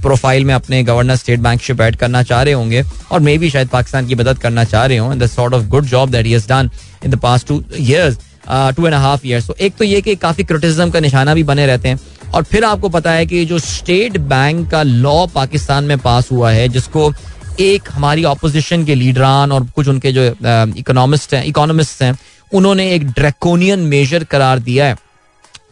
profile 0.03 0.45
में 0.45 0.55
अपने 0.55 0.83
governor 0.85 1.17
state 1.17 1.41
bank 1.41 1.61
ship 1.63 1.81
add 1.81 1.97
करना 1.97 2.23
चाह 2.23 2.43
रहे 2.43 2.55
होंगे 2.55 2.83
और 3.11 3.21
मे 3.21 3.37
भी 3.39 3.51
शायद 3.51 3.69
पाकिस्तान 3.69 4.07
की 4.07 4.15
मदद 4.15 4.39
करना 4.39 4.65
चाह 4.65 4.87
रहे 4.87 4.99
हों 4.99 5.19
the 5.19 5.27
sort 5.27 5.55
of 5.55 5.67
good 5.69 5.85
job 5.87 6.11
that 6.11 6.27
has 6.27 6.49
done 6.49 6.71
in 7.05 7.11
the 7.11 7.19
past 7.19 7.49
two 7.49 7.63
years 7.79 8.19
two 8.49 8.87
and 8.87 8.95
half 8.95 9.27
years 9.27 9.47
तो 9.47 9.55
एक 9.61 9.75
तो 9.79 9.85
ये 9.85 10.01
कि 10.01 10.15
काफ़ी 10.17 10.45
क्रिटिसिज्म 10.45 10.91
का 10.91 11.01
निशाना 11.01 11.35
भी 11.35 11.43
बने 11.45 11.67
रहते 11.67 11.89
हैं 11.89 12.01
और 12.35 12.43
फिर 12.43 12.65
आपको 12.65 12.89
पता 12.89 13.13
है 13.13 13.27
कि 13.27 13.45
जो 13.47 13.59
स्टेट 13.59 14.17
बैंक 14.29 14.71
का 14.71 14.83
लॉ 14.83 15.27
पाकिस्तान 15.35 15.85
में 15.85 15.99
पास 15.99 16.31
हुआ 16.33 16.51
है, 16.51 16.69
जिसको 16.69 17.13
एक 17.61 17.89
हमारी 17.93 18.25
ऑपोजिशन 18.25 18.85
के 18.85 18.95
लीडरान 18.95 19.53
और 19.53 19.67
कुछ 19.77 19.89
उनके 19.89 20.13
जो 20.13 20.25
इकोनॉमिस्ट 20.79 21.35
हैं 21.35 21.45
इकोनॉमिस्ट 21.45 22.03
हैं, 22.03 22.17
उन्होंने 22.53 22.91
एक 22.91 23.07
ड्रैकोनियन 23.11 23.81
मेजर 23.89 24.25
करार 24.25 24.59
दिया 24.61 24.87
है। 24.87 24.97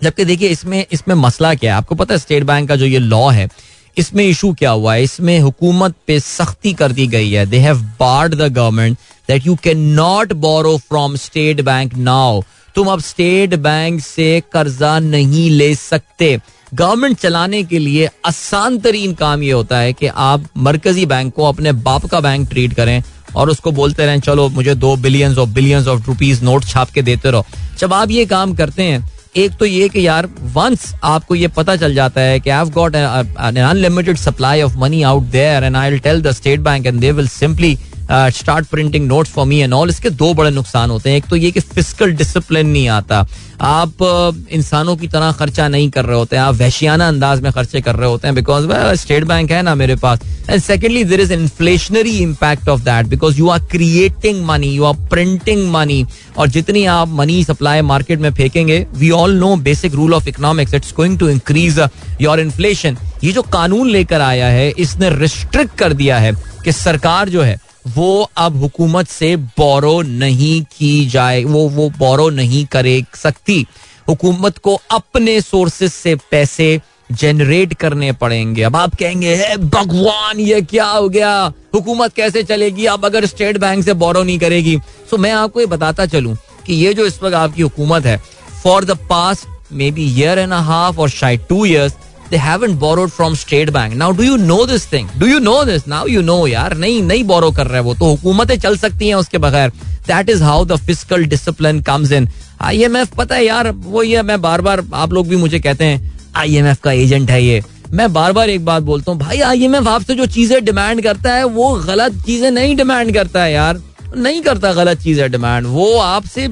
जबकि 0.03 0.25
देखिए, 0.25 0.49
इसमें 0.49 0.85
इसमें 0.93 1.15
मसला 1.17 1.55
क्या 1.55 1.73
है? 1.73 1.79
आपको 1.79 1.95
पता 1.95 2.15
है, 2.15 2.19
स्टेट 2.19 2.45
बैंक 2.45 2.69
का 2.69 2.77
जो 2.77 2.87
ये 2.87 2.99
लॉ 2.99 3.29
है, 3.31 3.49
इसमें 3.97 4.25
इशू 4.25 4.53
क्या 4.55 4.71
हुआ 4.71 4.95
है? 4.95 5.03
इसमें 5.03 5.39
हुकूमत 5.41 5.95
पे 6.07 6.19
सख्ती 6.21 6.73
कर 6.73 6.93
दी 6.93 7.07
गई 7.07 7.31
है। 7.31 7.45
They 7.47 7.59
have 7.59 7.81
barred 8.01 8.35
the 8.35 8.53
government 8.53 8.99
that 9.29 9.47
you 9.47 9.57
can 9.63 9.79
not 9.95 10.33
borrow 10.35 10.77
from 10.79 11.17
state 11.17 11.61
bank 11.61 11.95
now 11.97 12.41
तुम 12.77 12.89
अब 12.89 13.01
स्टेट 13.01 13.55
बैंक 13.57 14.01
से 14.01 14.43
कर्जा 14.53 14.99
नहीं 14.99 15.51
ले 15.51 15.75
सकते। 15.75 16.39
गवर्नमेंट 16.75 17.19
चलाने 17.19 17.63
के 17.65 17.79
लिए 17.79 18.09
आसान 18.27 18.79
तरीन 18.79 19.15
काम 19.15 19.43
ये 19.43 19.53
होता 19.53 19.79
है 19.79 19.93
कि 19.93 20.07
आप 20.07 20.45
मरकजी 20.57 21.07
बैंक 21.07 21.33
को 21.35 21.45
अपने 21.45 21.73
बाप 21.81 22.07
का 22.07 22.21
बैंक 22.21 22.49
ट्रीट 22.51 22.75
करें 22.75 23.03
और 23.37 23.51
उसको 23.51 23.71
बोलते 23.73 24.07
रहें, 24.07 24.21
चलो, 24.21 24.49
मुझे 24.49 24.75
दो 24.75 24.95
billions 24.97 25.39
of 25.39 25.49
billions 25.49 25.87
of 25.87 26.07
rupees 26.07 26.45
note 26.45 26.65
छाप 26.65 26.91
के 26.91 27.03
देते 27.03 27.31
रहो। 27.31 27.45
जब 27.79 27.95
आप 27.95 28.11
ये 28.11 28.27
काम 28.27 28.55
करते 28.55 28.83
हैं 28.83 29.09
एक 29.37 29.53
तो 29.59 29.67
ये 29.67 29.89
कि 29.89 30.07
यार 30.07 30.27
वंस 30.55 30.93
आपको 31.05 31.35
ये 31.35 31.49
पता 31.49 31.75
चल 31.77 31.95
जाता 31.95 32.21
है 32.21 32.39
कि 32.41 32.51
I 32.51 32.71
got 32.71 32.97
unlimited 32.97 34.17
supply 34.17 34.63
of 34.63 34.77
money 34.79 35.03
out 35.03 35.23
there 35.33 35.65
and 35.65 35.77
I 35.77 35.91
will 35.91 36.01
tell 36.01 36.23
the 36.23 36.31
state 36.33 36.61
bank 36.61 36.87
and 36.87 37.01
they 37.01 37.13
will 37.13 37.29
simply 37.29 37.77
start 38.13 38.67
printing 38.67 39.07
note 39.09 39.27
for 39.27 39.47
me 39.47 39.59
and 39.61 39.73
all 39.75 39.91
इसके 39.91 40.11
दो 40.13 40.33
बड़े 40.35 40.51
नुकसान 40.51 40.91
होते 40.91 41.11
हैं। 41.11 41.17
एक 41.17 41.27
तो 41.31 41.37
ये 41.37 41.51
कि 41.51 41.61
फ़िज़िकल 41.61 42.13
डिसिप्लिन 42.13 42.67
नहीं 42.67 42.89
आता। 42.91 43.27
आप 43.63 44.03
इंसानों 44.51 44.97
की 44.97 45.09
तरह 45.09 45.33
खर्चा 45.33 45.67
नहीं 45.69 45.89
कर 45.91 46.05
रहे 46.05 46.17
होते 46.17 46.37
हैं। 46.37 46.43
आप 46.43 46.55
वैशियाना 46.55 47.09
अंदाज 47.09 47.41
में 47.41 47.51
खर्चे 47.53 47.81
कर 47.81 47.97
रहे 47.97 48.09
होते 48.11 48.29
हैं 48.29 48.35
बिकॉज़ 48.35 48.69
स्टेट 49.01 49.25
बैंक 49.25 49.53
है 49.53 49.61
ना 49.63 49.75
मेरे 49.75 49.97
पास। 49.97 50.21
And 50.51 50.61
secondly 50.63 51.05
there 51.05 51.21
is 51.21 51.33
inflationary 51.33 52.17
impact 52.19 52.69
of 52.69 52.81
that 52.85 53.07
because 53.07 53.39
you 53.39 53.49
are 53.49 53.61
creating 53.71 54.45
money 54.47 54.73
you 54.75 54.85
are 54.85 54.95
printing 55.11 55.71
money 55.73 56.05
और 56.39 56.49
जितनी 56.49 56.85
आप 56.89 57.09
मनी 57.13 57.43
सप्लाई 57.45 57.81
मार्केट 57.83 58.21
में 58.21 58.33
फेंकेंगे 58.35 58.87
we 58.95 59.11
all 59.13 59.39
know 59.39 59.55
basic 59.63 59.95
rule 59.95 60.15
of 60.15 60.29
economics 60.29 60.75
it's 60.75 60.95
going 60.97 61.19
to 61.19 61.29
increase 61.29 61.81
your 62.21 62.41
inflation 62.41 62.97
ये 63.25 63.33
जो 63.33 63.43
कानून 63.45 63.89
लेकर 63.89 64.21
आया 64.21 64.47
है, 64.49 64.71
इसने 64.71 65.11
रिस्ट्रिक्ट 65.11 65.79
कर 65.79 65.93
दिया 65.93 66.19
है 66.19 66.33
कि 66.65 66.73
सरकार 66.73 67.29
जो 67.29 67.43
है 67.43 67.59
वो 67.89 68.31
अब 68.37 68.57
हुकूमत 68.57 69.09
से 69.09 69.37
बोरो 69.37 70.01
नहीं 70.03 70.63
की 70.79 71.07
जाए, 71.07 71.45
वो 71.45 71.69
वो 71.69 71.89
बोरो 71.91 72.29
नहीं 72.31 72.65
करे 72.67 73.03
सकती। 73.15 73.67
हुकूमत 74.09 74.59
को 74.59 74.81
अपने 74.91 75.41
सोर्सेस 75.41 75.95
से 75.95 76.15
पैसे 76.31 76.81
जनरेट 77.13 77.75
करने 77.75 78.13
पड़ेंगे। 78.13 78.63
अब 78.63 78.77
आप 78.77 78.95
कहेंगे, 78.95 79.35
हे 79.35 79.57
भगवान, 79.57 80.41
ये 80.41 80.61
क्या 80.63 80.87
हो 80.87 81.09
गया? 81.09 81.53
हुकूमत 81.75 82.13
कैसे 82.13 82.43
चलेगी? 82.43 82.87
अब 82.87 83.05
अगर 83.05 83.27
स्टेट 83.27 83.59
बैंक 83.59 83.85
से 83.85 83.93
बोरो 83.93 84.23
नहीं 84.23 84.39
करेगी। 84.39 84.77
सो 85.11 85.17
मैं 85.17 85.33
आपको 85.33 85.61
ये 85.61 85.67
बताता 85.67 86.07
चलूँ 86.07 86.37
कि 86.67 86.75
ये 86.75 86.95
जो 86.95 87.07
इस 87.07 87.23
वक्त 87.23 87.35
आपकी 87.35 87.63
हुकूमत 87.63 88.07
है 88.07 88.17
for 88.63 88.85
the 88.85 88.97
past 89.11 89.73
may 89.73 89.91
be 89.91 90.05
year 90.21 90.39
and 90.39 90.53
half 90.53 90.99
और 90.99 91.09
शायद 91.09 91.45
two 91.49 91.65
years 91.67 91.95
they 92.31 92.39
haven't 92.39 92.79
borrowed 92.79 93.13
from 93.13 93.37
state 93.39 93.73
bank. 93.73 93.95
Now, 94.01 94.13
do 94.13 94.25
you 94.25 94.37
know 94.39 94.59
this 94.67 94.85
thing? 94.87 95.09
Do 95.19 95.29
you 95.29 95.41
know 95.41 95.65
this? 95.65 95.87
Now 95.93 96.05
you 96.07 96.23
know 96.23 96.47
यार 96.49 96.77
नहीं 96.77 97.03
नहीं 97.03 97.25
बोरो 97.25 97.51
कर 97.53 97.67
रहे 97.67 97.81
वो 97.81 97.95
तो 97.95 98.11
हुकूमतें 98.11 98.59
चल 98.59 98.77
सकती 98.77 99.09
हैं 99.09 99.15
उसके 99.15 99.39
बगैर. 99.39 99.71
That 100.07 100.31
is 100.31 100.43
how 100.43 100.65
the 100.65 100.77
physical 100.77 101.25
discipline 101.33 101.81
comes 101.83 102.13
in 102.13 102.29
IMF 102.61 103.15
पता 103.17 103.35
है 103.35 103.45
यार, 103.45 103.71
वो 103.71 104.03
ये 104.03 104.23
मैं 104.23 104.41
बार 104.43 104.61
बार 104.61 104.85
आप 104.95 105.13
लोग 105.13 105.29
भी 105.29 105.37
मुझे 105.37 105.59
कहते 105.61 105.85
हैं 105.85 106.31
आईएमएफ 106.37 106.81
का 106.85 106.93
एजेंट 106.93 107.31
है 107.31 107.43
ये. 107.45 107.63
मैं 107.93 108.13
बार 108.13 108.33
बार 108.33 108.51
एक 108.51 108.65
बात 108.65 108.83
बोलता 108.83 109.11
हूँ, 109.13 109.21
भाई 109.21 109.41
आईएमएफ 109.41 109.89
आपसे 109.89 110.15
जो 110.15 110.27
चीज़ें 110.27 110.65
डिमांड 110.65 111.03
करता 111.03 111.35
है, 111.35 111.45
वो 111.45 111.73
गलत 111.87 112.23
चीज़ें 112.27 112.51
नहीं 112.51 112.77
डिमांड 112.77 113.13
करता 113.15 113.43
है 113.43 113.53
यार. 113.53 113.81
नहीं 114.17 114.41
करता 114.43 114.73
गलत 114.73 115.01
चीज़ें 115.03 115.31
डिमांड 115.31 115.67
वो 115.67 115.97
आपसे 116.01 116.47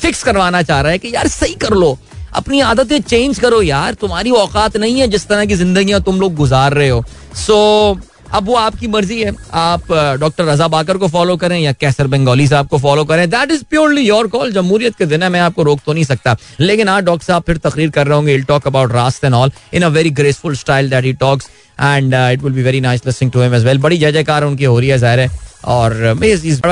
फिक्स 0.00 0.22
करवाना 0.24 0.62
चाह 0.62 0.80
रहा 0.80 0.92
है 0.92 0.98
कि, 0.98 1.14
यार, 1.14 1.28
सही 1.28 1.54
कर 1.54 1.74
लो. 1.74 1.98
अपनी 2.36 2.60
आदतें 2.62 3.00
चेंज 3.00 3.38
करो 3.38 3.62
यार 3.62 3.94
तुम्हारी 3.94 4.30
औकात 4.32 4.76
नहीं 4.76 5.00
है 5.00 5.06
जिस 5.08 5.26
तरह 5.28 5.44
की 5.44 5.54
ज़िंदगी 5.56 5.98
तुम 6.06 6.20
लोग 6.20 6.34
गुजार 6.34 6.74
रहे 6.74 6.88
हो। 6.88 7.04
सो 7.36 7.54
so, 7.94 8.04
अब 8.34 8.46
वो 8.46 8.54
आपकी 8.56 8.86
मर्ज़ी 8.88 9.20
है। 9.22 9.32
आप 9.54 9.92
डॉक्टर 10.20 10.44
रजा 10.44 10.66
बाकर 10.68 10.96
को 10.98 11.08
फॉलो 11.08 11.36
करें 11.36 11.58
या 11.58 11.72
कैसर 11.72 12.06
बंगाली 12.06 12.46
साहब 12.48 12.68
को 12.68 12.78
फॉलो 12.78 13.04
करें। 13.04 13.28
That 13.30 13.50
is 13.50 13.62
purely 13.70 14.02
your 14.02 14.26
call 14.28 14.52
जमहूरियत 14.52 14.96
के 14.96 15.06
दिन 15.06 15.22
है 15.22 15.28
मैं 15.28 15.40
आपको 15.40 15.62
रोक 15.62 15.80
तो 15.86 15.92
नहीं 15.92 16.04
सकता। 16.04 16.36
लेकिन 16.60 16.88
हाँ 16.88 17.00
डॉक्टर 17.02 17.24
साहब 17.24 17.42
फिर 17.46 17.56
तकरीर 17.58 17.90
कर 17.90 18.06
रहे 18.06 18.16
होंगे। 18.16 18.34
I'll 18.34 18.42
talk 18.44 18.66
about 18.66 18.92
rest 18.92 19.24
and 19.24 19.34
all 19.34 19.50
in 19.74 19.82
a 19.82 19.88
very 19.90 20.10
graceful 20.12 20.56
style 20.56 20.90
that 20.90 21.04
he 21.04 21.12
talks 21.14 21.48
and 21.78 22.14
it 22.14 22.42
will 22.42 22.52
be 22.52 22.62
very 22.62 22.80
nice 22.80 23.06
listening 23.06 23.32
to 23.32 23.42
him 23.42 23.54
as 23.54 23.64
well 23.64 23.78
बड़ी 23.78 23.98
जय 23.98 24.12
जयकार 24.12 24.44
उनकी 24.44 24.64
हो 24.64 24.78
रही 24.78 24.88
है 24.88 24.98
ज़ाहिर 24.98 25.20
है। 25.20 25.45
और 25.64 25.92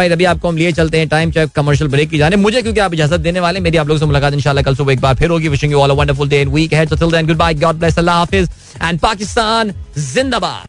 अभी 0.05 0.25
आपको 0.25 0.49
हम 0.49 0.57
लिए 0.57 0.73
चलते 0.73 0.99
हैं 0.99 1.09
टाइम 1.09 1.31
चाहे 1.31 1.47
कमर्शियल 1.57 1.91
ब्रेक 1.91 2.11
की 2.11 2.19
जाने। 2.19 2.37
मुझे 2.37 2.63
क्योंकि 2.63 2.81
आप 2.81 2.95
इजाज़त 2.95 3.21
देने 3.21 3.41
वाले 3.41 3.61
मेरी 3.61 3.77
आप 3.79 3.89
लोगों 3.89 3.99
से 3.99 4.07
मुलाकात 4.07 4.33
इंशाल्लाह 4.35 4.65
कल 4.65 4.75
सुबह 4.77 4.93
एक 4.93 5.01
बार 5.01 5.15
फिर 5.15 5.31
होगी। 5.31 5.49
Wishing 5.49 5.73
you 5.73 5.79
all 5.79 5.91
a 5.91 5.95
wonderful 5.95 6.29
day 6.29 6.45
week 6.47 6.73
है 6.75 6.87
तो 6.87 6.97
till 6.97 7.11
then 7.13 7.27
goodbye 7.37 7.55
God 7.57 7.77
bless 7.77 7.99
अल्लाह 7.99 8.17
हाफिज 8.17 8.49
एंड 8.83 9.01
पाकिस्तान 9.01 9.73
जिंदाबाद। 9.99 10.63